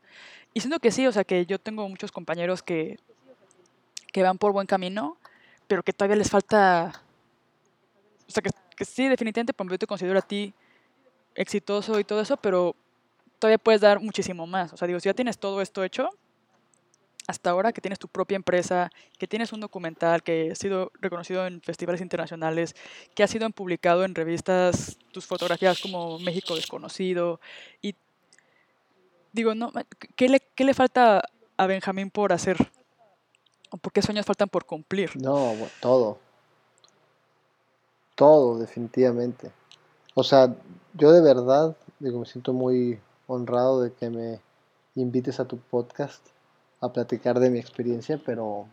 Y 0.55 0.61
siento 0.61 0.79
que 0.79 0.90
sí, 0.90 1.07
o 1.07 1.12
sea, 1.12 1.25
que 1.25 1.45
yo 1.45 1.59
tengo 1.59 1.87
muchos 1.87 2.11
compañeros 2.11 2.63
que, 2.63 2.98
que 4.13 4.23
van 4.23 4.38
por 4.38 4.52
buen 4.52 4.67
camino, 4.67 5.19
pero 5.67 5.83
que 5.83 5.92
todavía 5.92 6.17
les 6.17 6.31
falta, 6.31 7.02
o 8.27 8.33
sea, 8.33 8.42
que, 8.42 8.50
que 8.77 8.87
sí, 8.87 9.09
definitivamente, 9.09 9.52
yo 9.71 9.79
te 9.79 9.87
considero 9.87 10.19
a 10.19 10.23
ti 10.23 10.54
exitoso 11.35 11.98
y 11.98 12.04
todo 12.04 12.20
eso, 12.20 12.37
pero 12.37 12.74
todavía 13.38 13.58
puedes 13.58 13.81
dar 13.81 14.00
muchísimo 14.00 14.46
más. 14.46 14.72
O 14.72 14.76
sea, 14.76 14.87
digo, 14.87 15.00
si 15.00 15.08
ya 15.08 15.14
tienes 15.14 15.38
todo 15.38 15.60
esto 15.60 15.83
hecho, 15.85 16.10
hasta 17.26 17.50
ahora 17.50 17.72
que 17.72 17.81
tienes 17.81 17.98
tu 17.98 18.08
propia 18.08 18.37
empresa, 18.37 18.90
que 19.18 19.26
tienes 19.26 19.52
un 19.52 19.60
documental 19.60 20.22
que 20.22 20.50
ha 20.52 20.54
sido 20.54 20.90
reconocido 21.00 21.46
en 21.46 21.60
festivales 21.62 22.00
internacionales, 22.00 22.74
que 23.14 23.22
ha 23.22 23.28
sido 23.28 23.48
publicado 23.50 24.04
en 24.04 24.14
revistas 24.14 24.98
tus 25.12 25.26
fotografías 25.26 25.81
como 25.81 26.18
México 26.18 26.54
desconocido 26.54 27.40
y 27.81 27.94
digo, 29.33 29.54
no, 29.54 29.72
¿qué 30.16 30.28
le, 30.28 30.40
qué 30.40 30.64
le 30.64 30.74
falta 30.74 31.22
a 31.56 31.66
Benjamín 31.66 32.10
por 32.10 32.33
hacer? 32.33 32.56
¿O 33.70 33.76
por 33.76 33.92
qué 33.92 34.02
sueños 34.02 34.26
faltan 34.26 34.48
por 34.48 34.64
cumplir? 34.66 35.16
No, 35.16 35.54
todo. 35.81 36.18
Todo, 38.16 38.58
definitivamente. 38.58 39.52
O 40.21 40.23
sea, 40.23 40.54
yo 40.92 41.12
de 41.12 41.23
verdad, 41.23 41.75
me 41.98 42.27
siento 42.27 42.52
muy 42.52 43.00
honrado 43.27 43.81
de 43.81 43.90
que 43.90 44.10
me 44.10 44.38
invites 44.94 45.40
a 45.40 45.46
tu 45.46 45.56
podcast 45.56 46.23
a 46.83 46.92
platicar 46.92 47.40
de 47.40 47.48
mi 47.48 47.58
experiencia, 47.58 48.21
pero 48.27 48.66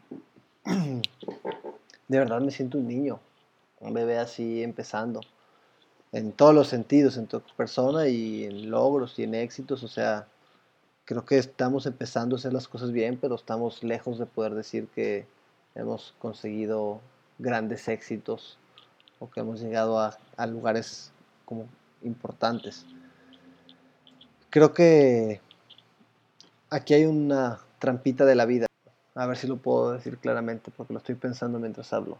de 0.65 2.19
verdad 2.19 2.41
me 2.41 2.51
siento 2.51 2.79
un 2.79 2.89
niño, 2.89 3.21
un 3.79 3.93
bebé 3.93 4.17
así 4.17 4.61
empezando. 4.61 5.21
en 6.11 6.33
todos 6.33 6.53
los 6.53 6.67
sentidos, 6.67 7.15
en 7.15 7.27
tu 7.27 7.39
persona 7.55 8.09
y 8.09 8.43
en 8.43 8.69
logros 8.69 9.17
y 9.17 9.23
en 9.23 9.33
éxitos, 9.33 9.83
o 9.83 9.87
sea, 9.87 10.27
creo 11.05 11.23
que 11.23 11.37
estamos 11.37 11.85
empezando 11.85 12.35
a 12.35 12.39
hacer 12.39 12.51
las 12.51 12.67
cosas 12.67 12.91
bien, 12.91 13.17
pero 13.21 13.35
estamos 13.35 13.83
lejos 13.83 14.19
de 14.19 14.25
poder 14.25 14.53
decir 14.53 14.89
que 14.93 15.25
hemos 15.75 16.13
conseguido 16.19 16.99
grandes 17.39 17.87
éxitos 17.87 18.57
o 19.19 19.29
que 19.29 19.39
hemos 19.39 19.61
llegado 19.61 19.97
a 19.97 20.47
lugares 20.47 21.13
como 21.47 21.65
importantes. 22.03 22.85
Creo 24.49 24.73
que 24.73 25.39
aquí 26.69 26.93
hay 26.93 27.05
una 27.05 27.59
trampita 27.79 28.25
de 28.25 28.35
la 28.35 28.45
vida. 28.45 28.67
A 29.15 29.25
ver 29.25 29.37
si 29.37 29.47
lo 29.47 29.57
puedo 29.57 29.93
decir 29.93 30.17
claramente 30.17 30.71
porque 30.75 30.93
lo 30.93 30.99
estoy 30.99 31.15
pensando 31.15 31.57
mientras 31.57 31.93
hablo. 31.93 32.17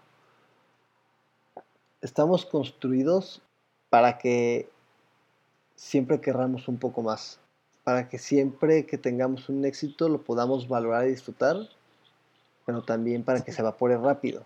Estamos 2.01 2.45
construidos 2.45 3.41
para 3.89 4.17
que 4.17 4.69
siempre 5.75 6.21
querramos 6.21 6.69
un 6.69 6.77
poco 6.77 7.01
más, 7.01 7.39
para 7.83 8.07
que 8.07 8.17
siempre 8.17 8.85
que 8.85 8.97
tengamos 8.97 9.49
un 9.49 9.65
éxito 9.65 10.07
lo 10.07 10.21
podamos 10.21 10.69
valorar 10.69 11.05
y 11.05 11.11
disfrutar, 11.11 11.57
pero 12.65 12.81
también 12.81 13.23
para 13.23 13.41
que 13.41 13.51
se 13.51 13.61
evapore 13.61 13.97
rápido, 13.97 14.43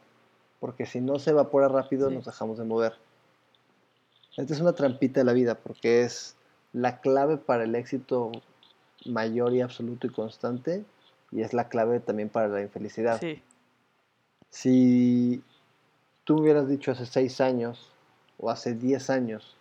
porque 0.59 0.85
si 0.85 1.01
no 1.01 1.19
se 1.19 1.31
evapora 1.31 1.67
rápido 1.67 2.09
nos 2.09 2.25
dejamos 2.25 2.57
de 2.57 2.63
mover. 2.63 2.93
Esta 4.37 4.53
es 4.53 4.61
una 4.61 4.73
trampita 4.73 5.19
de 5.19 5.25
la 5.25 5.33
vida 5.33 5.55
porque 5.55 6.03
es 6.03 6.35
la 6.73 7.01
clave 7.01 7.37
para 7.37 7.65
el 7.65 7.75
éxito 7.75 8.31
mayor 9.05 9.53
y 9.53 9.61
absoluto 9.61 10.07
y 10.07 10.09
constante 10.09 10.85
y 11.31 11.41
es 11.41 11.53
la 11.53 11.67
clave 11.69 11.99
también 11.99 12.29
para 12.29 12.47
la 12.47 12.61
infelicidad. 12.61 13.19
Sí. 13.19 13.41
Si 14.49 15.43
tú 16.23 16.35
me 16.35 16.41
hubieras 16.41 16.67
dicho 16.67 16.91
hace 16.91 17.05
seis 17.05 17.41
años 17.41 17.89
o 18.37 18.49
hace 18.49 18.73
diez 18.73 19.09
años, 19.09 19.55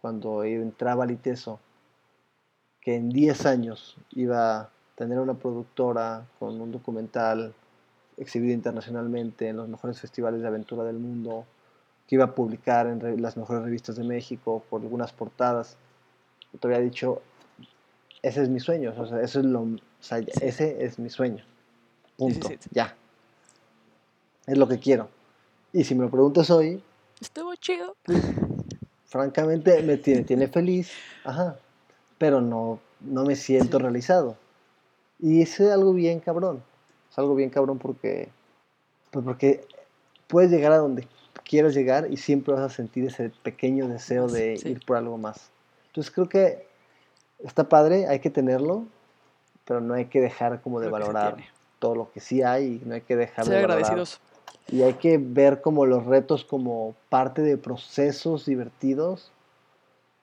cuando 0.00 0.44
entraba 0.44 1.04
al 1.04 1.10
ITESO, 1.10 1.58
que 2.80 2.96
en 2.96 3.10
diez 3.10 3.46
años 3.46 3.96
iba 4.10 4.60
a 4.60 4.70
tener 4.96 5.18
una 5.18 5.34
productora 5.34 6.26
con 6.38 6.60
un 6.60 6.70
documental 6.70 7.54
exhibido 8.16 8.52
internacionalmente 8.52 9.48
en 9.48 9.56
los 9.56 9.68
mejores 9.68 10.00
festivales 10.00 10.42
de 10.42 10.48
aventura 10.48 10.84
del 10.84 10.98
mundo, 10.98 11.46
que 12.06 12.16
iba 12.16 12.24
a 12.24 12.34
publicar 12.34 12.86
en 12.86 13.22
las 13.22 13.36
mejores 13.36 13.62
revistas 13.62 13.96
de 13.96 14.04
México 14.04 14.62
por 14.68 14.82
algunas 14.82 15.12
portadas. 15.12 15.76
te 16.58 16.66
había 16.66 16.80
dicho, 16.80 17.22
ese 18.22 18.42
es 18.42 18.48
mi 18.48 18.60
sueño, 18.60 18.92
o 18.96 19.06
sea, 19.06 19.20
eso 19.20 19.40
es 19.40 19.46
lo, 19.46 19.66
ese 20.40 20.84
es 20.84 20.98
mi 20.98 21.10
sueño. 21.10 21.44
Punto. 22.16 22.48
Ya. 22.70 22.94
Es 24.46 24.58
lo 24.58 24.68
que 24.68 24.78
quiero. 24.78 25.08
Y 25.72 25.84
si 25.84 25.94
me 25.94 26.04
lo 26.04 26.10
preguntas 26.10 26.50
hoy... 26.50 26.82
Estuvo 27.20 27.54
chido. 27.56 27.96
Francamente, 29.06 29.82
me 29.82 29.96
tiene, 29.96 30.22
tiene 30.24 30.48
feliz. 30.48 30.92
Ajá. 31.24 31.56
Pero 32.18 32.40
no, 32.40 32.80
no 33.00 33.24
me 33.24 33.36
siento 33.36 33.78
realizado. 33.78 34.36
Y 35.18 35.42
es 35.42 35.60
algo 35.60 35.92
bien 35.92 36.20
cabrón. 36.20 36.62
Es 37.10 37.18
algo 37.18 37.34
bien 37.34 37.50
cabrón 37.50 37.78
porque... 37.78 38.28
Pues 39.10 39.24
porque 39.24 39.66
puedes 40.26 40.50
llegar 40.50 40.72
a 40.72 40.78
donde 40.78 41.06
quieras 41.44 41.74
llegar 41.74 42.08
y 42.10 42.16
siempre 42.16 42.54
vas 42.54 42.62
a 42.62 42.68
sentir 42.74 43.04
ese 43.04 43.30
pequeño 43.42 43.88
deseo 43.88 44.28
de 44.28 44.54
ir 44.64 44.84
por 44.84 44.96
algo 44.96 45.18
más. 45.18 45.50
Entonces 45.88 46.12
creo 46.12 46.28
que 46.28 46.66
está 47.44 47.68
padre, 47.68 48.08
hay 48.08 48.18
que 48.20 48.30
tenerlo, 48.30 48.84
pero 49.64 49.80
no 49.80 49.94
hay 49.94 50.06
que 50.06 50.20
dejar 50.20 50.60
como 50.62 50.80
de 50.80 50.88
valorar 50.88 51.36
todo 51.78 51.94
lo 51.94 52.10
que 52.10 52.20
sí 52.20 52.42
hay 52.42 52.80
y 52.82 52.86
no 52.86 52.94
hay 52.94 53.02
que 53.02 53.16
dejar 53.16 53.46
de 53.46 53.58
agradecidos. 53.58 54.20
Y 54.68 54.82
hay 54.82 54.94
que 54.94 55.18
ver 55.18 55.60
como 55.60 55.84
los 55.84 56.06
retos 56.06 56.44
como 56.44 56.94
parte 57.10 57.42
de 57.42 57.58
procesos 57.58 58.46
divertidos, 58.46 59.30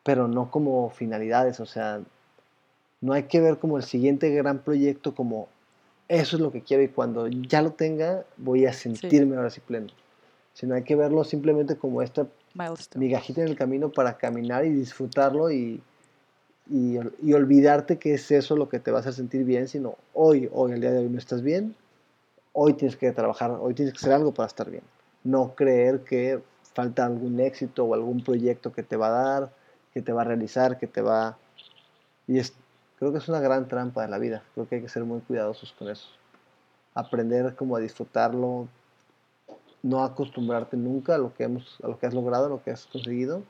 pero 0.04 0.28
no 0.28 0.50
como 0.50 0.90
finalidades, 0.90 1.60
o 1.60 1.66
sea, 1.66 2.02
no 3.02 3.14
hay 3.14 3.24
que 3.24 3.40
ver 3.40 3.60
como 3.60 3.78
el 3.78 3.84
siguiente 3.84 4.30
gran 4.30 4.60
proyecto 4.60 5.14
como 5.14 5.48
eso 6.08 6.36
es 6.36 6.42
lo 6.42 6.52
que 6.52 6.62
quiero 6.62 6.84
y 6.84 6.88
cuando 6.88 7.28
ya 7.28 7.62
lo 7.62 7.72
tenga 7.72 8.26
voy 8.38 8.66
a 8.66 8.74
sentirme 8.74 9.38
ahora 9.38 9.50
sí 9.50 9.62
pleno 9.62 9.88
sino 10.54 10.76
hay 10.76 10.84
que 10.84 10.96
verlo 10.96 11.24
simplemente 11.24 11.76
como 11.76 12.02
esta 12.02 12.28
migajita 12.96 13.42
en 13.42 13.48
el 13.48 13.56
camino 13.56 13.90
para 13.90 14.18
caminar 14.18 14.66
y 14.66 14.70
disfrutarlo 14.70 15.52
y, 15.52 15.82
y, 16.70 17.34
olvidarte 17.34 17.98
que 17.98 18.14
es 18.14 18.32
eso 18.32 18.56
lo 18.56 18.70
que 18.70 18.80
te 18.80 18.92
va 18.92 18.98
a 18.98 19.02
hacer 19.02 19.14
sentir 19.14 19.44
bien, 19.44 19.68
sino 19.68 19.96
hoy, 20.14 20.50
hoy, 20.54 20.74
el 20.74 20.82
día 20.82 20.92
de 20.92 21.00
hoy 21.00 21.10
no 21.10 21.18
estás 21.18 21.42
bien, 21.42 21.76
hoy 22.54 22.74
tienes 22.74 22.96
que 22.96 23.12
trabajar, 23.12 23.52
hoy 23.52 23.74
tienes 23.74 23.94
que 23.94 24.00
hacer 24.00 24.14
algo 24.14 24.34
para 24.34 24.48
estar 24.48 24.70
bien. 24.70 24.84
No 25.24 25.54
creer 25.56 26.02
que 26.02 26.42
falta 26.74 27.06
algún 27.06 27.40
éxito 27.40 27.86
o 27.86 27.94
algún 27.94 28.24
proyecto 28.24 28.72
que 28.72 28.84
te 28.84 28.96
va 28.96 29.08
a 29.08 29.24
dar, 29.24 29.52
que 29.94 30.02
te 30.02 30.12
va 30.14 30.22
a 30.22 30.26
realizar, 30.26 30.78
que 30.78 30.88
te 30.88 31.02
va... 31.02 31.38
Y 32.28 32.40
es, 32.40 32.54
creo 33.00 33.12
que 33.12 33.18
es 33.18 33.28
una 33.28 33.40
gran 33.40 33.68
trampa 33.68 34.04
de 34.04 34.08
la 34.08 34.18
vida, 34.18 34.44
creo 34.54 34.68
que 34.68 34.76
hay 34.76 34.82
que 34.82 34.90
ser 34.90 35.04
muy 35.04 35.20
cuidadosos 35.22 35.74
con 35.74 35.90
eso. 35.90 36.08
Aprender 36.94 37.56
como 37.56 37.76
a 37.76 37.80
disfrutarlo, 37.80 38.68
no 39.84 40.04
acostumbrarte 40.04 40.78
nunca 40.78 41.16
a 41.16 41.18
lo 41.18 41.34
que 41.34 41.44
hemos, 41.44 41.78
a 41.84 41.88
lo 41.88 41.98
que 41.98 42.06
has 42.06 42.14
logrado, 42.14 42.46
a 42.46 42.50
lo 42.50 42.64
que 42.64 42.72
has 42.72 42.86
conseguido 42.86 43.44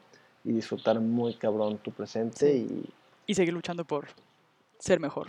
y 0.44 0.54
disfrutar 0.54 1.00
muy 1.00 1.36
cabrón 1.36 1.78
tu 1.78 1.92
presente 1.92 2.56
y, 2.56 2.90
y 3.28 3.36
seguir 3.36 3.54
luchando 3.54 3.86
por 3.86 4.08
ser 4.80 5.00
mejor. 5.00 5.28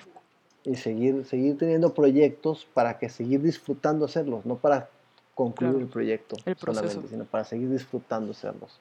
Y 0.64 0.76
seguir, 0.76 1.24
seguir 1.26 1.58
teniendo 1.58 1.92
proyectos 1.92 2.66
para 2.72 2.98
que 2.98 3.08
seguir 3.08 3.42
disfrutando 3.42 4.04
hacerlos, 4.04 4.46
no 4.46 4.56
para 4.56 4.88
concluir 5.34 5.80
el 5.80 5.88
proyecto 5.88 6.36
el 6.44 6.56
proceso. 6.56 7.02
sino 7.08 7.24
para 7.24 7.44
seguir 7.44 7.68
disfrutando 7.70 8.32
hacerlos. 8.32 8.78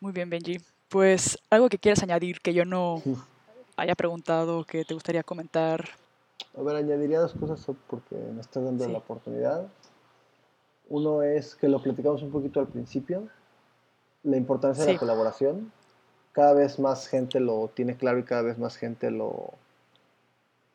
Muy 0.00 0.12
bien, 0.12 0.30
Benji. 0.30 0.60
Pues 0.88 1.38
algo 1.50 1.68
que 1.68 1.78
quieras 1.78 2.02
añadir 2.02 2.40
que 2.40 2.54
yo 2.54 2.64
no 2.64 3.02
haya 3.76 3.94
preguntado, 3.94 4.64
que 4.64 4.84
te 4.84 4.94
gustaría 4.94 5.22
comentar. 5.22 5.88
A 6.56 6.62
ver, 6.62 6.76
añadiría 6.76 7.20
dos 7.20 7.32
cosas 7.32 7.64
porque 7.88 8.14
me 8.14 8.40
estás 8.40 8.64
dando 8.64 8.88
la 8.88 8.98
oportunidad. 8.98 9.66
Uno 10.88 11.22
es 11.22 11.54
que 11.54 11.68
lo 11.68 11.82
platicamos 11.82 12.22
un 12.22 12.30
poquito 12.30 12.60
al 12.60 12.68
principio, 12.68 13.28
la 14.22 14.36
importancia 14.36 14.84
de 14.84 14.94
la 14.94 14.98
colaboración. 14.98 15.72
Cada 16.32 16.52
vez 16.52 16.78
más 16.78 17.08
gente 17.08 17.40
lo 17.40 17.70
tiene 17.74 17.96
claro 17.96 18.18
y 18.18 18.24
cada 18.24 18.42
vez 18.42 18.58
más 18.58 18.76
gente 18.76 19.10
lo... 19.10 19.50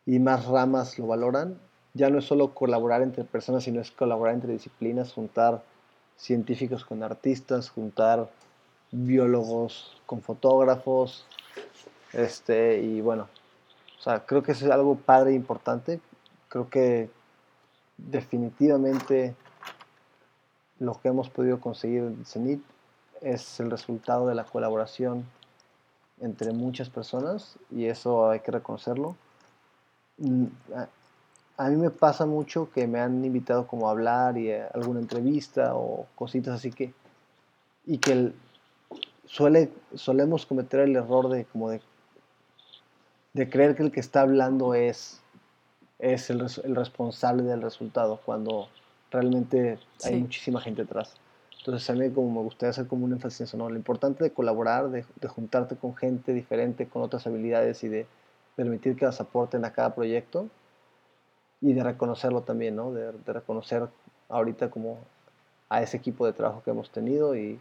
y 0.06 0.20
más 0.20 0.46
ramas 0.46 0.98
lo 0.98 1.08
valoran. 1.08 1.60
Ya 1.94 2.10
no 2.10 2.20
es 2.20 2.26
solo 2.26 2.54
colaborar 2.54 3.02
entre 3.02 3.24
personas, 3.24 3.64
sino 3.66 3.82
es 3.82 3.92
colaborar 3.92 4.34
entre 4.34 4.54
disciplinas, 4.54 5.14
juntar 5.14 5.62
científicos 6.18 6.86
con 6.86 7.04
artistas, 7.04 7.70
juntar 7.70 8.30
biólogos 8.92 9.98
con 10.06 10.22
fotógrafos, 10.22 11.26
este, 12.14 12.82
y 12.82 13.02
bueno, 13.02 13.28
o 13.98 14.02
sea, 14.02 14.26
creo 14.26 14.44
que 14.44 14.52
eso 14.52 14.66
es 14.66 14.72
algo 14.72 14.96
padre 14.96 15.32
e 15.32 15.36
importante. 15.36 16.00
Creo 16.50 16.70
que 16.70 17.10
definitivamente 17.98 19.36
lo 20.82 21.00
que 21.00 21.10
hemos 21.10 21.30
podido 21.30 21.60
conseguir 21.60 22.00
en 22.00 22.26
CENIT 22.26 22.60
es 23.22 23.60
el 23.60 23.70
resultado 23.70 24.28
de 24.28 24.34
la 24.34 24.46
colaboración 24.46 25.26
entre 26.20 26.54
muchas 26.54 26.90
personas 26.90 27.56
y 27.70 27.86
eso 27.86 28.32
hay 28.32 28.40
que 28.40 28.52
reconocerlo. 28.52 29.16
Mm, 30.18 30.46
a, 31.58 31.70
mí 31.70 31.76
me 31.76 31.92
pasa 31.92 32.26
mucho 32.26 32.72
que 32.72 32.88
me 32.88 33.00
han 33.00 33.24
invitado 33.24 33.68
como 33.68 33.88
a 33.88 33.92
hablar 33.92 34.40
y 34.40 34.52
a 34.52 34.70
alguna 34.74 35.00
entrevista 35.00 35.76
o 35.76 36.08
cositas 36.16 36.56
así 36.56 36.72
que 36.72 36.94
y 37.86 38.00
que 38.00 38.34
suele 39.26 39.72
solemos 39.94 40.48
cometer 40.48 40.80
el 40.80 40.96
error 40.96 41.30
de 41.30 41.46
como 41.46 41.70
de, 41.70 41.80
de 43.34 43.50
creer 43.52 43.76
que 43.76 43.84
el 43.84 43.92
que 43.92 44.00
está 44.00 44.22
hablando 44.22 44.74
es 44.74 45.22
es 46.00 46.32
el, 46.32 46.44
el 46.64 46.76
responsable 46.76 47.44
del 47.44 47.62
resultado 47.62 48.20
cuando 48.26 48.68
realmente 49.12 49.78
hay 50.04 50.22
muchísima 50.22 50.62
gente 50.62 50.82
atrás. 50.84 51.14
Entonces 51.58 51.88
a 51.90 51.94
mí 51.94 52.10
como 52.10 52.32
me 52.32 52.44
gustaría 52.44 52.72
hacer 52.72 52.88
como 52.88 53.06
un 53.06 53.12
énfasis 53.12 53.42
en 53.42 53.46
eso, 53.46 53.58
¿no? 53.58 53.70
Lo 53.70 53.76
importante 53.76 54.24
de 54.24 54.32
colaborar, 54.32 54.90
de, 54.90 55.04
juntarte 55.28 55.76
con 55.76 55.96
gente 55.96 56.34
diferente, 56.34 56.88
con 56.88 57.04
otras 57.04 57.28
habilidades 57.28 57.84
y 57.84 57.88
de 57.88 58.08
permitir 58.56 58.96
que 58.96 59.06
las 59.06 59.22
aporten 59.22 59.64
a 59.64 59.72
cada 59.72 59.94
proyecto 59.94 60.50
y 61.60 61.74
de 61.74 61.84
reconocerlo 61.84 62.42
también, 62.42 62.76
¿no? 62.76 62.92
De, 62.92 63.12
reconocer 63.28 63.88
ahorita 64.30 64.72
como 64.72 64.98
a 65.70 65.84
ese 65.84 65.98
equipo 65.98 66.26
de 66.26 66.34
trabajo 66.34 66.64
que 66.64 66.72
hemos 66.72 66.90
tenido 66.90 67.36
y 67.36 67.60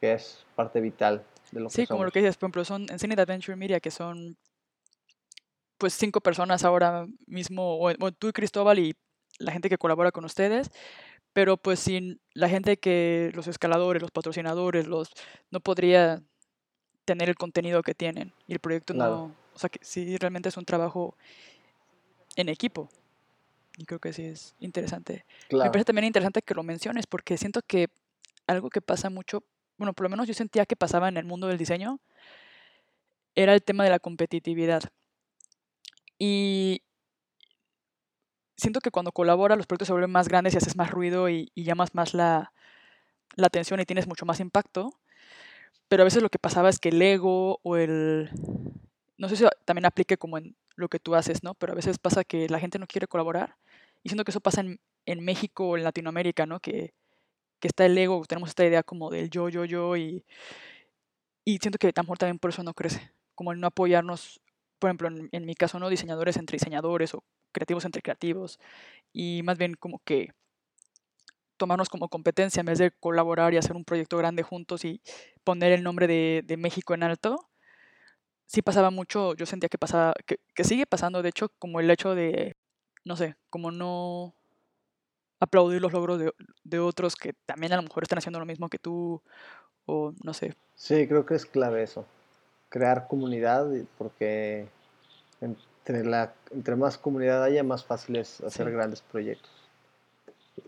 que 0.00 0.14
es 0.14 0.44
parte 0.54 0.80
vital 0.80 1.22
de 1.52 1.60
lo 1.60 1.68
que 1.68 1.74
Sí, 1.74 1.86
como 1.86 2.04
lo 2.04 2.10
que 2.10 2.20
dices, 2.20 2.36
por 2.38 2.46
ejemplo, 2.46 2.64
son 2.64 2.86
en 2.88 2.98
Cine 2.98 3.14
Adventure 3.14 3.56
Media 3.56 3.78
que 3.78 3.90
son 3.90 4.38
pues 5.76 5.92
cinco 5.92 6.20
personas 6.22 6.64
ahora 6.64 7.06
mismo, 7.26 7.76
o, 7.78 7.90
o 7.90 8.12
tú 8.12 8.28
y 8.28 8.32
Cristóbal 8.32 8.78
y 8.78 8.96
la 9.38 9.52
gente 9.52 9.68
que 9.68 9.78
colabora 9.78 10.12
con 10.12 10.24
ustedes, 10.24 10.70
pero 11.32 11.56
pues 11.56 11.80
sin 11.80 12.20
la 12.32 12.48
gente 12.48 12.76
que 12.76 13.32
los 13.34 13.46
escaladores, 13.46 14.02
los 14.02 14.10
patrocinadores, 14.10 14.86
los 14.86 15.10
no 15.50 15.60
podría 15.60 16.22
tener 17.04 17.28
el 17.28 17.36
contenido 17.36 17.82
que 17.82 17.94
tienen 17.94 18.32
y 18.46 18.52
el 18.52 18.60
proyecto 18.60 18.94
no, 18.94 19.34
o 19.54 19.58
sea 19.58 19.68
que 19.68 19.78
sí 19.82 20.16
realmente 20.16 20.48
es 20.48 20.56
un 20.56 20.64
trabajo 20.64 21.16
en 22.36 22.48
equipo. 22.48 22.88
Y 23.76 23.86
creo 23.86 23.98
que 23.98 24.12
sí 24.12 24.22
es 24.22 24.54
interesante. 24.60 25.24
Me 25.50 25.66
parece 25.66 25.86
también 25.86 26.04
interesante 26.04 26.42
que 26.42 26.54
lo 26.54 26.62
menciones 26.62 27.06
porque 27.08 27.36
siento 27.36 27.60
que 27.66 27.88
algo 28.46 28.70
que 28.70 28.80
pasa 28.80 29.10
mucho 29.10 29.42
bueno, 29.76 29.92
por 29.92 30.04
lo 30.04 30.10
menos 30.10 30.26
yo 30.26 30.34
sentía 30.34 30.66
que 30.66 30.76
pasaba 30.76 31.08
en 31.08 31.16
el 31.16 31.24
mundo 31.24 31.48
del 31.48 31.58
diseño, 31.58 32.00
era 33.34 33.54
el 33.54 33.62
tema 33.62 33.84
de 33.84 33.90
la 33.90 33.98
competitividad. 33.98 34.82
Y 36.18 36.82
siento 38.56 38.80
que 38.80 38.90
cuando 38.90 39.12
colabora 39.12 39.56
los 39.56 39.66
proyectos 39.66 39.86
se 39.86 39.92
vuelven 39.92 40.10
más 40.10 40.28
grandes 40.28 40.54
y 40.54 40.58
haces 40.58 40.76
más 40.76 40.90
ruido 40.90 41.28
y, 41.28 41.50
llamas 41.54 41.94
más 41.94 42.14
la, 42.14 42.52
atención 43.42 43.80
y 43.80 43.84
tienes 43.84 44.06
mucho 44.06 44.26
más 44.26 44.40
impacto. 44.40 44.90
Pero 45.88 46.02
a 46.02 46.04
veces 46.04 46.22
lo 46.22 46.30
que 46.30 46.38
pasaba 46.38 46.68
es 46.68 46.78
que 46.78 46.90
el 46.90 47.02
ego 47.02 47.60
o 47.62 47.76
el... 47.76 48.30
No 49.18 49.28
sé 49.28 49.36
si 49.36 49.44
también 49.64 49.86
aplique 49.86 50.16
como 50.16 50.38
en 50.38 50.56
lo 50.76 50.88
que 50.88 50.98
tú 50.98 51.14
haces, 51.14 51.42
¿no? 51.42 51.54
Pero 51.54 51.72
a 51.72 51.76
veces 51.76 51.98
pasa 51.98 52.24
que 52.24 52.48
la 52.48 52.58
gente 52.58 52.78
no 52.78 52.86
quiere 52.86 53.06
colaborar. 53.06 53.56
Y 54.02 54.08
siento 54.08 54.24
que 54.24 54.30
eso 54.32 54.40
pasa 54.40 54.60
en, 54.60 54.80
en 55.06 55.24
México 55.24 55.68
o 55.68 55.76
en 55.76 55.84
Latinoamérica, 55.84 56.46
¿no? 56.46 56.60
Que, 56.60 56.94
que 57.64 57.68
está 57.68 57.86
el 57.86 57.96
ego, 57.96 58.22
tenemos 58.26 58.50
esta 58.50 58.66
idea 58.66 58.82
como 58.82 59.10
del 59.10 59.30
yo, 59.30 59.48
yo, 59.48 59.64
yo 59.64 59.96
y, 59.96 60.22
y 61.46 61.56
siento 61.58 61.78
que 61.78 61.90
mejor 61.96 62.18
también 62.18 62.38
por 62.38 62.50
eso 62.50 62.62
no 62.62 62.74
crece, 62.74 63.12
como 63.34 63.52
el 63.52 63.60
no 63.60 63.68
apoyarnos, 63.68 64.38
por 64.78 64.88
ejemplo, 64.88 65.08
en, 65.08 65.28
en, 65.32 65.46
mi 65.46 65.54
caso, 65.54 65.78
¿no? 65.78 65.88
Diseñadores 65.88 66.36
entre 66.36 66.56
diseñadores 66.56 67.14
o 67.14 67.24
creativos 67.52 67.84
entre 67.84 68.02
creativos 68.02 68.58
y 69.12 69.42
más 69.44 69.58
bien 69.58 69.74
como 69.74 70.00
que 70.04 70.30
tomarnos 71.56 71.88
como 71.88 72.08
competencia 72.08 72.60
en 72.60 72.66
vez 72.66 72.78
de 72.78 72.90
colaborar 72.90 73.54
y 73.54 73.56
hacer 73.56 73.76
un 73.76 73.84
proyecto 73.84 74.18
grande 74.18 74.42
juntos 74.42 74.84
y 74.84 75.00
poner 75.44 75.72
el 75.72 75.82
nombre 75.82 76.06
de, 76.06 76.42
de 76.44 76.56
México 76.56 76.94
en 76.94 77.02
alto. 77.02 77.48
Sí 78.46 78.62
pasaba 78.62 78.90
mucho, 78.90 79.34
yo 79.34 79.46
sentía 79.46 79.68
que 79.68 79.78
pasaba, 79.78 80.14
que, 80.26 80.38
que 80.54 80.64
sigue 80.64 80.86
pasando, 80.86 81.22
de 81.22 81.30
hecho, 81.30 81.48
como 81.58 81.80
el 81.80 81.90
hecho 81.90 82.14
de, 82.14 82.56
no 83.04 83.16
sé, 83.16 83.36
como 83.50 83.70
no 83.70 84.34
aplaudir 85.40 85.80
los 85.80 85.92
logros 85.92 86.18
de, 86.18 86.32
de, 86.64 86.78
otros 86.78 87.16
que 87.16 87.32
también 87.46 87.72
a 87.72 87.76
lo 87.76 87.82
mejor 87.82 88.02
están 88.02 88.18
haciendo 88.18 88.38
lo 88.38 88.46
mismo 88.46 88.68
que 88.68 88.78
tú, 88.78 89.22
o 89.86 90.12
no 90.22 90.34
sé. 90.34 90.54
Sí, 90.74 91.06
creo 91.06 91.24
que 91.24 91.34
es 91.34 91.46
clave 91.46 91.82
eso, 91.82 92.06
crear 92.68 93.06
comunidad, 93.06 93.68
porque 93.98 94.66
entre, 95.40 96.04
la, 96.04 96.34
entre 96.50 96.76
más 96.76 96.98
comunidad 96.98 97.42
haya, 97.42 97.62
más 97.62 97.84
fácil 97.84 98.16
es 98.16 98.40
hacer 98.40 98.70
grandes 98.70 99.00
proyectos. 99.00 99.50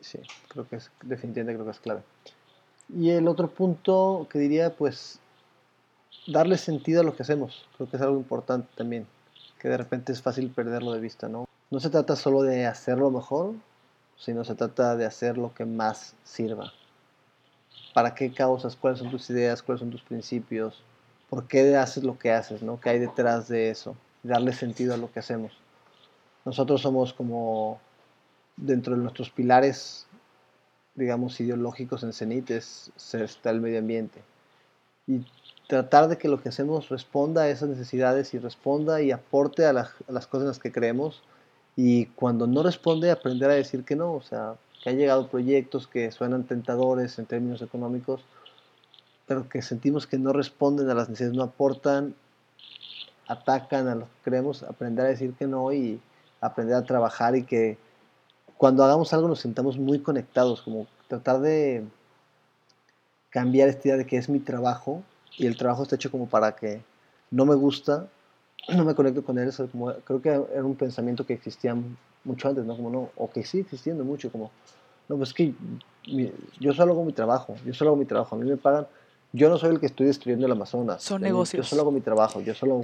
Sí, 0.01 0.21
creo 0.49 0.69
que 0.69 0.77
es, 0.77 0.91
definitivamente 1.03 1.55
creo 1.55 1.65
que 1.65 1.71
es 1.73 1.81
clave. 1.81 2.03
Y 2.95 3.11
el 3.11 3.27
otro 3.29 3.49
punto 3.49 4.27
que 4.31 4.39
diría, 4.39 4.75
pues, 4.75 5.19
darle 6.27 6.57
sentido 6.59 7.01
a 7.01 7.05
lo 7.05 7.17
que 7.17 7.23
hacemos. 7.23 7.67
Creo 7.77 7.89
que 7.89 7.97
es 7.97 8.03
algo 8.03 8.17
importante 8.17 8.69
también, 8.77 9.07
que 9.59 9.69
de 9.69 9.77
repente 9.77 10.13
es 10.13 10.23
fácil 10.23 10.51
perderlo 10.51 10.93
de 10.93 11.01
vista, 11.01 11.29
¿no? 11.29 11.47
No 11.71 11.81
se 11.81 11.91
trata 11.91 12.15
solo 12.15 12.43
de 12.43 12.67
hacerlo 12.67 13.11
mejor, 13.11 13.55
sino 14.17 14.45
se 14.45 14.55
trata 14.55 14.97
de 14.97 15.05
hacer 15.05 15.37
lo 15.37 15.53
que 15.53 15.65
más 15.65 16.15
sirva. 16.25 16.73
¿Para 17.93 18.15
qué 18.15 18.33
causas? 18.33 18.77
¿Cuáles 18.77 19.01
son 19.01 19.11
tus 19.11 19.29
ideas? 19.31 19.63
¿Cuáles 19.63 19.81
son 19.81 19.91
tus 19.91 20.03
principios? 20.03 20.83
¿Por 21.29 21.49
qué 21.49 21.77
haces 21.77 22.05
lo 22.05 22.19
que 22.19 22.33
haces? 22.33 22.63
¿no? 22.63 22.81
¿Qué 22.81 22.91
hay 22.91 22.99
detrás 22.99 23.49
de 23.49 23.71
eso? 23.71 23.97
Darle 24.23 24.53
sentido 24.53 24.95
a 24.95 24.97
lo 24.97 25.11
que 25.11 25.21
hacemos. 25.21 25.53
Nosotros 26.45 26.83
somos 26.83 27.13
como, 27.13 27.81
dentro 28.57 28.95
de 28.95 29.03
nuestros 29.03 29.31
pilares, 29.31 30.07
digamos, 30.95 31.41
ideológicos 31.41 32.03
en 32.03 32.13
CENIT, 32.13 32.51
es, 32.51 32.93
está 33.13 33.51
el 33.51 33.61
medio 33.61 33.79
ambiente. 33.79 34.23
Y 35.07 35.25
tratar 35.67 36.09
de 36.09 36.19
que 36.19 36.29
lo 36.29 36.41
que 36.41 36.49
hacemos 36.49 36.89
responda 36.89 37.43
a 37.43 37.49
esas 37.49 37.69
necesidades 37.69 38.33
y 38.35 38.39
responda 38.39 39.03
y 39.03 39.11
aporte 39.11 39.67
a, 39.67 39.73
las 39.73 40.27
cosas 40.27 40.43
en 40.43 40.49
las 40.49 40.59
que 40.59 40.73
creemos 40.73 41.23
y 41.77 42.07
cuando 42.07 42.47
no 42.47 42.63
responde, 42.63 43.11
aprender 43.11 43.51
a 43.51 43.55
decir 43.55 43.85
que 43.85 43.97
no. 43.97 44.15
O 44.15 44.23
sea, 44.23 44.55
que 44.83 44.91
ha 44.91 44.93
llegado 44.95 45.29
proyectos 45.29 45.87
que 45.87 46.11
suenan 46.11 46.45
tentadores 46.45 47.19
en 47.19 47.27
términos 47.27 47.61
económicos, 47.61 48.23
pero 49.27 49.49
que 49.49 49.63
sentimos 49.63 50.07
que 50.07 50.19
no 50.19 50.33
responden 50.33 50.89
a 50.89 50.95
las 50.95 51.09
necesidades, 51.09 51.37
no 51.37 51.43
aportan, 51.43 52.15
atacan 53.27 53.89
a 53.89 53.95
lo 53.95 54.05
que 54.05 54.17
creemos, 54.25 54.63
aprender 54.63 55.07
a 55.07 55.09
decir 55.09 55.35
que 55.35 55.47
no 55.47 55.73
y 55.73 56.01
aprender 56.41 56.77
a 56.77 56.85
trabajar 56.85 57.35
y 57.37 57.43
que 57.43 57.79
cuando 58.57 58.85
hagamos 58.85 59.13
algo 59.13 59.29
nos 59.29 59.41
sintamos 59.41 59.77
muy 59.79 59.99
conectados, 60.01 60.63
como 60.63 60.87
tratar 61.09 61.41
de 61.41 61.85
cambiar 63.31 63.69
esta 63.69 63.89
idea 63.89 63.99
de 63.99 64.07
que 64.07 64.17
es 64.17 64.29
mi 64.29 64.41
trabajo 64.41 65.03
y 65.37 65.47
el 65.47 65.57
trabajo 65.57 65.83
está 65.83 65.97
hecho 65.97 66.11
como 66.11 66.29
para 66.29 66.57
que 66.57 66.83
no 67.31 67.45
me 67.45 67.55
gusta, 67.55 68.09
no 68.75 68.85
me 68.85 68.95
conecto 68.95 69.25
con 69.25 69.39
él, 69.39 69.53
como, 69.71 69.93
creo 69.93 70.23
que 70.23 70.29
era 70.31 70.65
un 70.65 70.77
pensamiento 70.77 71.27
que 71.27 71.35
existía 71.35 71.77
mucho 72.25 72.49
antes, 72.49 72.65
¿no? 72.65 72.77
Como 72.77 72.91
no, 72.91 73.11
o 73.17 73.31
que 73.31 73.45
sigue 73.45 73.65
existiendo 73.65 74.05
mucho, 74.05 74.31
como, 74.31 74.51
no, 75.09 75.17
pues 75.17 75.35
que 75.35 75.55
yo 76.61 76.73
solo 76.73 76.93
hago 76.93 77.05
mi 77.05 77.13
trabajo, 77.13 77.57
yo 77.65 77.75
solo 77.75 77.91
hago 77.91 77.99
mi 77.99 78.07
trabajo, 78.07 78.37
a 78.37 78.39
mí 78.39 78.49
me 78.49 78.57
pagan, 78.57 78.87
yo 79.33 79.49
no 79.49 79.59
soy 79.59 79.71
el 79.71 79.81
que 79.81 79.87
estoy 79.87 80.07
destruyendo 80.07 80.47
el 80.47 80.53
Amazonas. 80.53 81.03
Son 81.03 81.21
negocios. 81.21 81.67
Yo 81.67 81.69
solo 81.69 81.83
hago 81.83 81.91
mi 81.93 82.01
trabajo, 82.01 82.41
yo 82.41 82.55
solo 82.55 82.83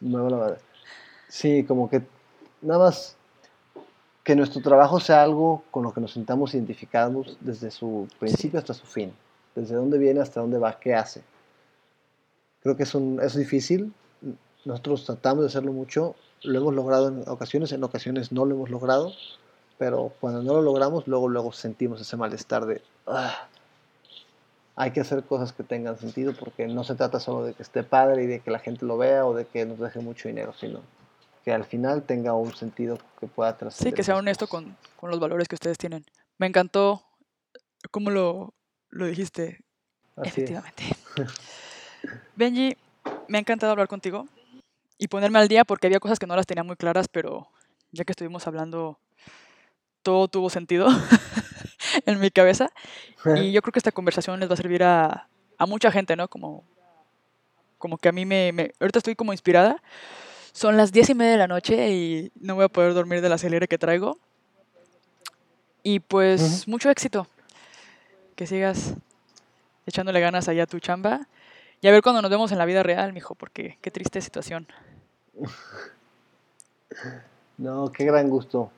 muevo 0.00 0.30
la... 0.30 0.56
Sí, 1.28 1.64
como 1.64 1.88
que 1.88 2.02
nada 2.62 2.78
más 2.80 3.16
que 4.24 4.34
nuestro 4.34 4.62
trabajo 4.62 4.98
sea 5.00 5.22
algo 5.22 5.62
con 5.70 5.82
lo 5.82 5.92
que 5.92 6.00
nos 6.00 6.12
sintamos 6.12 6.54
identificados 6.54 7.36
desde 7.40 7.70
su 7.70 8.08
principio 8.18 8.58
hasta 8.58 8.72
su 8.72 8.86
fin, 8.86 9.12
desde 9.54 9.74
dónde 9.74 9.98
viene 9.98 10.20
hasta 10.20 10.40
dónde 10.40 10.58
va, 10.58 10.78
qué 10.80 10.94
hace. 10.94 11.22
Creo 12.62 12.76
que 12.76 12.84
es, 12.84 12.94
un, 12.94 13.20
es 13.22 13.36
difícil, 13.36 13.92
nosotros 14.64 15.04
tratamos 15.04 15.42
de 15.42 15.48
hacerlo 15.48 15.72
mucho, 15.72 16.16
lo 16.42 16.58
hemos 16.58 16.74
logrado 16.74 17.08
en 17.08 17.28
ocasiones, 17.28 17.72
en 17.72 17.84
ocasiones 17.84 18.32
no 18.32 18.46
lo 18.46 18.54
hemos 18.54 18.70
logrado, 18.70 19.12
pero 19.76 20.12
cuando 20.20 20.42
no 20.42 20.54
lo 20.54 20.62
logramos, 20.62 21.06
luego, 21.06 21.28
luego 21.28 21.52
sentimos 21.52 22.00
ese 22.00 22.16
malestar 22.16 22.64
de, 22.64 22.80
ah, 23.06 23.48
hay 24.76 24.90
que 24.90 25.00
hacer 25.00 25.22
cosas 25.24 25.52
que 25.52 25.62
tengan 25.62 25.98
sentido 25.98 26.34
porque 26.38 26.66
no 26.66 26.84
se 26.84 26.94
trata 26.94 27.20
solo 27.20 27.44
de 27.44 27.54
que 27.54 27.62
esté 27.62 27.82
padre 27.82 28.24
y 28.24 28.26
de 28.26 28.40
que 28.40 28.50
la 28.50 28.58
gente 28.58 28.84
lo 28.84 28.98
vea 28.98 29.24
o 29.24 29.34
de 29.34 29.46
que 29.46 29.64
nos 29.66 29.78
deje 29.78 30.00
mucho 30.00 30.28
dinero, 30.28 30.52
sino 30.52 30.80
que 31.44 31.52
al 31.52 31.64
final 31.64 32.02
tenga 32.02 32.34
un 32.34 32.54
sentido 32.54 32.98
que 33.20 33.26
pueda 33.26 33.56
trascender. 33.56 33.92
Sí, 33.92 33.94
que 33.94 34.02
sea 34.02 34.16
honesto 34.16 34.48
con, 34.48 34.76
con, 34.96 35.10
los 35.10 35.20
valores 35.20 35.46
que 35.46 35.54
ustedes 35.54 35.78
tienen. 35.78 36.04
Me 36.38 36.46
encantó 36.46 37.02
cómo 37.90 38.10
lo, 38.10 38.54
lo 38.88 39.06
dijiste. 39.06 39.60
Efectivamente. 40.16 40.84
Benji, 42.36 42.76
me 43.28 43.38
ha 43.38 43.40
encantado 43.40 43.72
hablar 43.72 43.88
contigo 43.88 44.26
y 44.98 45.08
ponerme 45.08 45.38
al 45.38 45.48
día 45.48 45.64
porque 45.64 45.86
había 45.86 46.00
cosas 46.00 46.18
que 46.18 46.26
no 46.26 46.34
las 46.34 46.46
tenía 46.46 46.64
muy 46.64 46.76
claras, 46.76 47.08
pero 47.08 47.48
ya 47.92 48.04
que 48.04 48.12
estuvimos 48.12 48.46
hablando, 48.46 48.98
todo 50.02 50.28
tuvo 50.28 50.50
sentido 50.50 50.88
en 52.06 52.20
mi 52.20 52.30
cabeza. 52.30 52.70
Y 53.36 53.52
yo 53.52 53.62
creo 53.62 53.72
que 53.72 53.78
esta 53.78 53.92
conversación 53.92 54.40
les 54.40 54.48
va 54.48 54.54
a 54.54 54.56
servir 54.56 54.82
a, 54.82 55.28
a 55.58 55.66
mucha 55.66 55.90
gente, 55.90 56.16
¿no? 56.16 56.28
Como, 56.28 56.64
como 57.78 57.98
que 57.98 58.08
a 58.08 58.12
mí 58.12 58.24
me, 58.26 58.52
me, 58.52 58.72
Ahorita 58.80 58.98
estoy 58.98 59.14
como 59.14 59.32
inspirada. 59.32 59.82
Son 60.52 60.76
las 60.76 60.92
diez 60.92 61.10
y 61.10 61.14
media 61.14 61.32
de 61.32 61.38
la 61.38 61.48
noche 61.48 61.90
y 61.90 62.32
no 62.40 62.54
voy 62.54 62.64
a 62.64 62.68
poder 62.68 62.94
dormir 62.94 63.20
de 63.20 63.28
la 63.28 63.34
acelere 63.36 63.66
que 63.66 63.78
traigo. 63.78 64.18
Y 65.82 66.00
pues 66.00 66.68
mucho 66.68 66.90
éxito. 66.90 67.26
Que 68.36 68.46
sigas 68.46 68.94
echándole 69.86 70.20
ganas 70.20 70.48
allá 70.48 70.64
a 70.64 70.66
tu 70.66 70.78
chamba. 70.78 71.26
Y 71.80 71.88
a 71.88 71.90
ver 71.90 72.02
cuando 72.02 72.22
nos 72.22 72.30
vemos 72.30 72.52
en 72.52 72.58
la 72.58 72.64
vida 72.64 72.82
real, 72.82 73.12
mijo, 73.12 73.34
porque 73.34 73.78
qué 73.80 73.90
triste 73.90 74.20
situación. 74.20 74.66
No, 77.56 77.92
qué 77.92 78.04
gran 78.04 78.28
gusto 78.30 78.70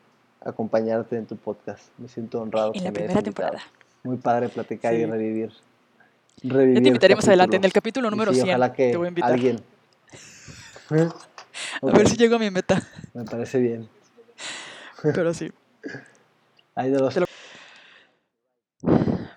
acompañarte 0.46 1.16
en 1.16 1.26
tu 1.26 1.36
podcast. 1.36 1.82
Me 1.98 2.08
siento 2.08 2.40
honrado. 2.40 2.72
En 2.74 2.84
la 2.84 2.92
primera 2.92 3.22
temporada. 3.22 3.60
Muy 4.02 4.16
padre 4.16 4.48
platicar 4.48 4.94
y 4.94 5.04
revivir. 5.04 5.52
revivir 6.42 6.76
ya 6.76 6.82
te 6.82 6.88
invitaremos 6.88 7.26
adelante. 7.26 7.56
En 7.56 7.64
el 7.64 7.72
capítulo 7.72 8.10
número 8.10 8.32
100 8.32 8.48
ojalá 8.48 8.72
que 8.72 8.90
te 8.90 8.96
voy 8.96 9.06
a 9.06 9.08
invitar. 9.08 9.32
Alguien. 9.32 9.60
A 11.82 11.86
ver 11.86 12.08
si 12.08 12.16
llego 12.16 12.36
a 12.36 12.38
mi 12.38 12.50
meta. 12.50 12.82
Me 13.14 13.24
parece 13.24 13.58
bien. 13.58 13.88
Pero 15.02 15.32
sí. 15.32 15.50
Hay 16.74 16.90
de 16.90 16.98
los... 16.98 17.18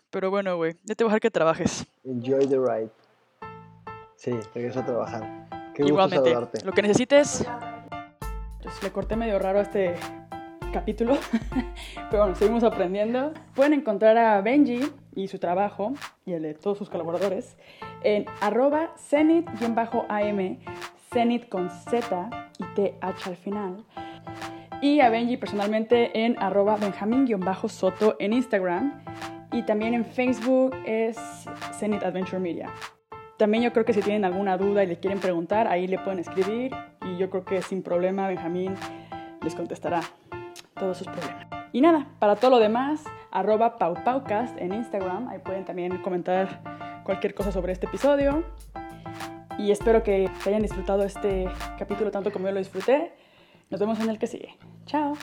Pero 0.09 0.29
bueno, 0.29 0.57
güey, 0.57 0.75
ya 0.83 0.95
te 0.95 1.03
voy 1.03 1.09
a 1.09 1.11
dejar 1.11 1.21
que 1.21 1.31
trabajes. 1.31 1.85
Enjoy 2.03 2.47
the 2.47 2.57
ride. 2.57 2.89
Sí, 4.15 4.31
regreso 4.53 4.81
a 4.81 4.85
trabajar. 4.85 5.47
Qué 5.73 5.83
Igualmente, 5.85 6.35
lo 6.65 6.71
que 6.73 6.81
necesites. 6.81 7.45
Pues 8.61 8.83
le 8.83 8.91
corté 8.91 9.15
medio 9.15 9.39
raro 9.39 9.59
a 9.59 9.61
este 9.61 9.95
capítulo, 10.71 11.17
pero 12.09 12.23
bueno, 12.23 12.35
seguimos 12.35 12.63
aprendiendo. 12.63 13.33
Pueden 13.55 13.73
encontrar 13.73 14.17
a 14.17 14.41
Benji 14.41 14.81
y 15.15 15.27
su 15.27 15.39
trabajo 15.39 15.93
y 16.25 16.33
el 16.33 16.43
de 16.43 16.53
todos 16.53 16.77
sus 16.77 16.89
colaboradores 16.89 17.57
en 18.03 18.25
arroba 18.41 18.93
cenit-am, 18.97 20.57
cenit 21.11 21.49
con 21.49 21.69
Z 21.69 22.29
y 22.57 22.63
TH 22.75 23.27
al 23.27 23.35
final. 23.35 23.85
Y 24.81 25.01
a 25.01 25.09
Benji 25.09 25.37
personalmente 25.37 26.25
en 26.25 26.37
arroba 26.41 26.77
benjamín-soto 26.77 28.15
en 28.19 28.33
Instagram 28.33 29.03
y 29.51 29.63
también 29.63 29.93
en 29.93 30.05
Facebook 30.05 30.75
es 30.85 31.17
Zenit 31.73 32.03
Adventure 32.03 32.39
Media. 32.39 32.69
También 33.37 33.63
yo 33.63 33.73
creo 33.73 33.85
que 33.85 33.93
si 33.93 34.01
tienen 34.01 34.25
alguna 34.25 34.57
duda 34.57 34.83
y 34.83 34.87
le 34.87 34.99
quieren 34.99 35.19
preguntar, 35.19 35.67
ahí 35.67 35.87
le 35.87 35.97
pueden 35.97 36.19
escribir 36.19 36.71
y 37.01 37.17
yo 37.17 37.29
creo 37.29 37.43
que 37.43 37.61
sin 37.61 37.81
problema 37.81 38.27
Benjamín 38.27 38.75
les 39.41 39.55
contestará 39.55 40.01
todos 40.79 40.97
sus 40.97 41.07
problemas. 41.07 41.47
Y 41.71 41.81
nada, 41.81 42.07
para 42.17 42.35
todo 42.35 42.51
lo 42.51 42.59
demás, 42.59 43.03
arroba 43.31 43.77
paupaucast 43.77 44.57
en 44.57 44.73
Instagram, 44.73 45.27
ahí 45.27 45.37
pueden 45.39 45.65
también 45.65 46.01
comentar 46.01 46.61
cualquier 47.03 47.35
cosa 47.35 47.51
sobre 47.51 47.73
este 47.73 47.85
episodio. 47.85 48.43
Y 49.59 49.71
espero 49.71 50.01
que 50.01 50.31
hayan 50.45 50.61
disfrutado 50.61 51.03
este 51.03 51.47
capítulo 51.77 52.11
tanto 52.11 52.31
como 52.31 52.47
yo 52.47 52.53
lo 52.53 52.59
disfruté. 52.59 53.13
Nos 53.69 53.79
vemos 53.79 53.99
en 53.99 54.09
el 54.09 54.17
que 54.17 54.27
sigue. 54.27 54.57
Chao. 54.85 55.13